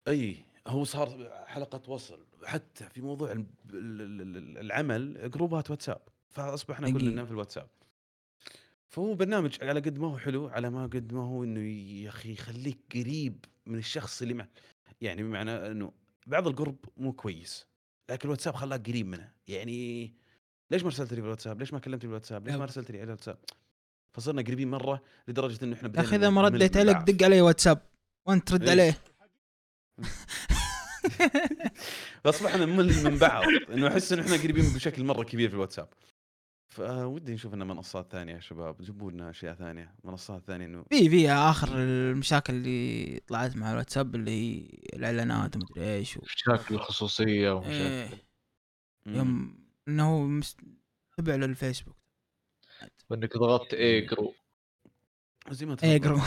إي 0.09 0.45
هو 0.67 0.85
صار 0.85 1.31
حلقة 1.47 1.91
وصل. 1.91 2.27
حتى 2.45 2.89
في 2.89 3.01
موضوع 3.01 3.33
ال- 3.33 3.47
ال- 3.75 4.37
ال- 4.37 4.59
العمل 4.59 5.31
جروبات 5.31 5.71
واتساب. 5.71 6.01
فأصبحنا. 6.31 6.91
كلنا 6.91 7.25
في 7.25 7.31
الواتساب. 7.31 7.69
فهو 8.89 9.15
برنامج 9.15 9.59
على 9.65 9.81
قد 9.81 9.99
ما 9.99 10.07
هو 10.07 10.19
حلو 10.19 10.49
على 10.49 10.71
ما 10.71 10.83
قد 10.87 11.13
ما 11.13 11.23
هو 11.23 11.45
إنه 11.45 11.61
يا 12.03 12.09
أخي 12.09 12.33
يخليك 12.33 12.79
قريب 12.95 13.45
من 13.67 13.79
الشخص 13.79 14.23
اللي 14.23 14.35
معك. 14.35 14.49
يعني 15.01 15.23
بمعنى 15.23 15.51
إنه 15.51 15.93
بعض 16.27 16.47
القرب 16.47 16.77
مو 16.97 17.13
كويس 17.13 17.67
لكن 18.11 18.29
الواتساب 18.29 18.55
خلاك 18.55 18.89
قريب 18.89 19.07
منه 19.07 19.33
يعني 19.49 20.13
ليش 20.71 20.83
ما 20.83 20.89
ارسلت 20.89 21.13
لي 21.13 21.21
بالواتساب؟ 21.21 21.61
ليش 21.61 21.73
ما 21.73 21.79
كلمتني 21.79 22.09
بالواتساب؟ 22.09 22.47
ليش 22.47 22.57
ما. 22.57 22.63
ارسلت 22.63 22.91
لي 22.91 22.99
على 22.99 23.05
الواتساب؟ 23.05 23.39
فصرنا 24.13 24.43
قريبين 24.43 24.71
مرة 24.71 25.03
لدرجة 25.29 25.65
إنه 25.65 25.77
إحنا 25.77 25.93
يا 25.97 26.01
أخي 26.01 26.17
إذا 26.17 26.31
ما 26.31 26.43
رديت 26.43 26.77
عليك. 26.77 26.97
دق 26.97 27.25
علي 27.25 27.41
واتساب 27.41 27.83
وانت 28.27 28.49
ترد 28.49 28.63
إيه. 28.63 28.71
عليه 28.71 28.99
فاصبحنا 32.25 32.65
نمل 32.65 33.05
من 33.05 33.19
بعض 33.19 33.45
إنه 33.73 33.89
أحس 33.89 34.13
ان 34.13 34.19
إحنا 34.19 34.37
قريبين 34.37 34.65
بشكل 34.75 35.05
مرة 35.05 35.25
كبير 35.25 35.49
في 35.49 35.55
الواتساب 35.55 35.89
فودي 36.77 37.35
نشوف 37.35 37.55
لنا 37.55 37.65
منصات 37.65 38.13
ثانية 38.13 38.35
يا 38.35 38.41
شباب. 38.41 38.83
جيبوا 38.83 39.11
لنا 39.11 39.31
أشياء 39.31 39.55
ثانية. 39.55 39.95
منصات 40.05 40.43
ثانية 40.47 40.67
إنه 40.67 40.85
في 40.91 41.11
في 41.11 41.31
آخر 41.31 41.69
المشاكل 41.75 42.55
اللي 42.55 43.21
طلعت 43.27 43.57
مع 43.57 43.73
الواتساب 43.73 44.15
اللي 44.15 44.31
هي 44.31 44.67
الإعلانات 44.93 45.57
ومدري 45.57 45.95
إيش 45.95 46.17
و... 46.17 46.21
مشاكل 46.23 46.75
الخصوصيه 46.75 47.51
ومشاكل. 47.51 47.75
إيه. 47.75 48.09
يوم 49.07 49.59
إنه 49.89 50.23
مس- 50.23 50.57
تبع 51.17 51.35
للفيسبوك. 51.35 51.97
وانك 53.11 53.37
ضغطت 53.37 53.75
اي 53.75 54.01
جرو 54.01 54.35
زي 55.51 55.67
ما 55.67 55.75
تفضل. 55.75 55.99
قرو 56.01 56.17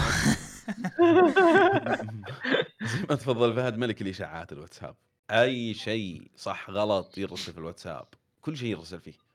زي 2.92 3.00
ما 3.10 3.16
تفضل 3.16 3.54
فهد 3.56 3.78
ملك 3.78 4.02
الإشاعات 4.02 4.52
الواتساب. 4.52 4.96
أي 5.32 5.74
شيء 5.74 6.32
صح 6.36 6.70
غلط 6.70 7.18
يرسل 7.18 7.54
في 7.54 7.58
الواتساب. 7.60 8.08
كل 8.42 8.58
شيء 8.58 8.70
يرسل 8.70 9.00
فيه. 9.00 9.29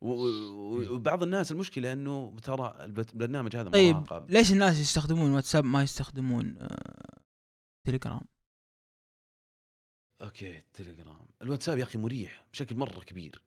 و- 0.00 0.12
و- 0.12 0.94
وبعض 0.94 1.22
الناس 1.22 1.52
المشكلة 1.52 1.92
إنه 1.92 2.36
ترى 2.42 2.76
البت- 2.80 3.12
البرنامج 3.12 3.56
هذا 3.56 3.70
طيب 3.70 3.96
مراقب 3.96 4.30
ليش 4.30 4.52
الناس 4.52 4.78
يستخدمون 4.78 5.30
واتساب 5.30 5.64
ما 5.64 5.82
يستخدمون 5.82 6.56
آه، 6.58 7.18
تليجرام؟ 7.86 8.20
okay 10.22 10.62
تليجرام. 10.72 11.26
الواتساب 11.42 11.78
يا 11.78 11.82
أخي 11.84 11.98
مريح 11.98 12.46
بشكل 12.52 12.76
مرة 12.76 13.00
كبير. 13.00 13.42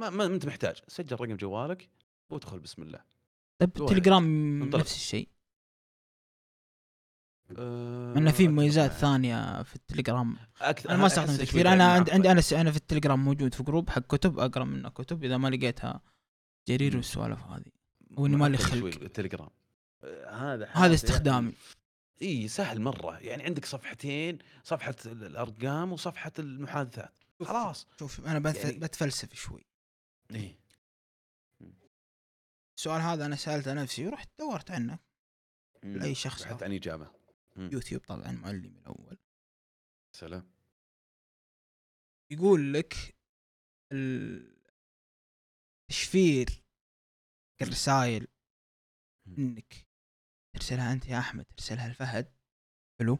ما 0.00 0.10
ما 0.10 0.24
أنت 0.26 0.46
محتاج. 0.46 0.76
سجل 0.88 1.12
رقم 1.20 1.36
جوالك 1.36 1.90
وادخل 2.30 2.58
بسم 2.58 2.82
الله. 2.82 3.04
طيب 3.60 3.70
روح. 3.76 3.90
التليجرام 3.90 4.24
انطلق. 4.62 4.80
نفس 4.80 4.94
الشيء. 4.96 5.28
إنه 7.50 8.30
في 8.30 8.48
مميزات 8.48 8.90
ثانية 8.92 9.62
في 9.62 9.76
التليجرام. 9.76 10.36
أكثر 10.60 10.90
أنا 10.90 10.98
ما 10.98 11.06
استخدمته 11.06 11.44
كثير. 11.44 11.72
أنا 11.72 11.92
عندي. 11.92 12.12
عندي 12.12 12.30
أنا 12.30 12.42
أنا 12.52 12.70
في 12.70 12.76
التليجرام 12.76 13.24
موجود 13.24 13.54
في 13.54 13.62
group 13.62 13.90
حق 13.90 14.02
كتب 14.02 14.38
أقرأ 14.38 14.64
منه 14.64 14.88
كتب 14.88 15.24
إذا 15.24 15.36
ما 15.36 15.48
لقيتها. 15.48 16.00
جرير. 16.68 16.96
والسوالف 16.96 17.42
هذه. 17.44 17.64
وإني 18.16 18.36
ما 18.36 18.48
لي 18.48 18.56
خلق. 18.58 18.84
التليجرام 19.02 19.48
آه، 20.04 20.54
هذا 20.54 20.68
هذا 20.72 20.94
استخدامي. 20.94 21.52
إي 22.22 22.48
سهل 22.48 22.80
مرة. 22.80 23.18
يعني 23.18 23.42
عندك 23.42 23.64
صفحتين 23.64 24.38
صفحة 24.64 24.94
ال- 25.06 25.24
الأرقام 25.24 25.92
وصفحة 25.92 26.32
المحادثات. 26.38 27.12
خلاص. 27.44 27.86
شوف 27.98 28.26
أنا 28.26 28.38
بت- 28.38 28.56
يعني- 28.56 28.78
بتفلسف 28.78 29.34
شوي. 29.34 29.64
إي. 30.34 30.58
السؤال 32.78 33.00
هذا 33.02 33.26
أنا 33.26 33.36
سألته 33.36 33.72
نفسي 33.72 34.06
ورحت 34.06 34.28
دورت 34.38 34.70
عنه. 34.70 34.98
لأي 35.82 36.14
شخص 36.14 36.42
بحثت 36.42 36.62
عن 36.62 36.72
إجابة. 36.72 37.17
يوتيوب 37.58 38.02
طبعا 38.02 38.32
معلمي 38.32 38.78
الأول. 38.78 39.18
سلام. 40.16 40.52
يقول 42.32 42.72
لك 42.74 42.94
ال- 43.92 44.58
تشفير 45.90 46.46
الرسائل 47.62 48.26
إنك 49.38 49.86
ترسلها 50.54 50.92
أنت 50.92 51.06
يا 51.06 51.18
أحمد 51.18 51.44
ترسلها 51.44 51.88
لفهد. 51.88 52.34
حلو. 53.00 53.18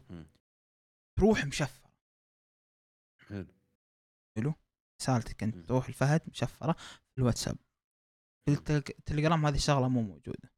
تروح 1.19 1.45
مشفرة. 1.45 1.91
حلو. 4.37 4.53
رسالتك 5.01 5.43
أنت. 5.43 5.55
تروح 5.67 5.89
لفهد 5.89 6.29
مشفرة 6.29 6.73
في 6.73 7.17
الواتساب. 7.17 7.57
التليجرام 8.49 9.45
هذه 9.45 9.55
الشغله 9.55 9.87
مو 9.89 10.01
موجودة. 10.01 10.49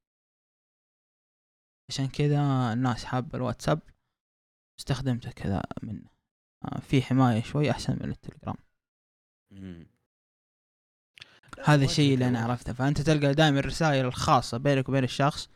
عشان 1.92 2.08
كذا 2.08 2.74
الناس 2.74 3.06
حابه 3.06 3.38
الواتساب 3.38 3.80
استخدمته 4.80 5.32
كذا 5.32 5.62
منه 5.84 6.02
آه، 6.66 6.80
في 6.80 7.02
حماية 7.02 7.42
شوي 7.42 7.72
أحسن 7.72 7.94
من 8.02 8.10
التليجرام. 8.10 8.56
هذا 11.66 11.86
الشيء 11.86 12.14
اللي 12.14 12.28
أنا 12.28 12.40
عرفته. 12.40 12.74
فأنت 12.74 13.02
تلقى 13.02 13.34
دائما 13.34 13.60
الرسائل 13.60 14.06
الخاصة 14.06 14.58
بينك 14.58 14.90
وبين 14.90 15.04
الشخص 15.04 15.50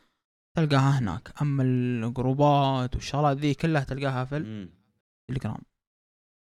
تلقاها 0.57 0.99
هناك. 0.99 1.41
أما 1.41 1.63
الجروبات 1.63 2.95
والشغلات 2.95 3.37
ذي 3.37 3.53
كلها 3.53 3.83
تلقاها 3.83 4.25
في. 4.25 4.37
التليجرام. 5.29 5.61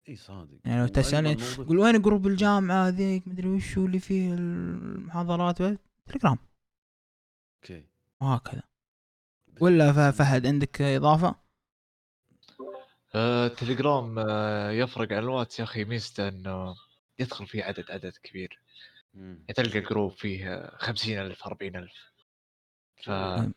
إي 0.09 0.15
صادق. 0.15 0.57
يعني 0.65 0.79
لو 0.79 0.87
موضوع- 1.29 1.65
قول 1.67 1.77
وين 1.79 2.01
group 2.01 2.27
الجامعة 2.27 2.89
ذيك 2.89 3.27
مدري 3.27 3.47
وشو 3.47 3.85
اللي 3.85 3.99
فيه 3.99 4.33
المحاضرات 4.33 5.57
تليجرام. 6.05 6.37
أوكي. 7.63 7.83
وهكذا. 8.21 8.61
ولا 9.59 10.11
فهد 10.11 10.47
عندك 10.47 10.81
إضافة؟ 10.81 11.35
آه، 13.15 13.47
تليجرام 13.47 14.19
آه، 14.19 14.71
يفرق 14.71 15.13
عن 15.13 15.19
الواتس 15.23 15.59
يا 15.59 15.63
أخي 15.63 15.83
ميزته 15.83 16.27
إنه 16.27 16.75
يدخل 17.19 17.47
فيه 17.47 17.63
عدد 17.63 17.91
عدد 17.91 18.13
كبير. 18.23 18.59
تلقى 19.55 19.79
group 19.79 20.11
فيه 20.11 20.71
خمسين 20.77 21.19
ألف 21.19 21.43
أربعين 21.43 21.75
ألف. 21.75 22.11
ف 23.03 23.09
طيب. 23.09 23.51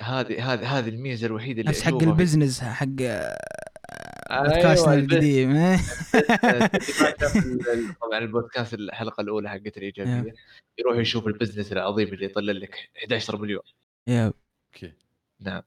هذه 0.00 0.52
هذه 0.52 0.78
هذه 0.78 0.88
الميزة 0.88 1.26
الوحيدة 1.26 1.60
اللي 1.60 1.70
نفس 1.70 1.82
حق 1.82 2.02
ال 2.02 2.08
business 2.08 2.60
حق 2.60 2.86
بودكاستنا 2.86 4.94
البث. 4.94 5.12
القديم. 5.12 5.56
إيه. 5.56 5.78
اللي 6.44 6.70
ما 7.00 7.14
شاف 7.20 7.36
ال- 7.36 7.68
ال- 7.70 7.94
طبعا 8.02 8.18
البودكاست 8.18 8.74
الحلقة 8.74 9.20
الأولى 9.20 9.50
حقت 9.50 9.76
الإيجابية. 9.76 10.34
يروح 10.78 10.96
يشوف 10.96 11.26
ال 11.26 11.31
business 11.31 11.72
العظيم 11.72 12.08
اللي 12.08 12.24
يطلع 12.24 12.52
لك 12.52 12.90
11 13.04 13.36
مليون. 13.36 13.62
yep 14.06 14.32
okay. 14.74 14.92
نعم. 15.40 15.62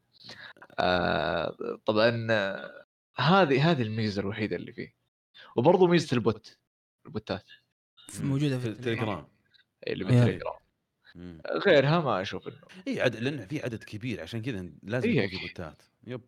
آه 0.80 1.80
طبعا 1.86 2.28
هذه 3.16 3.72
هذه 3.72 3.82
الميزة 3.82 4.22
الوحيدة 4.22 4.56
اللي 4.56 4.74
فيه. 4.74 4.96
وبرضه 5.56 5.88
ميزة 5.88 6.16
ال 6.16 6.26
bot 6.26 6.58
البوتات. 7.06 7.50
موجودة 8.20 8.60
في 8.60 8.68
التليجرام. 8.68 9.28
اللي. 9.88 10.04
بالتليجرام. 10.04 10.60
غيرها 11.66 12.00
ما 12.00 12.22
أشوف 12.22 12.48
إنه. 12.48 12.62
إي 12.88 13.02
عدد 13.02 13.16
لأن 13.16 13.48
في 13.48 13.64
عدد 13.64 13.84
كبير 13.84 14.22
عشان 14.22 14.42
كذا 14.42 14.70
لازم 14.84 15.10
إيه 15.10 15.22
يكون 15.22 15.40
في. 15.40 15.48
بوتات. 15.48 15.82
yep. 16.08 16.22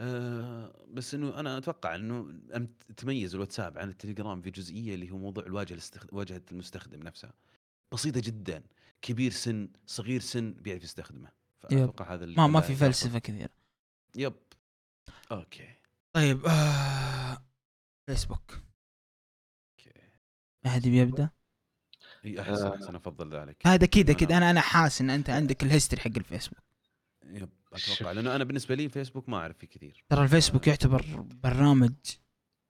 آه 0.00 0.84
بس 0.88 1.14
إنه 1.14 1.40
أنا 1.40 1.58
أتوقع 1.58 1.94
إنه 1.94 2.40
أم- 2.52 2.94
تميز 2.96 3.34
الواتساب 3.34 3.78
عن 3.78 3.88
التليجرام 3.90 4.42
في 4.42 4.50
جزئية 4.50 4.94
اللي 4.94 5.10
هو 5.10 5.18
موضوع 5.18 5.46
الواجهة 5.46 5.72
الاستخد... 5.72 6.08
واجهة 6.12 6.42
المستخدم 6.52 7.02
نفسها. 7.02 7.32
بسيطة 7.92 8.20
جدا. 8.24 8.62
كبير 9.02 9.30
سن 9.30 9.68
صغير 9.86 10.20
سن 10.20 10.52
بيعرف 10.52 10.84
يستخدمه. 10.84 11.37
فأتوقع 11.62 12.14
هذا 12.14 12.26
ما 12.26 12.46
ما 12.46 12.60
في. 12.60 12.74
فلسفة 12.74 13.18
كثير 13.18 13.50
yep. 14.16 14.34
okay. 15.32 15.74
طيب 16.12 16.46
آه 16.46 17.44
فيسبوك. 18.06 18.62
okay. 19.70 20.00
احد 20.66 20.86
يبي 20.86 20.98
يبدا؟ 20.98 21.30
إي 22.24 22.40
احسن 22.40 22.66
آه. 22.66 22.74
احسن 22.76 22.94
افضل 22.94 23.34
ذلك. 23.34 23.66
هذا 23.66 23.86
كذا 23.86 24.12
كذا. 24.12 24.36
أنا 24.36 24.50
أنا 24.50 24.60
حاسس 24.60 25.00
إن 25.00 25.10
أنت 25.10 25.30
عندك 25.30 25.62
ال 25.62 25.67
history 25.67 26.02
حق 26.02 26.16
الفيسبوك. 26.16 26.64
يب. 27.24 27.50
أتوقع 27.72 28.12
لأنه 28.12 28.36
أنا 28.36 28.44
بالنسبة 28.44 28.74
لي 28.74 28.88
فيسبوك 28.88 29.28
ما 29.28 29.36
أعرف 29.36 29.58
فيه 29.58 29.66
كثير. 29.66 30.04
ترى 30.08 30.24
الفيسبوك 30.24 30.66
يعتبر 30.66 31.04
برنامج 31.20 31.94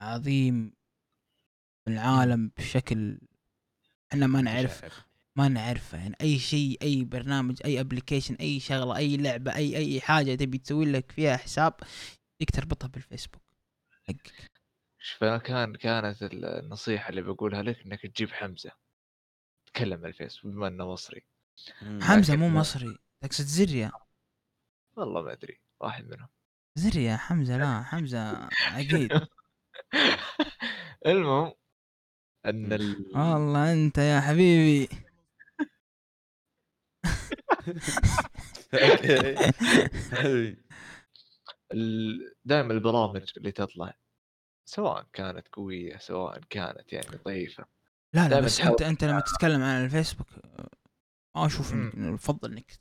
عظيم 0.01 0.73
في 1.85 1.91
العالم 1.91 2.51
بشكل 2.57 3.21
إحنا 4.13 4.27
ما 4.27 4.41
نعرف. 4.43 5.08
ما 5.39 5.49
نعرفه 5.49 5.99
يعني. 5.99 6.17
أي 6.21 6.39
شيء 6.39 6.79
أي 6.83 7.05
برنامج 7.05 7.61
أي 7.65 7.81
application 7.81 8.35
أي 8.35 8.61
شغلة 8.61 8.97
أي 8.97 9.17
لعبة 9.17 9.55
أي 9.55 9.77
أي 9.77 10.01
حاجة 10.01 10.35
تبي 10.35 10.59
تسوي 10.59 10.85
لك 10.85 11.13
فيها 11.13 11.37
حساب 11.37 11.75
فيك 12.39 12.51
تربطها 12.51 12.89
بالفيسبوك. 12.89 13.43
حقك. 14.09 14.51
شوف 14.99 15.25
أنا 15.25 15.39
كان 15.39 15.77
كانت 15.77 16.23
ال- 16.23 16.45
النصيحة 16.45 17.09
اللي 17.11 17.23
بقولها 17.23 17.63
لك 17.63 17.81
إنك 17.87 18.07
تجيب 18.07 18.31
حمزة. 18.31 18.71
تكلم 19.67 19.99
على 19.99 20.09
الفيسبوك 20.09 20.53
بما 20.53 20.69
إنه 20.69 20.93
مصري. 20.93 21.23
حمزة 22.03 22.37
مو 22.37 22.49
مصري. 22.49 22.99
تقصد 23.25 23.45
زريا 23.45 23.93
والله 24.97 25.23
ما 25.23 25.33
أدري. 25.33 25.61
واحد 25.81 26.09
منهم. 26.09 26.29
زريا 26.77 27.17
حمزة 27.17 27.57
لا 27.57 27.83
حمزة 27.91 28.49
عقيد 28.63 29.11
المهم 31.07 31.53
إن 32.47 32.73
ال... 32.73 33.13
والله 33.17 33.73
أنت 33.73 33.99
يا 33.99 34.21
حبيبي. 34.21 34.89
أوكي. 38.75 40.57
دائما 42.45 42.73
البرامج 42.73 43.33
اللي 43.37 43.53
تطلع 43.53 43.95
سواء 44.65 45.07
كانت 45.13 45.49
قوية 45.53 45.97
سواء 45.97 46.41
كانت 46.51 46.93
يعني 46.93 47.19
ضعيفة 47.25 47.65
لا 48.13 48.29
لا 48.29 48.41
بس 48.41 48.61
أنت 48.61 48.83
أنت 48.83 49.05
لما 49.05 49.21
تتكلم 49.21 49.63
عن 49.63 49.85
الفيسبوك 49.85 50.29
آه، 50.45 50.69
ما 51.35 51.47
أشوف 51.47 51.73
مم. 51.73 51.93
إنك 51.97 52.15
يفضل 52.15 52.53
انك 52.53 52.81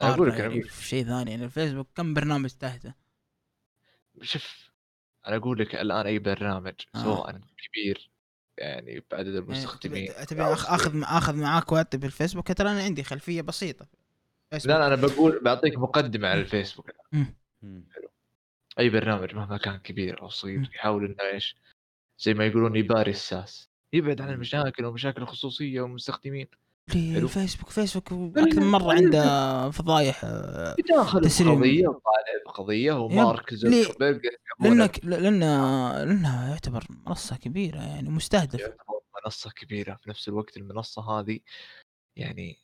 أقول 0.00 0.28
لك 0.28 0.38
يعني 0.38 0.62
في 0.62 0.84
شيء 0.84 1.04
ثاني 1.04 1.30
يعني 1.30 1.44
الفيسبوك 1.44 1.88
كم 1.94 2.14
برنامج 2.14 2.50
تحته 2.50 2.94
شوف 4.22 4.70
أنا 5.26 5.36
أقول 5.36 5.58
لك 5.58 5.74
الآن 5.74 6.06
أي 6.06 6.18
برنامج 6.18 6.74
آه. 6.94 7.02
سواء 7.02 7.40
كبير 7.58 8.10
يعني 8.58 9.04
بعدد 9.10 9.26
يعني 9.26 9.38
المستخدمين 9.38 10.12
تبي 10.28 10.42
آخذ 10.42 11.02
آخذ 11.02 11.36
معاك 11.36 11.72
وقت 11.72 11.96
بالفيسبوك 11.96 12.52
ترى 12.52 12.70
أنا 12.70 12.82
عندي 12.82 13.04
خلفية 13.04 13.42
بسيطة 13.42 13.86
فيسبوك. 14.50 14.72
لا 14.72 14.78
لا 14.78 14.86
أنا 14.86 14.94
بقول 14.94 15.40
بعطيك 15.42 15.78
مقدمة 15.78 16.28
على 16.28 16.40
الفيسبوك. 16.40 16.90
أي 18.78 18.90
برنامج 18.90 19.34
مهما 19.34 19.56
كان 19.56 19.76
كبير 19.76 20.22
أو 20.22 20.28
صغير. 20.28 20.70
يحاول 20.74 21.04
إنه 21.04 21.32
إيش 21.32 21.56
زي 22.18 22.34
ما 22.34 22.46
يقولون 22.46 22.76
يباري 22.76 23.10
الساس 23.10 23.68
يبعد 23.92 24.20
عن. 24.20 24.30
المشاكل 24.30 24.84
ومشاكل 24.84 25.22
الخصوصيه 25.22 25.80
والمستخدمين. 25.80 26.46
الفيسبوك 26.94 27.70
فيسبوك 27.70 28.12
أكثر 28.38 28.60
من 28.60 28.66
مرة 28.66 28.92
عنده 28.92 29.70
فضايح 29.70 30.20
آه، 30.24 30.76
يداخل 30.78 31.20
تسريب. 31.20 31.48
بقضيه 31.50 31.88
وطالع 31.88 32.42
بقضية 32.46 32.92
ومارك 32.92 33.52
ليه؟ 33.52 33.82
زوكربيرج 33.82 34.20
لانك 34.60 35.04
لأن 35.04 35.40
لأنها 36.08 36.50
يعتبر 36.50 36.84
منصة 37.06 37.36
كبيرة 37.36 37.78
يعني 37.80 38.10
مستهدف 38.10 38.60
يعتبر 38.60 39.00
منصة 39.24 39.50
كبيرة 39.50 39.94
في 39.94 40.10
نفس 40.10 40.28
الوقت 40.28 40.56
المنصة 40.56 41.02
هذه 41.02 41.40
يعني 42.16 42.58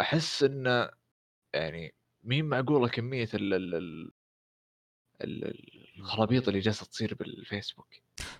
أحس 0.00 0.42
انه 0.42 0.90
يعني 1.54 1.94
مين 2.24 2.44
معقوله 2.44 2.88
كمية 2.88 3.28
ال 3.34 3.54
ال 3.54 3.74
ال 3.74 4.10
ال- 5.22 5.96
الخرابيط 5.98 6.48
اللي 6.48 6.60
جالسة 6.60 6.86
تصير 6.86 7.14
بالفيسبوك 7.14 7.88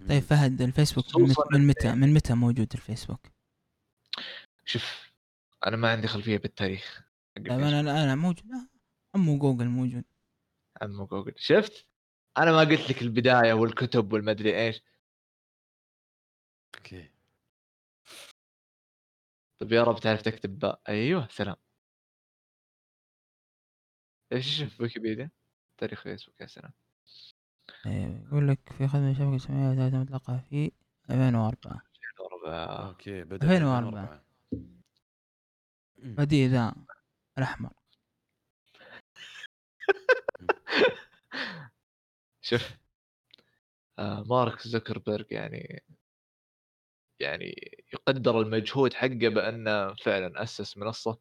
طيب 0.08 0.22
فهد 0.22 0.62
الفيسبوك 0.62 1.04
من 1.52 1.66
متى 1.66 1.92
من 1.94 2.14
متى 2.14 2.34
موجود 2.34 2.72
الفيسبوك؟ 2.74 3.20
شوف 4.68 5.12
أنا 5.66 5.76
ما 5.76 5.92
عندي 5.92 6.08
خلفية 6.08 6.36
بالتاريخ 6.38 7.02
طيب 7.36 7.46
الفيسبوك. 7.46 7.74
أنا 7.74 8.04
أنا 8.04 8.14
موجود. 8.14 8.44
امو 9.14 9.38
جوجل 9.38 9.68
موجود. 9.68 10.04
عمو 10.82 11.06
جوجل. 11.06 11.32
شفت؟ 11.36 11.86
أنا 12.38 12.52
ما 12.52 12.60
قلت 12.60 12.90
لك 12.90 13.02
البداية 13.02 13.52
والكتب 13.52 14.12
والمدري 14.12 14.66
إيش. 14.66 14.82
أوكي. 16.76 17.10
طيب 19.60 19.72
يا 19.72 19.82
رب 19.82 20.00
تعرف 20.00 20.22
تكتب 20.22 20.58
باء 20.58 20.80
أيوه 20.88 21.28
سلام. 21.28 21.56
إيش 24.32 24.58
شوف 24.58 24.80
ويكيبيديا. 24.80 25.30
تاريخ 25.78 26.02
فيسبوك 26.02 26.40
يا 26.40 26.46
سلام. 26.46 26.72
إيه، 27.86 28.24
يقول 28.26 28.48
لك 28.48 28.72
في 28.78 28.88
خدمة 28.88 29.14
شبكة 29.14 29.38
سمعية 29.38 29.72
ذات 29.72 29.92
مطلقة 29.92 30.44
في 30.50 30.72
2004 31.10 31.82
أربعة. 32.20 32.88
okay 32.88 33.24
بدأ 33.24 33.46
2004. 33.46 34.25
بدي 35.98 36.46
ذا 36.46 36.74
الأحمر 37.38 37.70
شوف 42.42 42.70
آه 43.98 44.22
مارك 44.22 44.60
زوكربيرج 44.68 45.26
يعني 45.32 45.84
يعني 47.20 47.54
يقدر 47.92 48.40
المجهود 48.40 48.94
حقه 48.94 49.08
بأنه 49.28 49.94
فعلا 49.94 50.42
أسس 50.42 50.76
منصة 50.78 51.18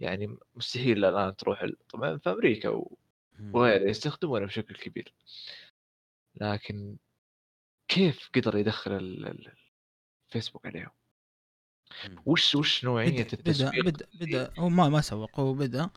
يعني 0.00 0.36
مستحيل 0.54 1.04
الآن 1.04 1.36
تروح 1.36 1.66
طبعا 1.88 2.18
في 2.18 2.30
أمريكا. 2.30 2.68
وغيره 3.54 3.90
يستخدمونه 3.90 4.46
بشكل 4.46 4.74
كبير 4.76 5.14
لكن 6.34 6.96
كيف 7.88 8.30
قدر 8.34 8.56
يدخل 8.56 8.92
ال- 8.92 9.26
ال- 9.26 9.56
الفيسبوك 10.26 10.66
عليهم؟ 10.66 10.90
وش 12.26 12.54
وش 12.54 12.84
نوعية 12.84 13.10
بدا 13.10 13.22
بدا 13.24 13.32
التسويق؟ 13.32 13.84
بدا, 13.84 14.06
بدأ 14.20 14.52
هو 14.58 14.68
ما 14.68 14.88
ما 14.88 15.00
سوق 15.00 15.40
هو 15.40 15.54
بدأ 15.54 15.90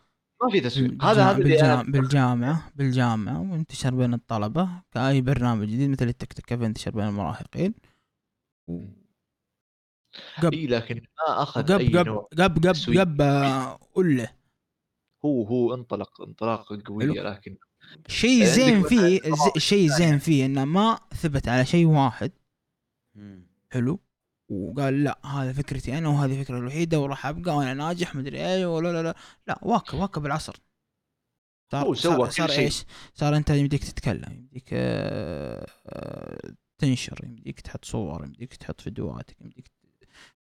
ما 0.43 0.49
في 0.51 0.61
تسويق. 0.61 0.89
بالجا- 0.91 1.03
هذا 1.05 1.23
هذا 1.31 1.37
اللي 1.37 1.61
أنا 1.61 1.83
بالجا- 1.83 1.91
بالجامعة 1.91 2.71
بالجامعة 2.75 3.41
وانتشر 3.51 3.95
بين 3.95 4.13
الطلبة 4.13 4.69
كأي 4.91 5.21
برنامج 5.21 5.67
جديد 5.67 5.89
مثل 5.89 6.07
التيك 6.07 6.33
توك 6.33 6.45
كيف 6.45 6.61
انتشر 6.61 6.91
بين 6.91 7.07
المراهقين. 7.07 7.73
و- 8.67 8.85
قب 10.41 10.53
إي 10.53 10.67
لكن 10.67 10.95
ما 10.95 11.43
أخذ 11.43 11.63
قب 11.63 11.79
أي 11.79 11.87
قب 11.97 12.05
نوع 12.07 12.27
قب 12.37 12.55
قب 12.57 12.71
تسويق. 12.71 12.99
قب 12.99 13.21
آه، 13.21 13.73
قلة. 13.93 14.29
هو 15.25 15.43
هو 15.47 15.73
انطلق 15.73 16.21
انطلاقة 16.21 16.81
قوية 16.85 17.21
لكن 17.21 17.57
شيء 18.07 18.39
عندك 18.41 18.51
زين 18.55 18.77
مثلاً 18.79 18.89
فيه 18.89 19.21
ز- 19.31 19.57
شيء 19.57 19.89
زين 19.89 20.17
فيه 20.19 20.45
إنه 20.45 20.65
ما 20.65 20.99
ثبت 21.15 21.47
على 21.47 21.65
شيء 21.65 21.85
واحد. 21.85 22.31
حلو. 23.71 23.99
وقال 24.49 25.03
لا 25.03 25.25
هذا 25.25 25.53
فكرتي 25.53 25.97
أنا 25.97 26.09
وهذه 26.09 26.39
الفكرة 26.39 26.57
الوحيدة 26.57 26.99
وراح 26.99 27.25
أبقى 27.25 27.57
وأنا 27.57 27.73
ناجح 27.73 28.15
مدري 28.15 28.45
إيه 28.47 28.65
ولا 28.75 28.93
لا 28.93 29.03
لا 29.03 29.15
لا 29.47 29.59
واكب 29.61 29.97
واكب 29.97 30.25
العصر 30.25 30.55
صار 31.71 31.87
هو 31.87 31.93
سوى 31.93 32.31
صار, 32.31 32.47
صار. 32.47 32.51
إيش؟ 32.51 32.85
صار 33.13 33.35
أنت 33.35 33.49
يمديك 33.49 33.83
تتكلم 33.83 34.31
يمديك 34.31 34.69
آه 34.73 35.67
آه 35.85 36.53
تنشر 36.81 37.19
يمديك 37.23 37.61
تحط 37.61 37.85
صور 37.85 38.23
يمديك 38.23 38.55
تحط 38.55 38.81
فيديوهاتك 38.81 39.41
يمديك 39.41 39.71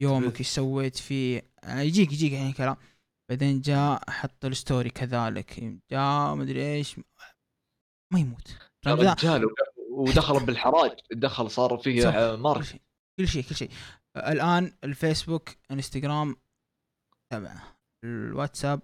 يومك. 0.02 0.40
إيش 0.40 0.48
سويت 0.48 0.96
فيه 0.96 1.42
آه، 1.64 1.80
يجيك 1.80 2.14
يجيك 2.14 2.32
يعني 2.32 2.54
كلام 2.54 2.78
بعدين 3.30 3.62
جاء 3.62 4.10
حط 4.10 4.46
ال 4.46 4.53
story 4.53 4.90
كذلك 4.90 5.80
جاء 5.92 6.36
مدري 6.36 6.74
إيش 6.76 7.00
ما 8.14 8.20
يموت 8.20 8.58
رجال 9.24 9.46
ودخل 9.90 10.46
بالحراج 10.46 10.92
دخل 11.12 11.52
صار 11.52 11.78
فيه 11.78 12.02
صح. 12.02 12.16
كل 13.18 13.28
شيء 13.28 13.44
كل 13.44 13.56
شيء. 13.56 13.70
الآن 14.18 14.74
الفيسبوك 14.84 15.50
انستغرام 15.72 16.36
تبعه 17.30 17.78
الواتساب 18.04 18.82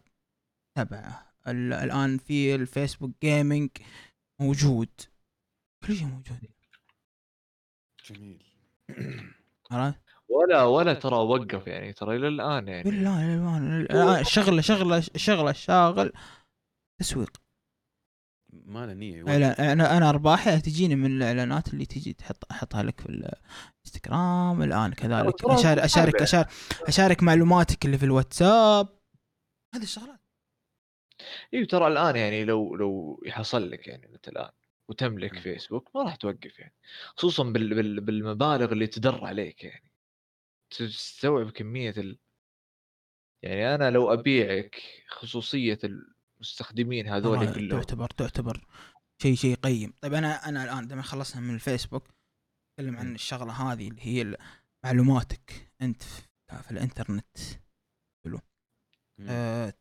تبعه. 0.77 1.33
ال- 1.47 1.73
الآن 1.73 2.17
في 2.17 2.55
الفيسبوك 2.55 3.11
gaming 3.23 3.69
موجود. 4.39 4.89
كل 5.87 5.95
شيء 5.95 6.07
موجود. 6.07 6.39
جميل. 8.05 8.43
عرفت؟ 9.71 9.99
ولا 10.29 10.63
ولا 10.63 10.93
ترى 10.93 11.15
وقف 11.15 11.67
يعني 11.67 11.93
ترى 11.93 12.15
إلى 12.15 12.27
الآن 12.27 12.67
يعني. 12.67 12.83
بالله 12.83 13.35
الآن. 13.35 13.81
الآن 13.81 14.23
شغلة 14.23 14.61
شغلة 14.61 14.99
شغلة 15.15 15.51
شاغل 15.51 16.13
تسويق. 16.99 17.42
ما 18.65 18.85
له 18.85 18.93
نية 18.93 19.23
إعلان- 19.23 19.59
أنا 19.59 19.97
أنا 19.97 20.09
ارباحي 20.09 20.61
تجيني 20.61 20.95
من 20.95 21.17
الإعلانات 21.17 21.73
اللي 21.73 21.85
تجي 21.85 22.13
تحط 22.13 22.51
أحطها 22.51 22.83
لك 22.83 23.01
في 23.01 23.09
الانستغرام 23.09 24.63
الآن 24.63 24.93
كذلك. 24.93 25.39
ترى 25.39 25.53
أشارك 25.53 25.81
أشارك. 25.83 26.21
أشارك, 26.21 26.47
أشارك 26.81 27.23
معلوماتك 27.23 27.85
اللي 27.85 27.97
في 27.97 28.05
الواتساب. 28.05 28.87
هذه 29.75 29.83
الشغلات. 29.83 30.19
أيوه 31.53 31.65
ترى 31.67 31.87
الآن 31.87 32.15
يعني 32.15 32.45
لو 32.45 32.75
لو 32.75 33.21
يحصل 33.25 33.71
لك 33.71 33.87
يعني 33.87 34.09
انت 34.13 34.27
الآن 34.27 34.51
وتملك. 34.87 35.39
فيسبوك 35.39 35.89
ما 35.95 36.03
راح 36.03 36.15
توقف 36.15 36.59
يعني. 36.59 36.73
خصوصا 37.15 37.43
بال 37.43 37.75
بال 37.75 38.01
بالمبالغ 38.01 38.71
اللي 38.71 38.87
تدر 38.87 39.25
عليك 39.25 39.63
يعني. 39.63 39.91
تستوعب 40.69 41.49
كمية 41.49 41.93
ال... 41.97 42.17
يعني 43.43 43.75
أنا 43.75 43.89
لو 43.91 44.13
أبيعك 44.13 44.81
خصوصية 45.07 45.79
المستخدمين 46.43 47.07
هذول 47.07 47.53
كلهم. 47.53 47.79
تعتبر 47.81 48.09
تعتبر 48.09 48.67
شيء 49.21 49.35
شيء 49.35 49.55
قيم. 49.55 49.93
طيب 50.01 50.13
أنا 50.13 50.49
أنا 50.49 50.63
الآن 50.63 50.87
لما 50.87 51.01
خلصنا 51.01 51.41
من 51.41 51.55
الفيسبوك 51.55 52.03
أتكلم 52.03 52.97
عن. 52.97 53.15
الشغلة 53.15 53.51
هذه 53.53 53.87
اللي 53.87 54.01
هي 54.01 54.37
معلوماتك 54.85 55.71
أنت 55.81 56.03
في, 56.03 56.71
الإنترنت. 56.71 57.37
مم. 59.19 59.27
آه 59.29 59.73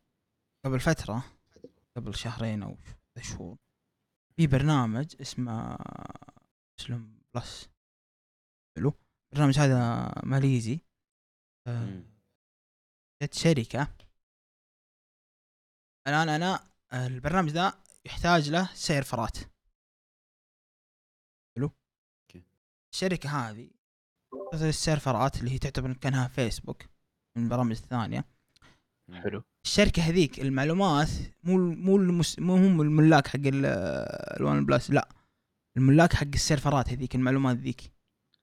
قبل 0.64 0.80
فترة 0.80 1.24
قبل 1.96 2.14
شهرين 2.14 2.62
أو 2.62 2.76
ثلاث 3.14 3.28
شهور 3.28 3.56
في 4.36 4.46
برنامج 4.46 5.16
اسمه 5.20 5.78
مسلم 6.80 7.20
plus 7.34 7.68
حلو. 8.76 8.92
البرنامج 9.32 9.58
هذا 9.58 10.12
ماليزي. 10.24 10.80
آه، 11.66 11.84
مم. 11.84 12.04
الآن 16.08 16.28
أنا 16.28 16.60
البرنامج 16.92 17.50
ذا 17.50 17.72
يحتاج 18.04 18.50
له 18.50 18.68
سيرفرات 18.74 19.38
حلو؟ 21.56 21.70
okay. 22.22 22.44
الشركة 22.94 23.28
هذه 23.50 23.70
السيرفرات 24.54 25.40
اللي 25.40 25.50
هي 25.50 25.58
تعتبر 25.58 25.92
كأنها 25.92 26.28
فيسبوك 26.28 26.82
من 27.36 27.44
البرامج 27.44 27.70
الثانية. 27.76 28.24
حلو. 29.12 29.42
الشركة 29.64 30.02
هذيك 30.02 30.40
المعلومات 30.40 31.08
مو 31.44 31.58
مو 31.58 31.96
المس... 31.96 32.38
مو 32.38 32.56
هم 32.56 32.80
الملاك 32.80 33.26
حق 33.26 33.36
ال- 33.44 33.66
ال 34.40 34.66
OnePlus 34.66 34.90
لا. 34.90 35.08
الملاك 35.76 36.12
حق 36.14 36.26
السيرفرات 36.34 36.88
هذيك 36.88 37.14
المعلومات 37.14 37.56
ذيك. 37.56 37.80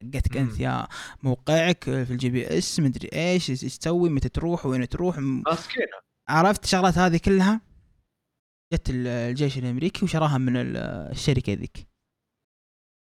حقتك. 0.01 0.37
انت 0.37 0.59
يا 0.59 0.87
موقعك 1.23 1.83
في 1.83 2.11
ال 2.13 2.29
GPS 2.29 2.79
مدري 2.79 3.09
إيش 3.13 3.49
إيش 3.49 3.77
تسوي 3.77 4.09
متى 4.09 4.29
تروح 4.29 4.65
وين 4.65 4.89
تروح 4.89 5.17
م- 5.17 5.43
ماسكينها 5.45 6.01
عرفت 6.29 6.63
الشغلات 6.63 6.97
هذه 6.97 7.17
كلها؟ 7.17 7.61
جت 8.73 8.89
ال- 8.89 9.07
الجيش 9.07 9.57
الأمريكي 9.57 10.05
وشراها 10.05 10.37
من 10.37 10.57
ال- 10.57 10.77
الشركة 11.11 11.53
ذيك. 11.53 11.87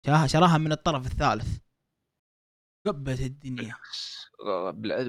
شراها 0.06 0.26
شراها 0.26 0.58
من 0.58 0.72
الطرف 0.72 1.06
الثالث. 1.06 1.58
قبت 2.86 3.20
الدنيا. 3.20 3.76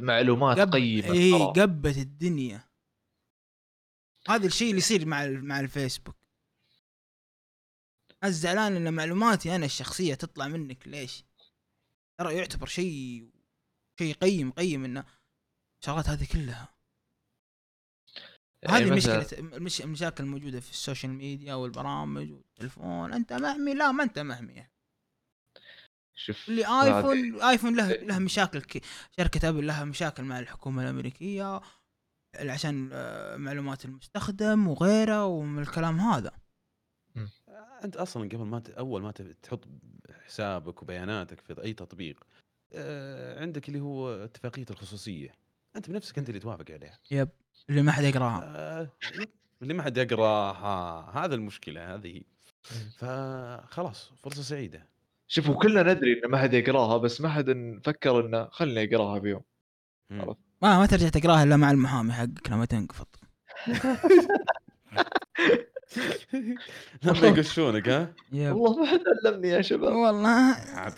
معلومات 0.02 0.60
قب... 0.60 0.74
قيمه 0.74 1.12
اي. 1.12 1.34
قبت 1.34 1.98
الدنيا. 1.98 2.70
هذا 4.30 4.46
الشيء 4.46 4.68
اللي 4.68 4.78
يصير 4.78 5.06
مع 5.06 5.26
مع 5.28 5.60
الفيسبوك. 5.60 6.16
الزعلان 8.24 8.76
إن 8.76 8.94
معلوماتي 8.94 9.56
أنا 9.56 9.66
الشخصية 9.66 10.14
تطلع 10.16 10.48
منك 10.48 10.88
ليش؟ 10.88 11.24
ترى 12.18 12.36
يعتبر 12.38 12.68
شيء 12.68 13.30
شيء 14.00 14.14
قيم 14.16 14.52
قيم 14.52 14.86
إنه 14.86 15.06
الشغلات 15.82 16.10
هذه 16.10 16.28
كلها. 16.34 16.73
هذه 18.68 18.92
مشكلة. 18.92 19.28
المش... 19.34 19.82
المشاكل 19.82 20.24
الموجودة 20.24 20.60
في 20.60 20.72
ال 20.72 20.78
social 20.78 21.12
media 21.14 21.54
والبرامج 21.54 22.32
والتلفون. 22.32 23.14
أنت 23.14 23.34
محمي 23.34 23.74
لا 23.74 23.92
ما 23.92 24.04
أنت 24.04 24.20
محمي 24.20 24.54
يعني. 24.54 24.72
شوف 26.16 26.50
اللي 26.50 26.66
هذه- 26.66 26.98
آيفون 26.98 27.42
آيفون 27.42 27.76
له 27.76 27.94
له 27.94 28.20
مشاكل 28.20 28.62
ك... 28.62 28.82
شركة 29.18 29.50
أبل 29.50 29.68
لها 29.68 29.84
مشاكل 29.86 30.24
مع 30.24 30.40
الحكومة 30.40 30.84
الأمريكية 30.84 31.62
عشان 32.36 32.90
آه، 32.94 33.36
معلومات 33.38 33.86
المستخدم 33.86 34.68
وغيره 34.68 35.26
ومن 35.26 35.62
الكلام 35.62 36.00
هذا. 36.00 36.32
أنت 37.84 37.96
أصلا 37.98 38.24
قبل 38.30 38.38
ما 38.46 38.60
ت... 38.60 38.70
أول 38.70 39.02
ما 39.02 39.12
ت- 39.12 39.22
تحط 39.22 39.68
حسابك 40.26 40.82
وبياناتك 40.84 41.40
في 41.42 41.64
أي 41.64 41.74
تطبيق 41.74 42.24
آه، 42.74 43.42
عندك 43.42 43.68
اللي 43.70 43.80
هو 43.80 44.10
اتفاقية 44.24 44.66
الخصوصية. 44.70 45.32
أنت 45.76 45.90
بنفسك 45.90 46.18
أنت 46.18 46.30
اللي 46.30 46.40
توافق 46.40 46.66
عليها. 46.72 47.00
يب. 47.12 47.30
اللي 47.70 47.82
ما 47.82 47.92
حد 47.92 48.04
يقرأها. 48.04 48.44
آه، 48.56 48.90
اللي 49.62 49.74
ما 49.74 49.84
حد 49.84 49.98
يقراها 49.98 51.26
هذا 51.26 51.36
المشكلة 51.36 51.96
هذه. 51.96 52.22
فخلاص 52.98 54.12
فرصة 54.24 54.42
سعيدة. 54.42 54.88
شوفوا 55.28 55.56
كلنا 55.56 55.94
ندري 55.94 56.22
إن 56.26 56.32
ما 56.32 56.38
حد 56.38 56.54
يقرأها 56.54 56.98
بس 56.98 57.22
ما 57.22 57.30
حد 57.30 57.80
فكر 57.84 58.26
إنه 58.26 58.48
خلني 58.52 58.84
اقراها 58.84 59.20
بيوم. 59.20 59.42
مم. 60.10 60.22
عرفت. 60.22 60.40
ما 60.62 60.80
ما 60.80 60.86
ترجع 60.86 61.10
تقرأها 61.10 61.44
إلا 61.44 61.58
مع 61.58 61.72
المحامي 61.72 62.14
حقك 62.14 62.50
لما 62.52 62.66
تنقفض 62.66 63.06
لما 67.04 67.28
يقشونك 67.28 67.90
ها؟ 67.90 68.14
يب. 68.32 68.56
والله 68.56 68.80
ما 68.82 68.86
حد 68.88 69.04
علمني 69.26 69.48
يا 69.48 69.62
شباب. 69.62 69.94
والله. 69.94 70.30
عاد 70.30 70.94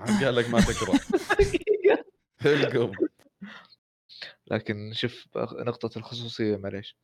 عاد 0.00 0.24
قال 0.24 0.34
لك 0.36 0.50
ما 0.50 0.60
تقرأ. 0.60 0.98
القم. 2.46 2.92
لكن 4.50 4.92
شوف 4.92 5.28
نقطة 5.36 5.98
الخصوصية 5.98 6.56
معليش. 6.56 6.96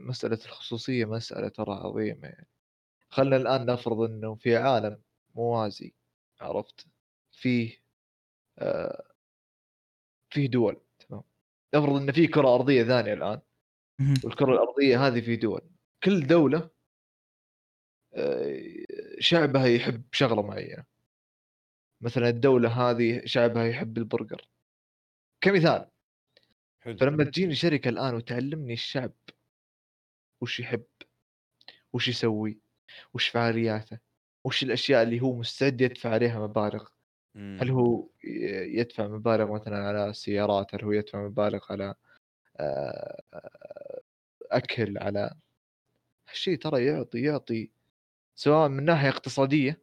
مسألة 0.00 0.38
الخصوصية 0.46 1.04
مسألة 1.04 1.48
ترى 1.48 1.72
عظيمة 1.74 2.28
يعني. 2.28 2.48
خلنا 3.10 3.36
الآن 3.36 3.66
نفرض 3.66 4.00
أنه 4.00 4.34
في 4.34 4.56
عالم 4.56 5.02
موازي 5.34 5.94
عرفت؟ 6.40 6.86
فيه 7.32 7.82
آه 8.58 9.04
فيه 10.30 10.46
دول 10.48 10.80
تمام؟ 11.08 11.22
نفرض 11.74 11.96
أن 11.96 12.12
في 12.12 12.26
كرة 12.26 12.54
أرضية 12.54 12.84
ثانية 12.84 13.12
الآن. 13.12 13.40
والكرة 14.24 14.52
الأرضية 14.52 15.06
هذه 15.06 15.20
في 15.20 15.36
دول. 15.36 15.60
كل 16.04 16.26
دولة 16.26 16.70
آه، 18.14 18.62
شعبها 19.18 19.66
يحب 19.66 20.02
شغلة 20.12 20.42
معينة. 20.42 20.84
مثلا 22.00 22.28
الدولة 22.28 22.68
هذه 22.90 23.22
شعبها 23.24 23.64
يحب 23.64 23.98
البرجر. 23.98 24.48
كمثال 25.40 25.89
حلو 26.80 26.96
فلما 26.96 27.24
تجيني 27.24 27.54
شركة 27.54 27.88
الآن 27.88 28.14
وتعلمني 28.14 28.72
الشعب 28.72 29.12
وش 30.40 30.60
يحب 30.60 30.84
وش 31.92 32.08
يسوي 32.08 32.60
وش 33.14 33.28
فعالياته 33.28 33.98
وش 34.44 34.62
الأشياء 34.62 35.02
اللي 35.02 35.20
هو 35.20 35.34
مستعد 35.34 35.80
يدفع 35.80 36.10
عليها 36.10 36.40
مبالغ 36.46 36.88
مم. 37.34 37.58
هل 37.60 37.70
هو 37.70 38.08
يدفع 38.74 39.08
مبالغ 39.08 39.52
مثلا 39.52 39.76
على 39.76 40.10
السيارات 40.10 40.74
هل 40.74 40.84
هو 40.84 40.92
يدفع 40.92 41.22
مبالغ 41.26 41.60
على 41.70 41.94
أكل 44.50 44.98
على 44.98 45.34
هالشيء 46.28 46.58
ترى 46.58 46.86
يعطي 46.86 47.22
يعطي 47.22 47.70
سواء 48.34 48.68
من 48.68 48.84
ناحية 48.84 49.08
اقتصادية 49.08 49.82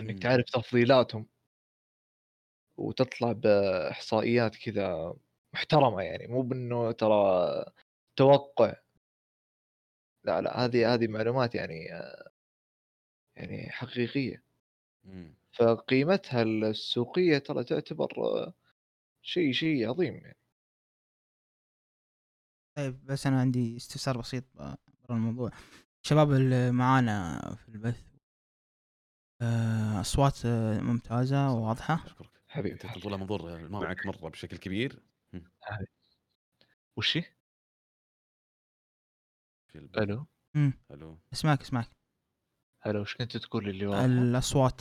إنك. 0.00 0.22
تعرف 0.22 0.44
تفضيلاتهم 0.44 1.26
وتطلع 2.76 3.32
بإحصائيات 3.32 4.56
كذا 4.56 5.14
محترمة 5.54 6.02
يعني 6.02 6.26
مو 6.26 6.42
بإنه 6.42 6.92
ترى 6.92 7.64
توقع. 8.16 8.74
لا 10.24 10.40
لا 10.40 10.64
هذه 10.64 10.94
هذه 10.94 11.06
معلومات 11.08 11.54
يعني 11.54 11.84
يعني 13.36 13.70
حقيقية. 13.70 14.42
فقيمتها 15.52 16.42
السوقية 16.42 17.38
ترى 17.38 17.64
تعتبر 17.64 18.08
شيء 19.22 19.52
شيء 19.52 19.88
عظيم 19.88 20.14
يعني. 20.14 20.36
طيب 22.76 23.06
بس 23.06 23.26
أنا 23.26 23.40
عندي 23.40 23.76
استفسار 23.76 24.18
بسيط 24.18 24.44
برا 24.56 24.76
الموضوع. 25.10 25.50
الشباب 26.04 26.32
اللي 26.32 26.70
معانا 26.70 27.40
في 27.54 27.68
البث 27.68 28.08
آه، 29.42 30.00
أصوات 30.00 30.46
ممتازة 30.82 31.52
وواضحة. 31.52 32.06
أشكرك. 32.06 32.30
حبيبي 32.48 32.74
أنت 32.74 32.98
تطول 32.98 33.18
منظور 33.18 33.68
معك 33.68 34.06
مرة 34.06 34.28
بشكل 34.28 34.56
كبير. 34.56 35.07
وش 36.96 37.16
هي؟ 37.16 37.22
في 39.68 39.78
البث. 39.78 39.98
ألو 39.98 40.26
امم 40.56 40.72
ألو 40.90 41.18
اسمعك 41.32 41.60
اسمعك 41.60 41.88
ألو 42.86 43.00
وش 43.00 43.16
كنت 43.16 43.36
تقول 43.36 43.68
اللي 43.68 43.86
واضحه؟ 43.86 44.04
الاصوات 44.04 44.80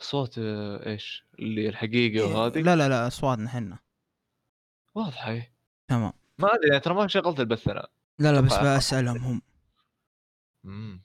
صوت 0.00 0.38
آه، 0.38 0.86
إيش؟ 0.86 1.26
اللي 1.38 1.68
الحقيقي 1.68 2.20
وهذه؟ 2.20 2.60
لا 2.60 2.76
لا 2.76 2.88
لا 2.88 3.06
اصواتنا 3.06 3.46
إحنا 3.46 3.78
واضحة 4.94 5.30
إيه. 5.30 5.54
تمام. 5.88 6.12
ما 6.38 6.54
أدري 6.54 6.80
ترى 6.80 6.94
ما 6.94 7.06
شغلت 7.06 7.40
البث 7.40 7.68
أنا 7.68 7.88
لا 8.18 8.32
لا 8.32 8.40
بس 8.40 8.52
أتوقع- 8.52 8.76
بسالهم 8.76 9.16
هم. 9.16 9.42
امم 10.64 11.02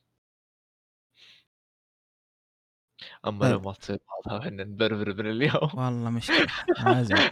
أما 3.25 3.39
طيب. 3.39 3.51
لو 3.51 3.59
ما 3.59 3.73
تصير 3.73 3.99
بعضها 4.07 4.39
إحنا 4.47 4.63
نبربر 4.63 5.13
من 5.23 5.29
اليوم. 5.31 5.69
والله 5.73 6.09
مشكلة 6.09 6.47
رازل 6.87 7.29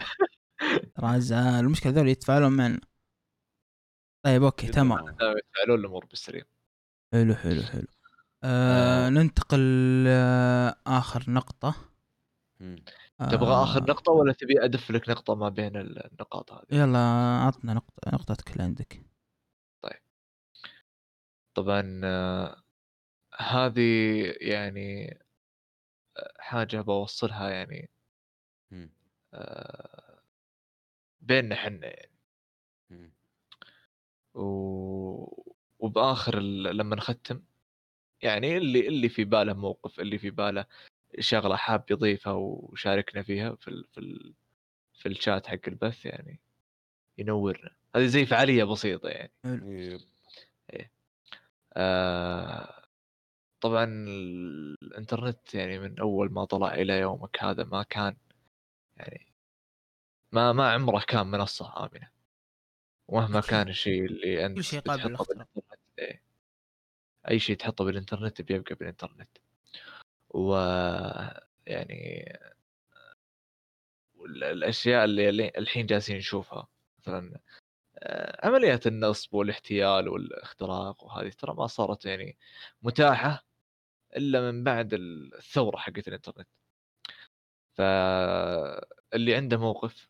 رازل 0.98 1.36
المشكلة 1.36 1.92
ذول 1.92 2.08
يتفاعلون 2.08 2.52
معنا. 2.52 2.80
طيب 4.24 4.42
أوكي 4.42 4.66
تمام. 4.66 5.08
يتفاعلون 5.08 5.80
الأمور 5.80 6.04
بالسريع 6.04 6.44
حلو 7.12 7.34
حلو 7.34 7.62
حلو. 7.62 7.86
آه 8.44 9.08
ننتقل 9.08 10.04
آه 10.08 10.76
اخر 10.86 11.24
نقطة. 11.28 11.74
مم. 12.60 12.76
آه. 13.20 13.28
تبغى 13.28 13.62
آخر 13.62 13.82
نقطة 13.82 14.12
ولا 14.12 14.32
تبي 14.32 14.64
أدف 14.64 14.90
لك 14.90 15.08
نقطة 15.08 15.34
ما 15.34 15.48
بين 15.48 15.76
النقاط 15.76 16.52
هذه؟ 16.52 16.64
يلا 16.70 16.98
عطنا 17.46 17.74
نقطة 17.74 18.10
نقطتك 18.12 18.52
اللي 18.52 18.62
عندك. 18.62 19.06
طبعا 21.56 22.00
آه، 22.04 22.62
هذه 23.38 23.80
يعني 24.40 25.12
آه، 25.12 25.25
حاجة 26.38 26.80
بوصلها 26.80 27.50
يعني 27.50 27.90
مم. 28.70 28.90
آه، 29.34 30.18
بيننا 31.20 31.54
حنا 31.54 31.86
يعني 31.86 32.10
مم. 32.90 33.12
و... 34.34 35.44
وبآخر 35.78 36.38
ال... 36.38 36.62
لما 36.76 36.96
نختم 36.96 37.42
يعني 38.22 38.56
اللي 38.56 38.88
اللي 38.88 39.08
في 39.08 39.24
باله 39.24 39.52
موقف 39.52 40.00
اللي 40.00 40.18
في 40.18 40.30
باله 40.30 40.66
شغلة 41.20 41.56
حاب 41.56 41.84
يضيفها 41.90 42.32
وشاركنا 42.32 43.22
فيها 43.22 43.54
في 43.54 43.68
ال... 43.68 43.84
في 43.92 43.98
ال... 43.98 44.34
في 44.94 45.08
الشات 45.08 45.46
حق 45.46 45.58
البث 45.68 46.06
يعني 46.06 46.40
ينورنا 47.18 47.70
هذه 47.96 48.06
زي 48.06 48.26
فعالية 48.26 48.64
بسيطة 48.64 49.08
يعني 49.08 49.32
يب. 49.44 50.00
آه 51.76 52.85
طبعا 53.60 53.84
الإنترنت 54.82 55.54
يعني 55.54 55.78
من 55.78 55.98
أول 55.98 56.32
ما 56.32 56.44
طلع 56.44 56.74
إلى 56.74 56.98
يومك 57.00 57.42
هذا 57.42 57.64
ما 57.64 57.82
كان 57.82 58.16
يعني 58.96 59.26
ما 60.32 60.52
ما 60.52 60.72
عمره 60.72 61.04
كان 61.08 61.26
منصة 61.26 61.86
آمنة 61.86 62.10
ومهما 63.08 63.38
أكيد. 63.38 63.50
كان 63.50 63.68
الشيء 63.68 64.04
اللي 64.04 64.46
أنت 64.46 64.56
كل 64.56 64.64
شيء 64.64 64.80
قابل. 64.80 65.02
بالإنترنت، 65.02 65.48
إيه. 65.98 66.22
أي 67.28 67.38
شيء 67.38 67.56
تحطه 67.56 67.84
بالإنترنت 67.84 68.42
بيبقى 68.42 68.74
بالإنترنت 68.74 69.38
و 70.30 70.54
يعني 71.66 72.32
الأشياء 74.26 75.04
اللي 75.04 75.48
الحين 75.48 75.86
جالسين 75.86 76.16
نشوفها 76.16 76.68
مثلا 76.98 77.40
عمليات 78.44 78.86
النصب 78.86 79.34
والاحتيال 79.34 80.08
والاختراق 80.08 81.04
وهذه 81.04 81.28
ترى 81.30 81.54
ما 81.54 81.66
صارت 81.66 82.04
يعني 82.06 82.38
متاحة 82.82 83.44
إلا 84.16 84.52
من 84.52 84.64
بعد 84.64 84.94
الثورة 84.94 85.76
حقت 85.76 86.08
الإنترنت. 86.08 86.48
فاللي 87.74 89.34
عنده 89.34 89.56
موقف 89.56 90.08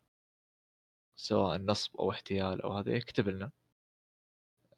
سواء 1.15 1.57
نصب 1.57 1.97
أو 1.97 2.11
احتيال 2.11 2.61
أو 2.61 2.73
هذا 2.77 2.91
يكتب 2.91 3.29
لنا 3.29 3.51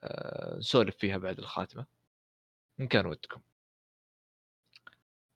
آه، 0.03 0.57
نسولف 0.57 0.97
فيها 0.97 1.17
بعد 1.17 1.39
الخاتمة 1.39 1.85
إن 2.79 2.87
كان 2.87 3.05
ودكم. 3.05 3.41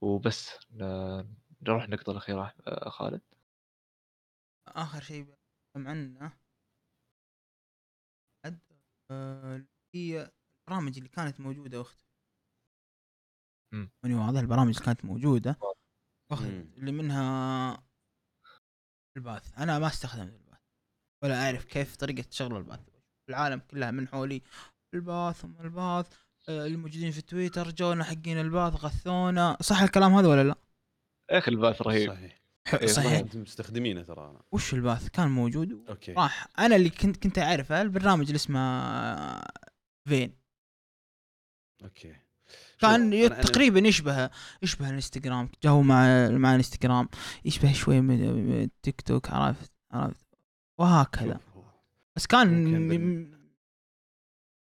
وبس 0.02 0.60
نروح 1.62 1.84
النقطه 1.84 2.12
الأخيرة 2.12 2.54
آه، 2.68 2.90
خالد. 2.90 3.22
آخر 4.68 5.02
شيء 5.02 5.36
عنه 5.76 6.43
هي 9.96 10.32
البرامج 10.60 10.98
اللي 10.98 11.10
كانت 11.10 11.40
موجودة 11.40 11.80
واختفت 11.80 12.04
مم. 13.74 13.92
يعني 14.04 14.16
واضح 14.16 14.40
البرامج 14.40 14.74
اللي 14.74 14.86
كانت 14.86 15.06
موجودة. 15.06 15.58
مم. 16.32 16.74
اللي 16.78 16.92
منها 16.92 17.84
ال 19.18 19.24
Path. 19.24 19.58
أنا 19.58 19.80
ما 19.80 19.88
استخدمت 19.88 20.34
ال 20.34 20.38
Path. 20.38 20.60
ولا 21.24 21.46
أعرف 21.46 21.66
كيف 21.66 21.96
طريقة 21.96 22.26
شغل 22.32 22.58
ال 22.58 22.61
Path. 22.61 22.80
العالم 23.30 23.60
كلها 23.60 23.92
من 23.92 24.08
حولي 24.08 24.42
ال 24.94 25.04
Path 25.04 25.46
وما 25.46 25.62
ال 25.62 25.72
Path. 25.72 26.24
آه، 26.50 26.66
الموجودين 26.66 27.12
في 27.12 27.22
تويتر 27.22 27.72
جونا 27.72 28.04
حقين 28.04 28.38
ال 28.38 28.45
Path 28.45 28.74
غثونا. 28.74 29.58
صح 29.62 29.82
الكلام 29.82 30.14
هذا 30.14 30.28
ولا 30.28 30.44
لا؟ 30.44 30.56
يا 31.32 31.38
أخي 31.38 31.52
ال 31.52 31.58
Path 31.58 31.82
رهيب. 31.82 32.10
صحيح. 32.14 32.43
ح- 32.68 32.74
إيه، 32.76 32.88
صحيح. 32.88 33.12
انت 33.12 33.36
مستخدمينه 33.38 34.02
ترى 34.04 34.30
أنا. 34.30 34.42
وش 34.52 34.74
ال 34.74 34.80
Path؟ 34.80 35.10
كان 35.10 35.28
موجود. 35.30 35.86
okay. 35.90 36.14
راح. 36.14 36.48
أنا 36.60 36.76
اللي 36.76 36.90
كنت 36.90 37.18
كنت 37.24 37.40
أعرفه 37.40 37.82
البرنامج 37.82 38.26
اللي 38.26 38.36
اسمه 38.36 38.60
Vine. 40.08 40.36
okay. 41.84 42.16
كان 42.80 43.12
شوف، 43.12 43.14
ي- 43.14 43.30
أنا- 43.30 43.32
أنا- 43.32 43.52
تقريبا 43.52 43.80
يشبه 43.80 44.30
يشبه 44.62 44.90
الإنستغرام. 44.90 45.50
جو 45.64 45.82
مع 45.82 46.30
مع 46.30 46.50
الإنستغرام. 46.52 47.10
يشبه 47.46 47.74
شوي 47.74 48.02
من 48.02 48.34
من 48.34 48.62
التيك 48.64 49.02
توك 49.02 49.30
عرفت 49.30 49.72
عرفت. 49.92 50.26
وهكذا. 50.80 51.34
شوف، 51.34 51.50
هو- 51.58 51.64
بس 52.16 52.28
كان 52.28 52.64
ممكن 52.64 52.88
بال- 52.90 53.00
م- 53.02 53.54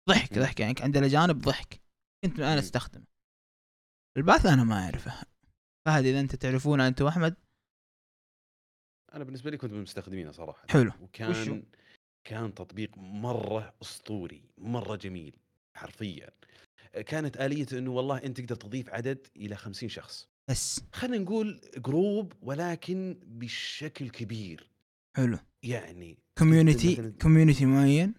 ضحك 0.09 0.33
مم. 0.39 0.43
ضحك. 0.43 0.61
يعني 0.61 0.75
عند 0.81 0.97
الاجانب 0.97 1.39
ضحك. 1.41 1.81
كنت 2.25 2.41
أنا. 2.41 2.59
أستخدمه. 2.59 3.05
ال 4.17 4.23
Path 4.23 4.47
أنا 4.47 4.65
ما 4.65 4.85
أعرفه. 4.85 5.13
فهد 5.87 6.05
إذا 6.05 6.21
أنت 6.21 6.37
تعرفونه 6.37 6.89
انت 6.89 7.03
واحمد 7.03 7.37
أنا 9.15 9.25
بالنسبة 9.25 9.51
لي 9.51 9.57
كنت 9.57 9.73
من 9.73 9.83
مستخدمينه 9.83 10.33
صراحة. 10.33 10.67
حلو. 10.71 10.91
وشو؟ 10.91 11.03
وكان 11.03 11.63
كان 12.25 12.55
تطبيق 12.55 12.99
مرة 12.99 13.75
أسطوري 13.83 14.43
مرة 14.59 14.97
جميل 14.97 15.37
حرفيا. 15.75 16.31
كانت 17.07 17.37
آلية 17.37 17.67
إنه 17.73 17.91
والله 17.91 18.19
أنت 18.25 18.41
تقدر 18.41 18.55
تضيف 18.57 18.91
عدد 18.91 19.27
إلى 19.37 19.57
50 19.57 19.89
شخص. 19.89 20.29
بس. 20.49 20.81
خلينا 20.93 21.19
نقول 21.25 21.61
group 21.77 22.33
ولكن 22.43 23.21
بشكل 23.27 24.11
كبير. 24.11 24.71
حلو. 25.17 25.39
يعني 25.63 26.19
كوميونتي 26.39 27.13
كوميونتي 27.23 27.67
معين 27.67 28.15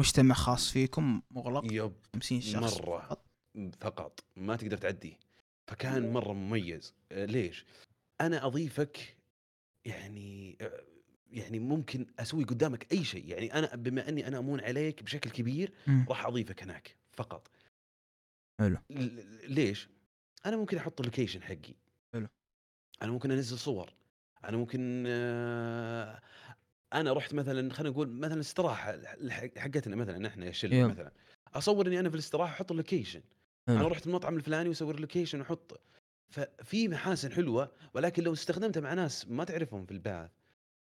مجتمع 0.00 0.34
خاص 0.34 0.70
فيكم 0.70 1.22
مغلق 1.30 1.72
yep. 1.72 1.92
50 2.14 2.40
شخص 2.40 2.80
مرة. 2.80 3.24
فقط. 3.80 4.24
ما 4.36 4.56
تقدر 4.56 4.76
تعديه. 4.76 5.18
فكان 5.70 6.12
مرة 6.12 6.32
مميز. 6.32 6.94
ليش؟ 7.12 7.66
أنا 8.20 8.46
أضيفك 8.46 9.16
يعني 9.84 10.58
آه، 10.60 10.84
يعني 11.30 11.58
ممكن 11.58 12.06
أسوي 12.18 12.44
قدامك 12.44 12.92
أي 12.92 13.04
شيء 13.04 13.28
يعني 13.28 13.54
أنا 13.54 13.76
بما 13.76 14.08
أني 14.08 14.28
أنا 14.28 14.38
أمون 14.38 14.60
عليك 14.60 15.02
بشكل 15.02 15.30
كبير. 15.30 15.72
راح 16.08 16.26
أضيفك 16.26 16.62
هناك 16.62 16.96
فقط 17.12 17.50
حلو. 18.60 18.78
ليش 19.48 19.88
أنا 20.46 20.56
ممكن 20.56 20.76
أحط 20.76 21.00
ال 21.00 21.05
location 21.05 21.42
حقي 21.42 21.74
حلو. 22.14 22.28
أنا 23.02 23.12
ممكن 23.12 23.30
أنزل 23.30 23.58
صور 23.58 23.92
أنا 24.44 24.56
ممكن 24.56 25.04
آه، 25.06 26.20
أنا 26.92 27.12
رحت 27.12 27.34
مثلا 27.34 27.72
خلينا 27.72 27.90
نقول 27.90 28.08
مثلا 28.08 28.40
استراحة 28.40 28.98
حقتنا 29.56 29.96
مثلا 29.96 30.26
إحنا 30.26 30.52
يلا. 30.64 30.86
مثلا 30.88 31.12
أصور 31.54 31.86
إني 31.86 32.00
أنا 32.00 32.08
في 32.08 32.14
الاستراحة 32.14 32.52
أحط 32.52 32.70
ال 32.70 32.75
location. 32.75 33.22
أنا 33.68 33.88
رحت 33.88 34.06
المطعم 34.06 34.36
الفلاني 34.36 34.68
وأسوي 34.68 34.94
ال 34.94 34.99
location 34.99 35.40
وأحطه 35.40 35.78
ففي 36.34 36.88
محاسن 36.88 37.32
حلوة 37.32 37.72
ولكن 37.94 38.22
لو 38.22 38.32
استخدمتها 38.32 38.80
مع 38.80 38.94
ناس 38.94 39.28
ما 39.28 39.44
تعرفهم 39.44 39.86
في 39.86 39.92
ال 39.92 40.00
Path 40.00 40.30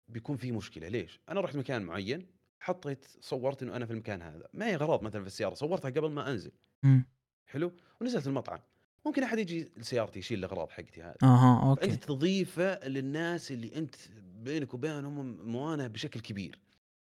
بيكون 0.07 0.37
في 0.37 0.51
مشكلة. 0.51 0.87
ليش؟ 0.87 1.19
أنا 1.29 1.41
رحت 1.41 1.55
مكان 1.55 1.81
معين 1.81 2.27
حطيت 2.59 3.05
صورت 3.21 3.63
إنه 3.63 3.75
أنا 3.75 3.85
في 3.85 3.93
المكان 3.93 4.21
هذا. 4.21 4.47
معي 4.53 4.75
اغراض 4.75 5.03
مثلا 5.03 5.21
في 5.21 5.27
السيارة 5.27 5.53
صورتها 5.53 5.89
قبل 5.89 6.09
ما 6.11 6.31
أنزل. 6.31 6.51
مم. 6.83 7.05
حلو؟ 7.45 7.71
ونزلت 8.01 8.27
المطعم. 8.27 8.59
ممكن 9.05 9.23
أحد 9.23 9.39
يجي 9.39 9.71
لسيارتي 9.77 10.19
يشيل 10.19 10.39
الأغراض 10.39 10.69
حقتي 10.69 11.01
هذه. 11.01 11.15
أها 11.23 11.69
okay. 11.69 11.89
فانت 11.89 12.03
تضيفه 12.03 12.87
للناس 12.87 13.51
اللي 13.51 13.75
أنت 13.75 13.95
بينك 14.19 14.73
وبينهم 14.73 15.37
موانه 15.51 15.87
بشكل 15.87 16.19
كبير. 16.19 16.59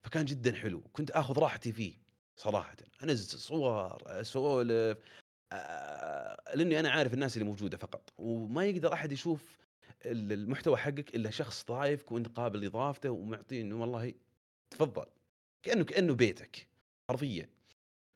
فكان 0.03 0.25
جدا 0.25 0.53
حلو. 0.55 0.81
كنت 0.93 1.11
آخذ 1.11 1.39
راحتي 1.39 1.73
فيه 1.73 1.95
صراحة. 2.37 2.77
أنزل 3.03 3.39
صور 3.39 4.03
أسولف 4.07 4.99
لأني 6.55 6.81
أنا 6.81 6.91
عارف 6.91 7.15
الناس 7.15 7.37
اللي 7.37 7.49
موجودة 7.49 7.77
فقط 7.77 8.13
وما 8.19 8.65
يقدر 8.65 8.93
أحد 8.93 9.13
يشوف 9.13 9.59
ال- 10.07 10.33
المحتوى 10.33 10.77
حقك 10.77 11.15
إلا 11.15 11.31
شخص 11.31 11.65
ضايفك 11.69 12.13
وأنت 12.13 12.29
قابل 12.29 12.65
اضافته 12.67 13.11
ومعطيه 13.11 13.61
إنه 13.63 13.81
والله 13.81 14.15
تفضل 14.71 15.07
كانه 15.63 15.85
كأنه 15.85 16.15
بيتك 16.15 16.67
حرفيا. 17.11 17.49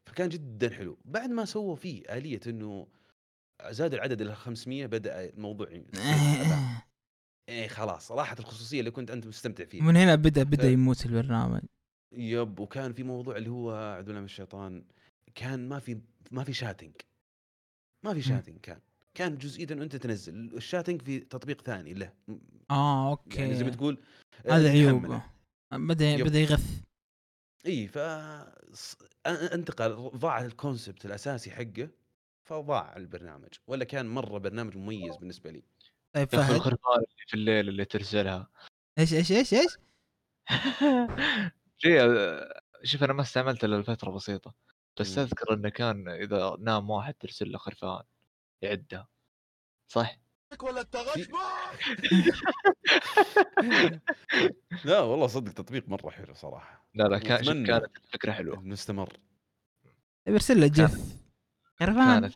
فكان 0.06 0.28
جدا 0.28 0.70
حلو. 0.74 0.98
بعد 1.04 1.30
ما 1.30 1.44
سووا 1.44 1.76
فيه 1.76 2.02
آلية 2.16 2.40
إنه 2.46 2.86
زاد 3.70 3.94
العدد 3.94 4.20
إلى 4.20 4.34
500 4.34 4.86
بدأ 4.86 5.24
الموضوع. 5.24 5.68
إيه 7.48 7.68
خلاص 7.68 8.12
راحت 8.12 8.40
الخصوصية 8.40 8.80
اللي 8.80 8.90
كنت 8.90 9.10
أنت 9.10 9.26
مستمتع 9.26 9.64
فيها. 9.64 9.82
من 9.84 9.96
هنا 9.96 10.14
بدا 10.14 10.42
بدأ 10.42 10.62
ف- 10.68 10.72
يموت 10.72 11.06
البرنامج. 11.06 11.60
yep 12.12 12.60
وكان 12.60 12.92
في 12.92 13.02
موضوع 13.02 13.36
اللي 13.36 13.50
هو 13.50 13.72
اعوذ 13.74 14.02
بالله 14.04 14.18
من 14.20 14.24
الشيطان 14.24 14.84
كان 15.34 15.68
ما 15.68 15.78
في 15.78 16.00
ما 16.30 16.44
في 16.44 16.52
chatting 16.52 16.92
ما 18.02 18.14
في 18.14 18.22
chatting 18.22 18.60
كان. 18.60 18.80
كان 19.14 19.38
جزئية 19.38 19.66
إنه 19.70 19.82
أنت 19.82 19.96
تنزل. 19.96 20.54
ال 20.56 20.62
chatting 20.62 21.02
في 21.02 21.20
تطبيق 21.20 21.62
ثاني 21.62 21.94
له. 21.94 22.12
آه 22.70 23.10
okay 23.10 23.40
يعني 23.40 23.54
زي 23.54 23.64
ما 23.64 23.70
تقول 23.70 23.98
آه، 24.46 24.52
هذا. 24.52 24.70
عيوبه. 24.70 25.22
بدا. 25.72 26.24
بدأ 26.24 26.38
يغث. 26.38 26.82
إي 27.66 27.88
ف 27.88 27.98
انتقل. 29.26 30.10
ضاع 30.16 30.44
ال 30.44 30.52
concept 30.52 31.06
الأساسي 31.06 31.50
حقه 31.50 31.88
فضاع 32.48 32.96
البرنامج. 32.96 33.48
ولا 33.66 33.84
كان 33.84 34.06
مرة 34.06 34.38
برنامج 34.38 34.76
مميز 34.76 35.16
بالنسبة 35.16 35.50
لي. 35.50 35.62
طيب 36.12 36.28
فهد؟ 36.28 36.54
الخرفان 36.54 36.96
اللي 36.96 37.26
في 37.26 37.34
الليل 37.34 37.68
اللي 37.68 37.84
ترسلها. 37.84 38.50
إيش 38.98 39.14
إيش 39.14 39.32
إيش 39.32 39.54
إيش؟ 39.54 39.76
شيء 41.82 42.00
شوف 42.82 43.04
أنا 43.04 43.12
ما 43.12 43.22
استعملت 43.22 43.64
الا 43.64 43.76
لفترة 43.76 44.10
بسيطة. 44.10 44.54
بس 45.00 45.18
مم. 45.18 45.24
أذكر 45.24 45.54
إنه 45.54 45.68
كان 45.68 46.08
إذا 46.08 46.56
نام 46.60 46.90
واحد 46.90 47.14
ترسل 47.14 47.52
له 47.52 47.58
خرفان 47.58 48.02
يعدها 48.62 49.08
صح؟ 49.88 50.18
لا 54.84 55.00
والله 55.00 55.26
صدق 55.26 55.52
تطبيق 55.52 55.88
مرة 55.88 56.10
حلو 56.10 56.34
صراحة 56.34 56.86
لا 56.94 57.04
لا 57.04 57.18
كان. 57.18 57.64
كانت 57.64 57.96
الفكرة 58.04 58.32
حلوة 58.32 58.62
نستمر 58.62 59.08
طيب 60.26 60.34
ارسل 60.34 60.60
له 60.60 60.66
جيف 60.66 61.16
كانت 61.78 62.32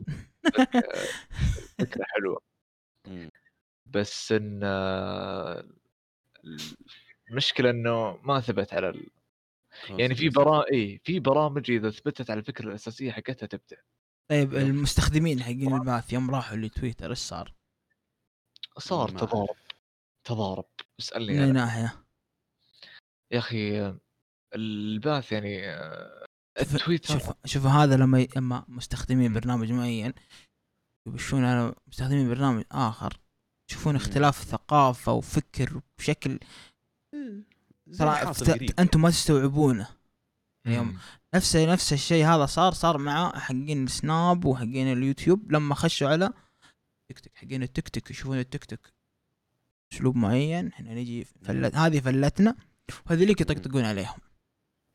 فكرة 1.79 2.05
حلوة 2.05 2.43
مم. 3.07 3.31
بس 3.87 4.33
إن 4.33 4.61
المشكلة 7.31 7.71
إنه 7.71 8.19
ما 8.23 8.41
ثبت 8.41 8.75
على 8.75 8.89
ال... 8.89 9.11
يعني 9.89 10.15
في 10.15 10.29
برا 10.29 10.65
اي 10.73 11.01
في 11.05 11.21
برامج 11.21 11.71
إذا 11.71 11.91
ثبتت 11.91 12.31
على 12.31 12.41
الفكرة 12.41 12.69
الأساسية 12.69 13.13
حقتها 13.13 13.47
تبدع 13.47 13.77
طيب 14.31 14.55
المستخدمين 14.55 15.43
حقين 15.43 15.75
الباث 15.75 16.13
يوم 16.13 16.31
راحوا 16.31 16.57
لتويتر 16.57 17.11
إيش 17.11 17.19
صار؟ 17.19 17.55
صار 18.79 19.09
تضارب. 19.09 19.57
تضارب 20.25 20.65
اسألني 21.01 21.33
من 21.33 21.39
أي 21.39 21.45
أنا. 21.45 21.53
ناحية؟ 21.53 22.05
يا 23.33 23.39
أخي 23.39 23.95
الباث 24.55 25.33
يعني 25.33 25.63
شوف- 26.59 26.75
التويتر 26.75 27.19
شوف 27.19 27.33
شوف 27.45 27.67
هذا 27.67 27.97
لما 27.97 28.27
لما 28.37 28.65
مستخدمين 28.69 29.33
برنامج 29.33 29.73
معين 29.73 30.13
يبشون 31.09 31.45
على 31.45 31.75
مستخدمين 31.87 32.29
برنامج 32.29 32.65
آخر 32.73 33.21
يشوفون. 33.71 33.97
اختلاف 33.97 34.43
ثقافة 34.45 35.13
وفكر 35.13 35.81
بشكل 35.99 36.39
ترى. 37.99 38.33
أنتم 38.79 39.03
ما 39.03 39.11
تستوعبونه. 39.11 39.87
يوم. 40.67 40.99
نفس 41.35 41.57
نفس 41.57 41.93
الشيء 41.93 42.27
هذا 42.27 42.47
صار 42.47 42.73
صار 42.73 42.99
مع 42.99 43.39
حقين 43.39 43.85
السناب 43.85 44.45
وحقين 44.45 44.93
اليوتيوب. 44.93 45.53
لما 45.53 45.75
خشوا 45.75 46.09
على 46.09 46.33
تيك 47.09 47.21
توك 47.21 47.33
حقين 47.35 47.63
التيك 47.63 47.89
توك 47.89 48.11
يشوفون 48.11 48.39
التيك 48.39 48.65
توك 48.65 48.81
اسلوب 49.93 50.17
معين 50.17 50.69
إحنا 50.69 50.95
نجي 50.95 51.25
فلت 51.25 51.75
هذه 51.75 52.01
فلتنا 52.01 52.57
وهذيك 53.07 53.41
يطقطقون 53.41 53.85
عليهم. 53.85 54.19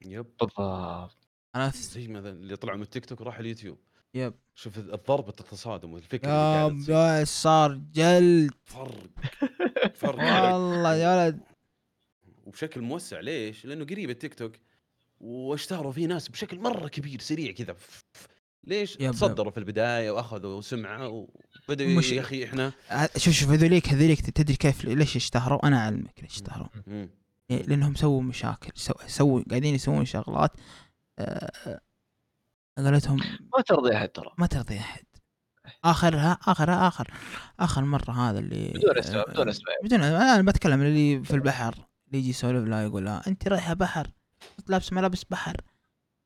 يب. 0.05 0.25
بالضبط. 0.39 1.17
عرفت 1.55 1.77
زي 1.77 2.07
مثلا 2.07 2.29
اللي 2.29 2.55
طلعوا 2.55 2.77
من 2.77 2.83
التيك 2.83 3.05
توك 3.05 3.21
وراحوا 3.21 3.41
اليوتيوب. 3.41 3.77
يب. 4.13 4.33
شوف 4.55 4.77
الضربة 4.77 5.33
التصادم 5.39 5.93
والفكرة 5.93 6.29
اللي 6.29 6.57
يا 6.57 6.67
قاعدة 6.67 6.83
تصير. 6.83 6.95
يا 6.95 7.23
صار 7.23 7.81
جلد. 7.93 8.53
فرق. 8.63 9.09
فرق. 9.95 10.19
والله 10.19 10.95
يا 10.95 11.25
ولد. 11.25 11.39
وبشكل 12.55 12.81
موسع 12.81 13.19
ليش؟ 13.19 13.65
لأنه 13.65 13.85
قريب 13.85 14.09
التيك 14.09 14.33
توك. 14.33 14.51
واشتهروا 15.19 15.91
فيه 15.91 16.05
ناس 16.07 16.27
بشكل 16.29 16.59
مرة 16.59 16.87
كبير 16.87 17.19
سريع 17.19 17.51
كذا. 17.51 17.75
ليش؟ 18.63 18.97
يب. 18.99 19.11
تصدروا 19.11 19.51
في 19.51 19.57
البداية 19.57 20.11
وأخذوا 20.11 20.61
سمعة 20.61 21.07
وبدأوا 21.69 21.89
مش- 21.89 22.11
يا 22.11 22.21
أخي 22.21 22.43
إحنا. 22.45 22.71
ع- 22.89 23.07
شوف 23.17 23.33
شوف 23.33 23.49
هذوليك 23.49 23.89
هذوليك 23.89 24.21
تدري 24.29 24.55
كيف 24.55 24.85
ليش 24.85 25.15
اشتهروا؟ 25.15 25.67
أنا 25.67 25.77
أعلمك 25.77 26.19
ليش 26.23 26.31
اشتهروا. 26.33 26.67
إيه، 27.51 27.61
لأنهم 27.63 27.95
سووا 27.95 28.21
مشاكل 28.21 28.71
سووا 28.75 29.07
سو 29.07 29.43
قاعدين 29.49 29.75
يسوون 29.75 30.05
شغلات 30.05 30.51
آه، 31.19 31.79
قالتهم 32.77 33.17
ما 33.57 33.61
ترضي 33.67 33.95
أحد 33.95 34.09
ترى. 34.09 34.29
ما 34.37 34.47
ترضي 34.47 34.77
أحد. 34.77 35.03
آخرها 35.83 36.37
آخرها 36.47 36.87
آخر 36.87 37.13
آخر 37.59 37.81
مرة 37.83 38.11
هذا 38.11 38.39
اللي 38.39 38.67
بدون 38.75 38.97
إسماء 38.97 39.29
بدون 39.31 39.49
إسماء. 39.49 39.83
بدون 39.85 40.01
أنا 40.03 40.41
بتكلم 40.51 40.81
اللي 40.81 41.23
في 41.23 41.33
البحر. 41.33 41.75
يجي 42.15 42.29
يسولف 42.29 42.67
لا 42.67 42.83
يقول 42.83 43.05
لا 43.05 43.27
انت 43.27 43.47
رايحة 43.47 43.73
بحر 43.73 44.11
لابس 44.67 44.93
ملابس 44.93 45.23
بحر 45.23 45.61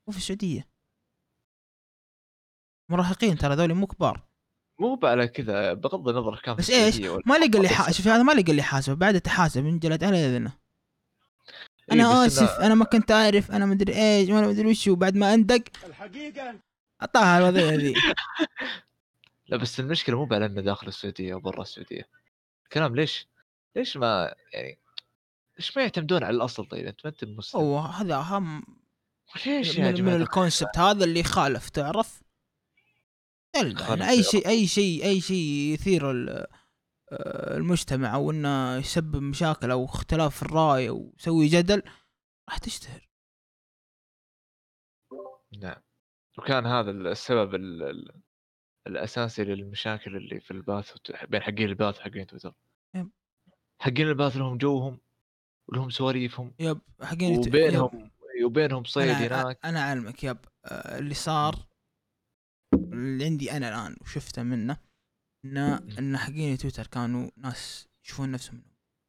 وفي 0.08 0.18
السعودية. 0.18 0.68
مراهقين 2.90 3.38
ترى 3.38 3.56
ذولي 3.56 3.74
مو 3.74 3.88
كبار. 3.88 4.24
مو 4.80 5.00
على 5.04 5.28
كذا 5.28 5.74
بغض 5.74 6.10
النظر 6.10 6.36
كان 6.40 6.56
في 6.56 6.62
بس 6.62 7.00
ولا- 7.00 7.22
ما 7.26 7.34
لقى 7.38 7.58
اللي 7.58 7.70
حاسب 7.70 7.92
شوف 7.98 8.08
هذا 8.08 8.24
ما 8.24 8.32
لقى 8.32 8.52
اللي 8.52 8.62
حاسب 8.64 8.98
بعد 8.98 9.22
تحاسب 9.22 9.66
انجلد 9.66 10.04
على 10.04 10.18
اذنه 10.26 10.52
إيه، 11.92 11.96
أنا 11.96 12.04
إنه- 12.04 12.26
آسف 12.28 12.50
أنا 12.60 12.76
ما 12.76 12.86
كنت 12.86 13.12
أعرف 13.12 13.52
أنا 13.52 13.66
مدري 13.66 13.96
إيش 13.96 14.30
وأنا 14.30 14.48
مدري 14.48 14.68
وش 14.68 14.88
وبعد 14.88 15.16
ما 15.16 15.34
أندق. 15.34 15.64
الحقيقة 15.86 16.60
أعطاها 17.02 17.38
الوضعيه 17.38 17.76
ذي. 17.76 17.94
لا 19.48 19.58
بس 19.58 19.80
المشكلة 19.80 20.26
مو 20.26 20.36
على 20.36 20.46
إنه 20.46 20.62
داخل 20.62 20.88
السعودية 20.88 21.34
أو 21.34 21.40
برا 21.40 21.62
السعودية. 21.62 22.10
الكلام 22.64 22.96
ليش؟ 22.96 23.28
ليش 23.76 23.98
ما 23.98 24.34
يعني 24.54 24.80
ليش 25.60 25.78
ما 25.78 25.84
يعتمدون 25.84 26.24
على 26.24 26.36
الأصل 26.36 26.66
طيب؟ 26.66 26.86
انت 26.86 27.06
ما 27.06 27.12
انت 27.12 27.56
هو 27.56 27.80
هذا 27.80 28.16
اهم 28.16 28.64
ليش 29.46 29.78
يا 29.78 29.92
من, 29.92 30.16
الكونسبت 30.16 30.78
هذا 30.78 31.04
اللي 31.06 31.20
يخالف 31.20 31.70
تعرف؟ 31.70 32.24
خالف 33.56 33.90
يعني 33.90 34.10
اي. 34.10 34.24
شيء 34.24 34.48
أي 34.48 34.68
شيء 34.68 35.06
أي 35.06 35.22
شيء 35.22 35.74
يثير 35.74 36.12
آه، 37.12 37.58
المجتمع 37.58 38.16
أو 38.16 38.32
إنه 38.32 38.76
يسبب 38.76 39.22
مشاكل 39.22 39.72
أو 39.72 39.86
اختلاف 39.86 40.36
في 40.36 40.44
الرأي 40.44 40.90
أو 40.90 41.14
يسوي 41.20 41.48
جدل 41.48 41.82
راح 42.50 42.58
تشتهر. 42.58 43.10
نعم. 45.58 45.82
وكان 46.38 46.66
هذا 46.66 46.92
السبب 46.92 47.56
ال... 47.56 47.84
ال... 47.84 48.22
الأساسي 48.88 49.44
للمشاكل 49.44 50.16
اللي 50.16 50.40
في 50.40 50.52
الباث 50.52 50.94
بين 51.28 51.42
حقين 51.42 51.70
الباث 51.70 52.00
وحقين 52.00 52.28
تويتر. 52.28 52.54
حقين 53.80 54.08
الباث 54.08 54.38
لهم 54.38 54.58
جوهم 54.58 55.00
ولهم 55.72 55.90
سواليفهم 55.90 56.54
يب 56.60 56.80
حقين 57.02 57.34
يت- 57.34 57.48
يب. 57.48 57.56
وبينهم 57.56 58.12
وبينهم 58.46 58.84
صيد 58.84 59.10
هناك. 59.10 59.60
أنا 59.66 59.80
أعلمك 59.80 60.24
يب. 60.24 60.38
اللي 60.72 61.14
صار 61.14 61.56
اللي 62.74 63.26
عندي 63.26 63.52
أنا 63.52 63.70
الآن 63.70 63.96
وشفته 64.02 64.44
منه 64.44 64.78
انه 65.46 65.78
إن 66.00 66.18
حقين 66.18 66.58
تويتر 66.58 66.88
كانوا 66.88 67.30
ناس 67.38 67.88
يشوفون 68.06 68.32
نفسهم 68.32 68.64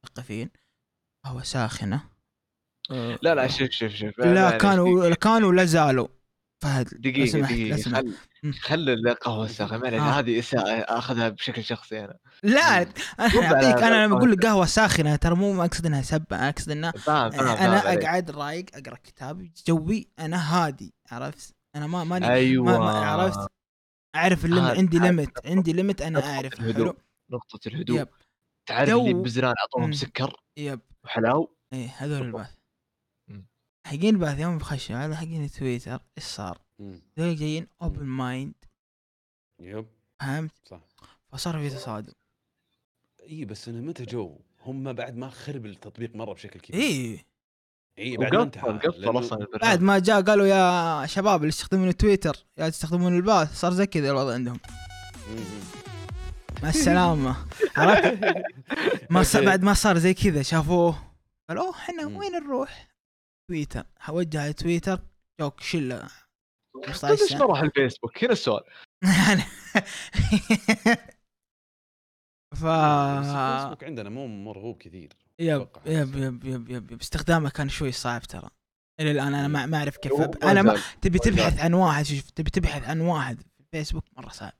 مثقفين 0.04 0.50
قهوه 1.24 1.42
ساخنة. 1.42 2.10
لا 2.90 3.34
لا 3.34 3.46
شوف 3.48 3.70
شوف 3.70 3.92
شوف. 3.92 4.18
لا 4.18 4.42
معليش، 4.42 4.62
كانوا 4.62 5.14
كانوا 5.14 5.52
لا 5.52 5.64
زالوا. 5.64 6.08
فهد 6.62 6.94
لو 6.94 7.00
دقيقة 7.00 7.26
سمحت، 7.26 7.52
لو 7.52 7.56
دقيقة. 7.56 7.82
خل 7.82 8.14
مم. 8.42 8.52
خل 8.52 8.88
القهوة 8.88 9.44
الساخنة 9.44 9.78
معليش 9.78 10.00
آه. 10.00 10.04
هذه 10.18 10.38
إساءة 10.38 10.98
آخذها 10.98 11.28
بشكل 11.28 11.64
شخصي 11.64 12.00
أنا 12.00 12.18
لا 12.42 12.80
مم. 12.84 12.92
أنا 13.20 13.34
مو 13.34 13.40
أعطيك 13.42 13.76
على- 13.76 13.82
أنا 13.82 14.04
لما 14.06 14.16
أقول 14.16 14.32
لك 14.32 14.46
قهوة 14.46 14.66
ساخنة 14.66 15.16
ترى 15.16 15.34
مو 15.34 15.52
ما 15.52 15.64
أقصد 15.64 15.86
إنها 15.86 16.02
سبه 16.02 16.36
أنا 16.36 16.48
أقصد 16.48 16.70
إنه 16.70 16.90
فاهم 16.90 17.30
فاهم 17.30 17.40
أنا 17.46 17.56
فاهم 17.56 17.86
عليك. 17.88 18.04
أقعد 18.04 18.30
رايق 18.30 18.66
أقرأ 18.74 18.96
كتاب 19.04 19.50
جوي 19.66 20.08
أنا 20.18 20.36
هادي 20.66 20.94
عرفت 21.10 21.54
أنا 21.76 21.86
ما 21.86 22.04
ماني 22.04 22.28
أيوة 22.32 22.78
ما 22.78 22.90
عرفت 22.90 23.48
أعرف 24.16 24.44
الليمت 24.44 24.64
هذا- 24.70 24.78
عندي 24.78 24.98
ليمت 24.98 25.46
عندي 25.46 25.72
ليمت 25.72 26.02
أنا 26.02 26.18
نقطة 26.18 26.34
أعرف 26.34 26.52
الهدوء. 26.60 26.86
حلو 26.86 26.96
نقطة 27.30 27.68
الهدوء 27.68 28.00
يب 28.00 28.08
تعرف 28.66 28.88
جو- 28.90 29.00
اللي 29.00 29.14
بزران 29.14 29.54
أعطوهم 29.60 29.86
مم. 29.86 29.92
سكر 29.92 30.36
يب 30.56 30.80
وحلاو 31.04 31.56
إيه 31.72 31.94
هذول. 31.98 32.22
الباث. 32.26 32.50
حقين 33.86 34.14
الباث 34.14 34.38
يوم 34.40 34.58
بخشوا 34.58 34.96
هذا 34.96 35.16
حقين 35.16 35.50
تويتر 35.50 36.00
إيش 36.18 36.24
صار؟ 36.26 36.58
ذول 37.18 37.36
جايين 37.36 37.66
اوبن 37.82 38.04
مايند 38.04 38.54
يب. 39.60 39.86
فهمت؟ 40.20 40.52
صح. 40.64 40.80
فصار 41.32 41.58
في 41.58 41.70
تصادم. 41.70 42.12
إي 43.28 43.44
بس 43.44 43.68
أنا 43.68 43.80
متى 43.80 44.04
جو؟ 44.04 44.38
هم 44.66 44.92
بعد 44.92 45.16
ما 45.16 45.30
خرب 45.30 45.66
التطبيق 45.66 46.14
مرة 46.16 46.32
بشكل 46.32 46.60
كبير. 46.60 46.80
إيه 46.80 47.24
إي 47.98 48.16
بعد 48.16 48.34
ما 48.34 48.42
انتهى 48.42 48.62
قفل 48.78 49.04
لأنه- 49.04 49.58
بعد 49.62 49.80
ما 49.82 49.98
جاء 49.98 50.22
قالوا 50.22 50.46
يا 50.46 51.06
شباب 51.06 51.36
اللي 51.40 51.48
يستخدمون 51.48 51.96
تويتر 51.96 52.36
يا 52.58 52.68
تستخدمون 52.68 53.16
الباث 53.16 53.60
صار 53.60 53.72
زي 53.72 53.86
كذا 53.86 54.10
الوضع 54.10 54.34
عندهم. 54.34 54.60
مع 56.62 56.68
السلامة. 56.68 57.36
عرفت؟ 57.76 58.18
ما 59.10 59.22
صار. 59.22 59.44
بعد 59.44 59.62
ما 59.62 59.74
صار 59.74 59.98
زي 59.98 60.14
كذا 60.14 60.42
شافوه 60.42 61.12
قالوا 61.48 61.64
أوه 61.64 61.74
إحنا. 61.74 62.06
وين 62.06 62.32
نروح؟ 62.32 62.88
تويتر. 63.48 63.84
وجه 64.08 64.42
على 64.42 64.52
تويتر 64.52 65.00
جوك 65.40 65.60
شلة 65.60 65.98
15 66.06 66.29
ليش 66.88 67.32
ما 67.32 67.46
راح 67.46 67.60
الفيسبوك 67.60 68.24
هنا 68.24 68.32
السؤال 68.32 68.62
ف 72.54 72.64
بس 72.64 73.26
الفيسبوك 73.26 73.84
عندنا 73.84 74.10
مو 74.10 74.26
مرغوب 74.26 74.78
كثير 74.78 75.12
يب. 75.38 75.68
يب 75.86 76.16
يب 76.16 76.44
يب 76.44 76.70
يب 76.70 76.90
يب 76.92 77.00
استخدامه 77.00 77.50
كان 77.50 77.68
شوي 77.68 77.92
صعب 77.92 78.22
ترى 78.22 78.50
إلى 79.00 79.10
الآن 79.10 79.34
أنا 79.34 79.48
ما 79.48 79.66
ما 79.66 79.78
أعرف 79.78 79.96
كيف 79.96 80.12
أنا 80.42 80.62
ما. 80.62 80.80
تبي. 81.02 81.18
تبحث 81.18 81.60
عن 81.60 81.74
واحد 81.74 82.04
شوف 82.04 82.30
تبي 82.30 82.50
تبحث 82.50 82.88
عن 82.88 83.00
واحد 83.00 83.40
في 83.40 83.60
الفيسبوك 83.60 84.04
مرة 84.16 84.28
صعب 84.28 84.52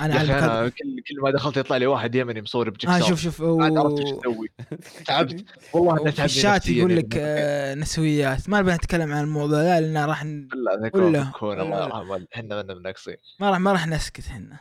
أنا 0.00 0.14
يا 0.16 0.22
أخي 0.22 0.32
اعلمك 0.32 0.42
أنا 0.50 0.68
كل 0.68 1.02
كل 1.08 1.20
ما 1.22 1.30
دخلت 1.30 1.56
يطلع 1.56 1.76
لي 1.76 1.86
واحد 1.86 2.14
يمني 2.14 2.42
مصور 2.42 2.70
بجيكساو 2.70 2.96
آه 2.96 3.08
شوف 3.08 3.20
شوف 3.20 3.42
ما 3.42 3.64
عاد 3.64 3.76
عرفت 3.76 4.00
إيش 4.00 4.10
و... 4.12 4.20
أسوي 4.20 4.48
تعبت. 5.06 5.44
والله 5.72 5.92
انه 5.92 6.04
في 6.04 6.16
تعبني 6.16 6.24
الشات 6.24 6.68
يقول 6.68 6.96
لك. 6.96 7.14
آه، 7.16 7.74
نسويات. 7.74 8.48
ما 8.48 8.60
نبي 8.60 8.72
نتكلم 8.72 9.12
عن 9.12 9.24
الموضوع 9.24 9.62
ذا 9.62 9.80
لأن 9.80 9.96
راح 10.04 10.24
ن... 10.24 10.48
لا 10.82 10.88
كون 10.88 11.02
ولا- 11.02 11.62
الله 11.62 11.84
يرحمه 11.84 12.26
إحنا 12.34 12.62
منا 12.62 12.74
ناقصين 12.74 13.16
ما 13.40 13.50
راح 13.50 13.58
ما 13.58 13.72
راح 13.72 13.86
نسكت 13.86 14.28
هنا 14.28 14.58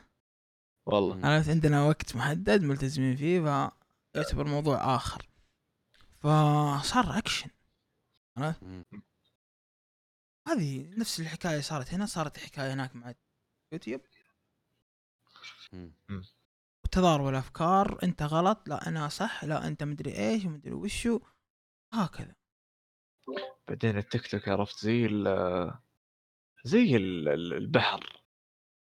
والله. 0.86 1.28
عرفت 1.28 1.50
عندنا 1.50 1.84
وقت 1.84 2.16
محدد 2.16 2.62
ملتزمين 2.64 3.16
فيه 3.16 3.70
فيعتبر 4.14 4.48
موضوع 4.48 4.96
آخر. 4.96 5.30
فصار 6.20 7.18
اكشن 7.18 7.50
مم. 8.38 8.84
هذه 10.48 10.90
نفس 10.98 11.20
الحكاية 11.20 11.62
صارت 11.62 11.94
هنا. 11.94 12.06
صارت 12.06 12.38
حكاية 12.38 12.74
هناك 12.74 12.96
مع 12.96 13.14
يوتيوب. 13.74 14.02
وتضارب 16.86 17.28
الافكار 17.28 18.00
أنت 18.04 18.24
غلط 18.24 18.70
لا 18.70 18.88
أنا 18.88 19.08
صح 19.10 19.44
لا 19.44 19.68
أنت 19.68 19.84
مدري 19.84 20.18
إيش 20.18 20.46
ومدري 20.46 20.74
وشو 20.74 21.20
هكذا 21.94 22.36
بعدين 23.68 23.98
التيك 23.98 24.28
توك 24.28 24.50
عرفت 24.50 24.80
زي 24.86 25.06
ال 25.06 25.24
زي 26.64 26.96
ال- 26.96 27.30
ال- 27.30 27.54
البحر 27.54 28.24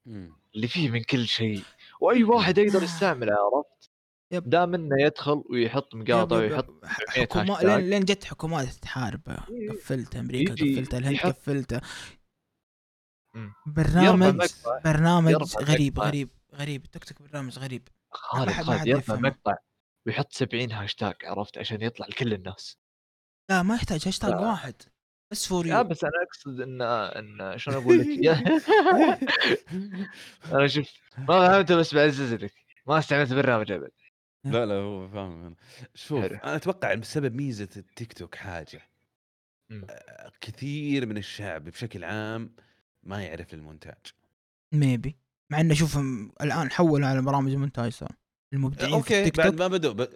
مم. 0.06 0.36
اللي 0.54 0.68
فيه 0.68 0.90
من 0.90 1.02
كل 1.02 1.26
شيء 1.26 1.62
وأي 2.00 2.24
واحد 2.24 2.58
يقدر 2.58 2.82
يستعمله 2.82 3.32
عرفت 3.54 3.90
yep. 4.32 4.50
دام 4.50 4.74
إنه 4.74 5.02
يدخل 5.02 5.44
ويحط 5.50 5.94
مقاطع 5.94 6.36
ويحط 6.36 6.84
ح- 6.84 6.98
100 7.16 7.26
حكومات. 7.26 7.64
لين 7.64 7.90
لين 7.90 8.04
جت 8.04 8.24
حكومات 8.24 8.68
تحارب 8.68 9.20
إيه. 9.28 9.70
قفلت 9.70 10.16
أمريكا 10.16 10.54
قفلت 10.54 10.94
الهند 10.94 11.18
قفلت. 11.20 11.80
برنامج. 13.66 14.40
برنامج 14.84 15.34
غريب. 15.62 16.00
غريب 16.00 16.28
غريب 16.56 16.84
التيك 16.84 17.04
توك 17.04 17.22
برنامج 17.22 17.58
غريب. 17.58 17.88
خالد 18.10 18.50
حد- 18.50 18.64
خالد 18.64 18.86
يرفع. 18.86 19.16
مقطع 19.16 19.54
ويحط 20.06 20.32
70 20.32 20.72
هاشتاج 20.72 21.14
عرفت؟ 21.24 21.58
عشان 21.58 21.82
يطلع 21.82 22.06
لكل 22.06 22.32
الناس. 22.32 22.78
لا 23.50 23.62
ما 23.62 23.74
يحتاج 23.74 24.08
هاشتاج 24.08 24.30
لا. 24.30 24.40
واحد. 24.40 24.74
بس 25.30 25.46
for 25.48 25.66
لا 25.66 25.82
بس 25.82 26.04
أنا 26.04 26.12
أقصد 26.26 26.60
ان 26.60 26.82
إن 26.82 27.58
شلون 27.58 27.76
أقول 27.82 27.98
لك 27.98 28.06
أنا 30.52 30.66
شوف 30.66 30.90
ما 31.18 31.48
فهمت 31.48 31.72
بس 31.72 31.94
بعزز 31.94 32.34
لك. 32.34 32.52
ما 32.86 32.98
استعملت 32.98 33.32
برنامج 33.32 33.72
أبد. 33.72 33.90
لا 34.44 34.66
لا 34.66 34.74
هو 34.74 35.08
فاهم. 35.08 35.44
أنا. 35.46 35.56
شوف 35.94 36.20
حلو. 36.22 36.36
أنا 36.36 36.56
أتوقع 36.56 36.94
بسبب 36.94 37.34
ميزة 37.34 37.68
التيك 37.76 38.12
توك 38.12 38.34
حاجة. 38.34 38.82
آه، 39.72 40.32
كثير 40.40 41.06
من 41.06 41.16
الشعب 41.18 41.64
بشكل 41.64 42.04
عام 42.04 42.56
ما 43.02 43.22
يعرف 43.24 43.54
المونتاج. 43.54 44.06
maybe 44.72 45.16
مع 45.50 45.60
إنه 45.60 45.74
شوف 45.74 45.96
م- 45.96 46.30
الآن 46.42 46.70
حولوا 46.70 47.06
على 47.08 47.22
برامج 47.22 47.54
مونتاج 47.54 47.92
صار 47.92 48.12
المبدعين 48.52 48.92
okay 48.94 49.30
بعد 49.30 49.58
ما 49.58 49.68
بدأوا 49.68 49.94
ب... 49.94 50.08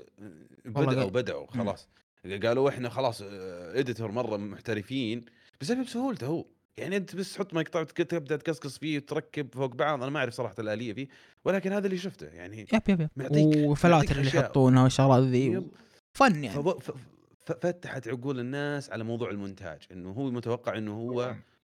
بدأوا 0.64 1.10
بدأوا 1.10 1.46
خلاص. 1.46 1.88
قالوا 2.44 2.68
إحنا 2.68 2.88
خلاص 2.88 3.22
editor 3.22 4.10
مرة 4.12 4.36
محترفين 4.36 5.24
بسبب 5.60 5.88
سهولته 5.88 6.26
هو. 6.26 6.44
يعني 6.76 6.96
أنت 6.96 7.16
بس 7.16 7.34
تحط 7.34 7.54
مقطع 7.54 7.80
وتك- 7.84 8.02
تبدأ 8.02 8.36
تقصقص 8.36 8.78
فيه 8.78 8.96
وتركب 8.96 9.54
فوق 9.54 9.74
بعض. 9.74 10.02
أنا 10.02 10.10
ما 10.12 10.18
أعرف 10.18 10.34
صراحة 10.34 10.54
الآلية 10.58 10.92
فيه 10.92 11.08
ولكن 11.44 11.72
هذا 11.72 11.86
اللي 11.86 11.98
شفته 11.98 12.26
يعني 12.26 12.66
yep 12.72 12.82
yep 12.88 13.00
yep. 13.00 13.10
وفلاتر 13.70 14.16
اللي. 14.16 14.28
يحطونها 14.28 14.82
والشغلات 14.82 15.22
ذي. 15.24 15.62
فن 16.12 16.44
يعني. 16.44 16.62
فتحت 17.46 18.08
عقول 18.08 18.40
الناس 18.40 18.90
على 18.90 19.04
موضوع 19.04 19.30
المونتاج 19.30 19.78
إنه 19.92 20.10
هو 20.10 20.30
متوقع 20.30 20.78
إنه 20.78 20.92
هو 20.94 21.34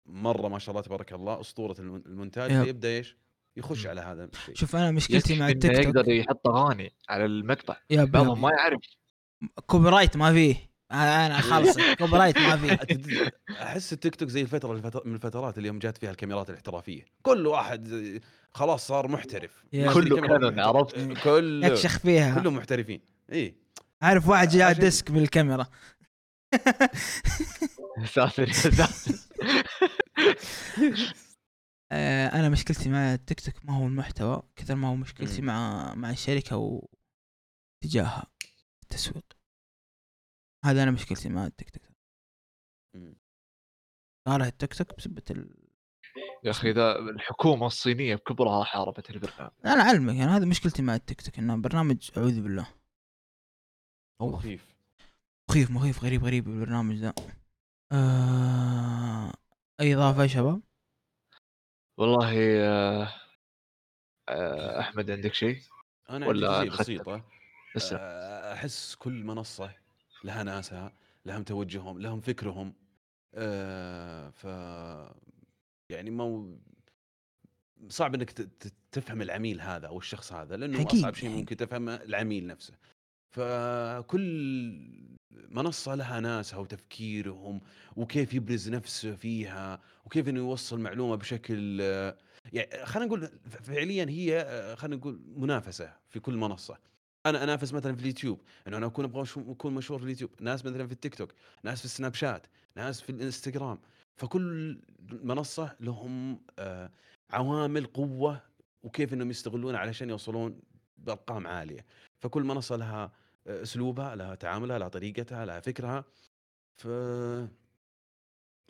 مرة 0.06 0.48
ما 0.48 0.58
شاء 0.58 0.70
الله 0.70 0.82
تبارك 0.82 1.12
الله 1.12 1.40
أسطورة 1.40 1.76
الم- 1.78 2.02
المونتاج. 2.06 2.50
yep. 2.50 2.64
فيبدأ 2.64 2.88
إيش؟ 2.88 3.16
يخش. 3.56 3.86
على 3.86 4.00
هذا 4.00 4.24
الشيء. 4.24 4.54
شوف 4.54 4.76
أنا 4.76 4.90
مشكلتي 4.90 5.38
مع 5.38 5.48
التيك 5.48 5.76
توك 5.76 5.84
يقدر 5.84 6.08
يحط 6.08 6.48
أغاني 6.48 6.92
على 7.08 7.24
المقطع. 7.24 7.76
yep 7.90 8.10
بعضهم 8.10 8.40
ما 8.42 8.50
يعرف. 8.50 8.80
copyright 9.66 10.16
ما 10.16 10.32
فيه. 10.32 10.70
أنا 10.92 11.26
أنا 11.26 11.40
خالص. 11.40 11.76
copyright 11.98 12.38
ما 12.38 12.56
فيه. 12.56 12.78
أحس 13.62 13.92
التيك 13.92 14.14
توك 14.14 14.28
زي 14.28 14.40
الفترة 14.40 14.72
الفتر- 14.72 15.02
من 15.06 15.14
الفترات 15.14 15.56
اللي 15.58 15.68
يوم 15.68 15.78
جات 15.78 15.98
فيها 15.98 16.10
الكاميرات 16.10 16.50
الاحترافية. 16.50 17.04
كل 17.22 17.46
واحد 17.46 18.20
خلاص 18.50 18.86
صار 18.86 19.08
محترف. 19.08 19.64
يا 19.72 19.92
كله 19.92 20.20
كانون، 20.20 20.60
عرفت؟ 20.60 21.22
كله. 21.24 21.66
يكشخ 21.66 21.98
فيها. 21.98 22.40
كلهم 22.40 22.56
محترفين. 22.56 23.00
اي 23.32 23.54
عارف 24.02 24.28
واحد 24.28 24.48
جاء 24.48 24.72
ديسك 24.72 25.10
بالكاميرا. 25.10 25.66
ساتر 28.14 28.48
يا 28.48 28.52
ساتر 28.52 28.88
أنا 32.34 32.48
مشكلتي 32.48 32.88
مع 32.88 33.14
التيك 33.14 33.40
توك 33.40 33.64
ما 33.64 33.76
هو 33.76 33.86
المحتوى 33.86 34.42
كثر 34.56 34.74
ما 34.74 34.88
هو 34.88 34.96
مشكلتي. 34.96 35.42
مع 35.42 35.94
مع 35.94 36.10
الشركة 36.10 36.56
واتجاهها 36.56 38.26
التسويق. 38.82 39.36
هذا 40.64 40.82
أنا 40.82 40.90
مشكلتي 40.90 41.28
مع 41.28 41.46
التيك 41.46 41.70
توك. 41.70 41.82
صار 44.28 44.42
التيك 44.42 44.74
توك 44.74 44.96
بسبة 44.96 45.22
ال... 45.30 45.70
يا 46.44 46.50
أخي 46.50 46.72
ذا 46.72 46.98
الحكومة 46.98 47.66
الصينية 47.66 48.14
بكبرها 48.14 48.64
حاربت 48.64 49.10
البرنامج 49.10 49.52
أنا 49.64 49.82
اعلمك 49.82 50.14
يعني 50.14 50.30
هذا 50.30 50.46
مشكلتي 50.46 50.82
مع 50.82 50.94
التيك 50.94 51.22
توك 51.22 51.38
إنه 51.38 51.56
برنامج 51.56 52.10
أعوذ 52.16 52.42
بالله. 52.42 52.74
مخيف. 54.22 54.76
مخيف 55.50 55.70
مخيف 55.70 56.04
غريب 56.04 56.24
غريب 56.24 56.48
البرنامج 56.48 56.94
ذا 56.94 57.14
آه... 57.92 59.32
اي 59.80 59.94
إضافة 59.94 60.22
يا 60.22 60.26
شباب. 60.26 60.62
والله 62.00 62.34
آه، 62.60 63.08
آه، 64.28 64.80
أحمد 64.80 65.10
عندك 65.10 65.34
شيء؟ 65.34 65.58
أنا 66.10 66.26
ولا 66.26 66.56
عندي 66.58 66.70
أخذت- 66.70 66.80
بسيطة. 66.80 67.24
بس 67.76 67.92
آه، 67.92 68.52
أحس 68.52 68.94
كل 68.94 69.24
منصة 69.24 69.74
لها 70.24 70.42
ناسها 70.42 70.92
لهم 71.26 71.42
توجههم 71.42 71.98
لهم 72.00 72.20
فكرهم. 72.20 72.74
آه، 73.34 74.30
ف 74.30 74.44
يعني 75.90 76.10
ما 76.10 76.58
صعب 77.88 78.14
إنك 78.14 78.30
ت- 78.30 78.40
ت- 78.42 78.72
تفهم 78.92 79.22
العميل 79.22 79.60
هذا 79.60 79.86
أو 79.86 79.98
الشخص 79.98 80.32
هذا 80.32 80.56
لأنه 80.56 80.80
أكيد، 80.80 80.98
اصعب 81.00 81.14
شيء 81.14 81.28
يعني. 81.28 81.40
ممكن 81.40 81.56
تفهم 81.56 81.88
العميل 81.88 82.46
نفسه. 82.46 82.74
فكل 83.30 85.09
منصة 85.48 85.94
لها 85.94 86.20
ناسها 86.20 86.58
وتفكيرهم 86.58 87.60
وكيف 87.96 88.34
يبرز 88.34 88.68
نفسه 88.68 89.14
فيها 89.14 89.80
وكيف 90.04 90.28
إنه 90.28 90.38
يوصل 90.38 90.80
معلومة 90.80 91.16
بشكل 91.16 91.80
يعني 92.52 92.86
خلينا 92.86 93.06
نقول 93.06 93.28
فعليا 93.62 94.06
هي 94.08 94.44
خلينا 94.78 94.96
نقول 94.96 95.20
منافسة 95.36 95.92
في 96.08 96.20
كل 96.20 96.36
منصة. 96.36 96.78
أنا 97.26 97.44
أنافس 97.44 97.72
مثلا 97.72 97.94
في 97.96 98.00
اليوتيوب 98.02 98.40
إنه 98.68 98.76
أنا 98.76 98.86
أكون 98.86 99.04
أبغى 99.04 99.24
أكون 99.36 99.74
مشهور 99.74 99.98
في 99.98 100.04
اليوتيوب 100.04 100.30
ناس 100.40 100.64
مثلا 100.64 100.86
في 100.86 100.92
التيك 100.92 101.14
توك 101.14 101.32
ناس 101.62 101.78
في 101.78 101.84
السناب 101.84 102.14
شات 102.14 102.46
ناس 102.76 103.00
في 103.00 103.10
الإنستغرام. 103.10 103.78
فكل 104.16 104.78
منصة 105.22 105.76
لهم 105.80 106.40
آه، 106.58 106.90
عوامل 107.30 107.86
قوة 107.86 108.40
وكيف 108.82 109.12
إنهم 109.14 109.30
يستغلونها 109.30 109.80
علشان 109.80 110.10
يوصلون 110.10 110.60
بأرقام 110.98 111.46
عالية. 111.46 111.86
فكل 112.20 112.42
منصة 112.42 112.76
لها 112.76 113.12
أسلوبها 113.62 114.16
لها 114.16 114.34
تعاملها 114.34 114.78
لها 114.78 114.88
طريقتها 114.88 115.44
لها 115.46 115.60
فكرها. 115.60 116.04
ف 116.76 116.86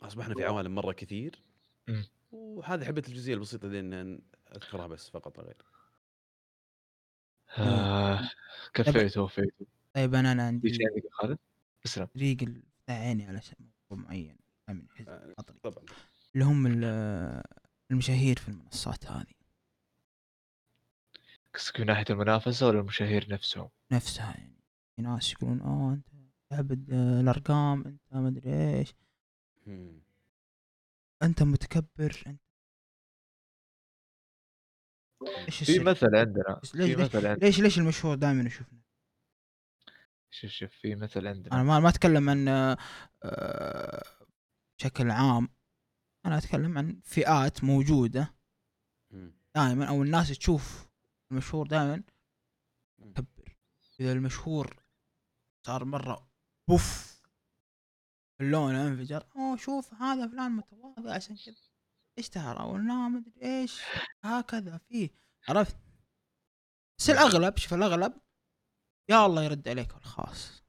أصبحنا 0.01 0.35
في 0.35 0.43
عوالم 0.45 0.75
مرة 0.75 0.91
كثير. 0.93 1.43
مم. 1.87 2.05
وهذه 2.31 2.85
حبيت 2.85 3.07
الجزئية 3.09 3.33
البسيطة 3.35 3.67
ذي 3.67 3.79
إن 3.79 4.21
أذكرها 4.55 4.87
بس 4.87 5.09
فقط 5.09 5.37
لا 5.37 5.43
غير. 5.43 5.57
آه، 7.57 8.29
كفيت 8.73 9.17
ووفيت 9.17 9.53
طيب 9.93 10.15
أنا 10.15 10.31
أنا 10.31 10.43
عندي 10.47 10.73
شيء 10.73 11.09
خالد؟ 11.11 11.37
اسلم. 11.85 12.05
طريق 12.05 12.43
ال- 12.43 12.63
عيني 12.89 13.25
على 13.25 13.41
شيء 13.41 13.57
موضوع 13.89 14.05
معين. 14.07 14.37
من 14.69 14.87
حزب 14.95 15.09
آه، 15.09 15.33
خطري 15.37 15.57
طبعا. 15.63 15.85
اللي 16.33 16.45
هم 16.45 16.67
ال- 16.67 17.43
المشاهير 17.91 18.39
في 18.39 18.49
المنصات 18.49 19.05
هذه. 19.05 19.33
قصدك 21.55 21.79
من 21.79 21.85
ناحية 21.85 22.05
المنافسة 22.09 22.67
ولا 22.67 22.79
المشاهير 22.79 23.29
نفسهم؟ 23.29 23.69
نفسها 23.91 24.33
يعني. 24.37 24.60
في 25.01 25.07
ناس 25.07 25.31
يقولون 25.33 25.61
آه 25.61 25.93
أنت 25.93 26.07
تعبد 26.49 26.89
الأرقام 26.93 27.83
أنت 27.85 28.01
ما 28.11 28.27
أدري 28.27 28.79
إيش. 28.79 28.95
أنت 31.23 31.43
متكبر 31.43 32.23
أنت 32.27 32.39
إيش 35.47 35.63
في؟ 35.63 35.79
مثل 35.79 36.15
عندنا 36.15 36.59
في 36.63 36.77
ليش- 36.77 36.97
ليش- 36.97 36.97
مثل 36.97 37.27
عندنا 37.27 37.45
ليش 37.45 37.59
ليش 37.59 37.77
المشهور 37.79 38.15
دائما 38.15 38.43
يشوفنا 38.43 38.79
شوف 40.29 40.51
شوف 40.51 40.71
في 40.71 40.95
مثل 40.95 41.19
أنا 41.19 41.29
عندنا 41.29 41.63
ما 41.63 41.79
ما 41.79 41.89
أتكلم 41.89 42.29
عن 42.29 42.47
آه، 43.23 43.97
بشكل 44.79 45.11
عام 45.11 45.49
أنا 46.25 46.37
أتكلم 46.37 46.77
عن 46.77 47.01
فئات 47.03 47.63
موجودة. 47.63 48.33
دائما 49.55 49.85
أو 49.89 50.03
الناس 50.03 50.29
تشوف 50.37 50.87
المشهور 51.31 51.67
دائما 51.67 52.03
مم. 52.99 53.13
كبر 53.13 53.55
إذا 53.99 54.11
المشهور 54.11 54.80
صار 55.67 55.85
مرة 55.85 56.27
بوف. 56.69 57.21
اللون 58.41 58.75
انفجر. 58.75 59.27
أوه 59.35 59.57
شوف 59.57 59.93
هذا 59.93 60.27
فلان 60.27 60.51
متواضع. 60.51 61.15
عشان 61.15 61.35
كذا. 61.35 61.55
اشتهر 62.19 62.59
أو 62.59 62.77
لا 62.77 63.07
ما 63.07 63.19
أدري. 63.19 63.41
إيش؟ 63.41 63.81
هكذا 64.23 64.77
فيه. 64.77 65.09
عرفت؟ 65.49 65.77
بس 66.99 67.09
الأغلب 67.09 67.57
شوف 67.57 67.73
الأغلب 67.73 68.13
يا 69.09 69.25
الله 69.25 69.43
يرد 69.43 69.67
عليك 69.67 69.95
الخاص. 69.95 70.63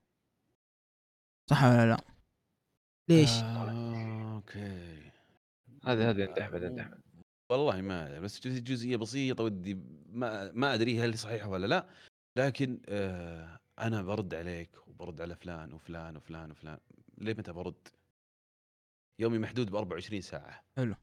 صح 1.51 1.65
ولا 1.65 1.87
لا؟ 1.87 2.05
ليش؟ 3.11 3.31
آه، 3.31 4.35
أوكي. 4.35 5.13
هذا 5.85 6.11
هذا 6.11 6.25
انت 6.25 6.39
احمد 6.39 6.63
انت 6.63 6.79
احمد 6.79 7.03
والله 7.51 7.81
ما 7.81 8.07
أدري، 8.07 8.21
بس 8.21 8.41
جزئية 8.47 8.97
بسيطة 8.97 9.45
ودي 9.45 9.75
ما 10.07 10.53
ما 10.53 10.75
أدري 10.75 11.01
هل 11.01 11.19
صحيحة 11.19 11.49
ولا 11.49 11.67
لا 11.67 11.89
لكن 12.39 12.83
آه 12.89 13.61
أنا 13.83 14.03
برد 14.03 14.35
عليك 14.35 14.89
وبرد 14.89 15.21
على 15.21 15.37
فلان 15.37 15.73
وفلان 15.73 16.17
وفلان 16.17 16.51
وفلان 16.51 16.79
ليه 17.19 17.35
متى 17.35 17.53
برد؟ 17.53 17.89
يومي 19.19 19.39
محدود 19.39 19.71
ب 19.71 19.77
24 19.77 20.21
ساعة 20.21 20.65
حلو. 20.77 20.95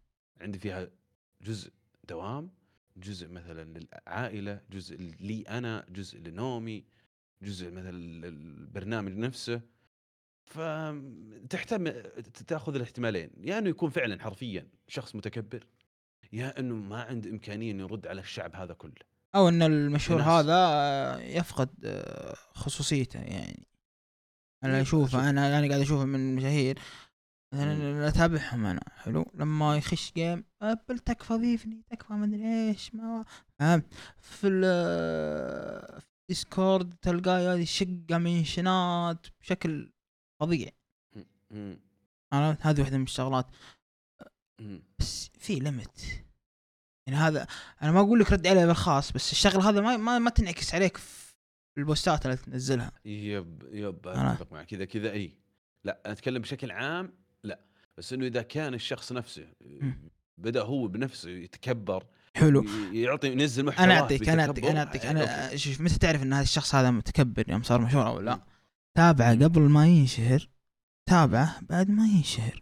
عندي 0.41 0.59
فيها 0.59 0.89
جزء 1.41 1.71
دوام 2.09 2.51
جزء 2.97 3.27
مثلا 3.27 3.79
للعائلة 3.79 4.61
جزء 4.69 4.97
لي 4.97 5.41
أنا 5.41 5.85
جزء 5.89 6.19
لنومي 6.19 6.85
جزء 7.41 7.71
مثلا 7.71 7.89
البرنامج 8.27 9.11
نفسه 9.17 9.61
فتحتمل 10.45 12.03
تاخذ 12.47 12.75
الاحتمالين 12.75 13.31
يا 13.37 13.57
إنه 13.57 13.69
يكون 13.69 13.89
فعلا 13.89 14.23
حرفيا 14.23 14.67
شخص 14.87 15.15
متكبر 15.15 15.67
يا 16.33 16.59
إنه 16.59 16.75
ما 16.75 17.03
عنده 17.03 17.29
إمكانية 17.29 17.71
إنه 17.71 17.83
يرد 17.83 18.07
على 18.07 18.21
الشعب 18.21 18.55
هذا 18.55 18.73
كله 18.73 19.08
أو 19.35 19.49
إن 19.49 19.61
المشهور 19.61 20.19
ناس. 20.19 20.27
هذا 20.27 20.55
آه، 20.55 21.17
يفقد 21.19 21.69
آه، 21.85 22.33
خصوصيته 22.53 23.19
يعني 23.19 23.67
أنا 24.63 24.81
أشوفه 24.81 25.11
شوف. 25.11 25.19
أنا 25.19 25.59
أنا 25.59 25.67
قاعد 25.67 25.81
أشوفه 25.81 26.05
من 26.05 26.29
المشاهير. 26.29 26.79
مثلا 27.53 28.07
أتابعهم 28.07 28.65
أنا 28.65 28.81
حلو 28.97 29.31
لما 29.33 29.77
يخش 29.77 30.11
game 30.13 30.43
أبل 30.61 30.99
تكفى 30.99 31.33
ضيفني 31.33 31.83
تكفى 31.89 32.13
ما 32.13 32.25
أدري 32.25 32.67
إيش 32.69 32.95
ما 32.95 33.25
فهمت 33.59 33.85
في 34.21 34.47
ال- 34.47 36.01
في 36.01 36.07
ديسكورد 36.29 36.93
تلقاه 37.01 37.53
هذه 37.55 37.63
شقة 37.65 38.17
منشنات 38.17 39.25
بشكل 39.41 39.91
فظيع. 40.41 40.69
عرفت 42.33 42.65
هذه 42.65 42.79
واحدة 42.81 42.97
من 42.97 43.03
الشغلات. 43.03 43.45
بس 44.99 45.29
في 45.39 45.55
limit 45.55 46.23
يعني 47.09 47.23
هذا 47.23 47.47
أنا 47.83 47.91
ما 47.91 47.99
أقول 47.99 48.19
لك 48.19 48.31
رد 48.31 48.47
عليه 48.47 48.65
بالخاص 48.65 49.11
بس 49.11 49.31
الشغلة 49.31 49.69
هذا 49.69 49.81
ما 49.81 49.97
ما, 49.97 50.19
ما 50.19 50.29
تنعكس 50.29 50.75
عليك 50.75 50.97
في 50.97 51.33
البوستات 51.77 52.25
اللي 52.25 52.37
تنزلها. 52.37 52.91
يب 53.05 53.63
يب 53.71 54.07
أتفق 54.07 54.53
معك. 54.53 54.65
كذا 54.65 54.85
كذا 54.85 55.11
إي. 55.11 55.37
لا 55.83 55.99
أنا 56.05 56.13
أتكلم 56.13 56.41
بشكل 56.41 56.71
عام 56.71 57.13
لا. 57.43 57.59
بس 57.97 58.13
إنه 58.13 58.25
إذا 58.25 58.41
كان 58.41 58.73
الشخص 58.73 59.11
نفسه 59.11 59.47
بدأ 60.37 60.61
هو 60.61 60.87
بنفسه 60.87 61.29
يتكبر 61.29 62.05
حلو. 62.35 62.65
يعطي 62.91 63.31
ينزل 63.31 63.65
محتوى 63.65 63.85
أنا 63.85 63.99
أعطيك 63.99 64.29
أنا 64.29 64.45
أعطيك 64.45 64.65
أنا 64.65 64.79
أعطيك 64.79 65.05
أنا 65.05 65.55
شوف 65.55 65.81
متى 65.81 65.99
تعرف 65.99 66.23
إن 66.23 66.33
هذا 66.33 66.43
الشخص 66.43 66.75
هذا 66.75 66.91
متكبر 66.91 67.49
يوم 67.49 67.63
صار 67.63 67.81
مشهور 67.81 68.07
أو 68.07 68.19
لا؟ 68.19 68.41
تابعه 68.95 69.33
قبل 69.33 69.61
ما 69.61 69.87
ينشهر 69.87 70.49
تابعه 71.05 71.59
بعد 71.61 71.89
ما 71.89 72.07
ينشهر. 72.07 72.61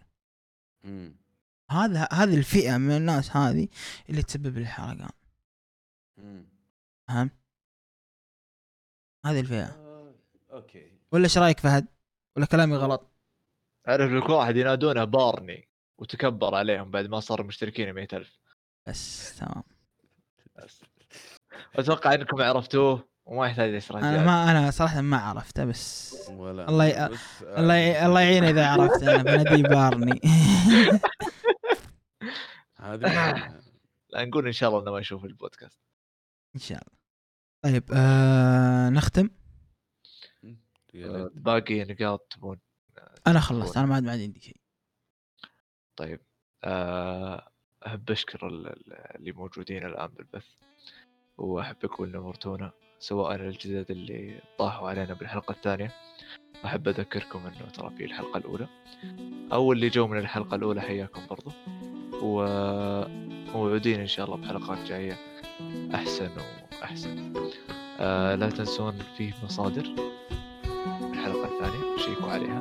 هذا 1.71 2.07
هذه 2.13 2.37
الفئة 2.37 2.77
من 2.77 2.91
الناس 2.97 3.35
هذه 3.37 3.67
اللي 4.09 4.23
تسبب 4.23 4.55
لي 4.57 4.61
الحرقان 4.61 5.09
فهمت؟ 7.07 7.31
هذه 9.25 9.39
الفئة. 9.39 9.63
آه، 9.65 10.13
أوكي. 10.51 10.91
ولا 11.11 11.23
إيش 11.23 11.37
رأيك 11.37 11.59
فهد؟ 11.59 11.87
ولا 12.37 12.45
كلامي 12.45 12.75
غلط؟ 12.75 13.11
أعرف 13.87 14.11
لك 14.11 14.29
واحد 14.29 14.57
ينادونه 14.57 15.03
بارني 15.03 15.67
وتكبر 15.97 16.55
عليهم 16.55 16.91
بعد 16.91 17.05
ما 17.05 17.19
صاروا 17.19 17.45
مشتركين 17.45 17.93
100000 17.93 18.39
بس 18.87 19.35
تمام. 19.37 19.63
بس 20.55 20.81
أتوقع 21.79 22.13
إنكم 22.13 22.41
عرفتوه 22.41 23.07
وما 23.25 23.47
يحتاج 23.47 23.73
اشرح 23.75 24.03
أنا. 24.03 24.25
ما 24.25 24.51
أنا 24.51 24.71
صراحة 24.71 25.01
ما 25.01 25.17
عرفته 25.17 25.65
بس 25.65 26.15
ولا. 26.29 26.69
الله 26.69 26.85
ي- 26.85 27.09
بس- 27.09 27.43
الله 27.43 27.75
ي... 27.75 28.05
الله 28.05 28.21
يعين 28.21 28.43
إذا 28.43 28.67
عرفت 28.67 29.03
أنا 29.03 29.23
بنادي 29.23 29.63
بارني. 29.63 30.21
هذه 32.77 33.01
لا 34.09 34.25
نقول 34.25 34.45
إن 34.45 34.51
شاء 34.51 34.69
الله 34.69 34.81
إنه 34.81 34.91
ما 34.91 34.99
يشوف 34.99 35.25
البودكاست. 35.25 35.79
إن 36.55 36.59
شاء 36.59 36.77
الله. 36.77 36.97
طيب 37.63 37.83
آه 37.93 38.89
نختم؟ 38.89 39.29
آه،. 40.95 41.31
باقي 41.33 41.83
نقاط 41.83 42.27
تبون 42.29 42.59
أنا 43.27 43.39
خلصت 43.39 43.77
أنا 43.77 43.85
ما 43.85 43.95
عاد 43.95 44.07
عندي 44.07 44.39
شيء. 44.39 44.57
طيب 45.95 46.21
آه، 46.63 47.51
أحب 47.87 48.11
أشكر 48.11 48.47
ال- 48.47 48.67
ال- 48.67 48.93
اللي 49.15 49.31
موجودين 49.31 49.85
الآن 49.85 50.07
بالبث 50.07 50.45
واحبكم 51.37 52.03
اللي 52.03 52.17
نورتونا 52.17 52.71
سواء 52.99 53.35
الجدد 53.35 53.91
اللي 53.91 54.41
طاحوا 54.57 54.89
علينا 54.89 55.13
بالحلقة 55.13 55.51
الثانية. 55.51 55.91
أحب 56.65 56.87
أذكركم 56.87 57.39
إنه 57.39 57.69
ترى 57.69 57.89
في 57.97 58.05
الحلقة 58.05 58.37
الأولى 58.37 58.67
أو 59.53 59.73
اللي 59.73 59.89
جو 59.89 60.07
من 60.07 60.17
الحلقة 60.17 60.55
الأولى 60.55 60.81
حياكم 60.81 61.27
برضو. 61.27 61.51
وموعودين 62.23 63.99
إن 63.99 64.07
شاء 64.07 64.25
الله 64.25 64.37
بحلقات 64.37 64.77
جاية 64.87 65.17
أحسن 65.95 66.29
وأحسن. 66.81 67.33
آه 67.99 68.35
لا 68.35 68.49
تنسون 68.49 68.93
فيه 69.17 69.33
مصادر. 69.43 69.85
الحلقة 71.13 71.45
الثانية 71.45 71.97
شيكوا 71.97 72.31
عليها. 72.31 72.59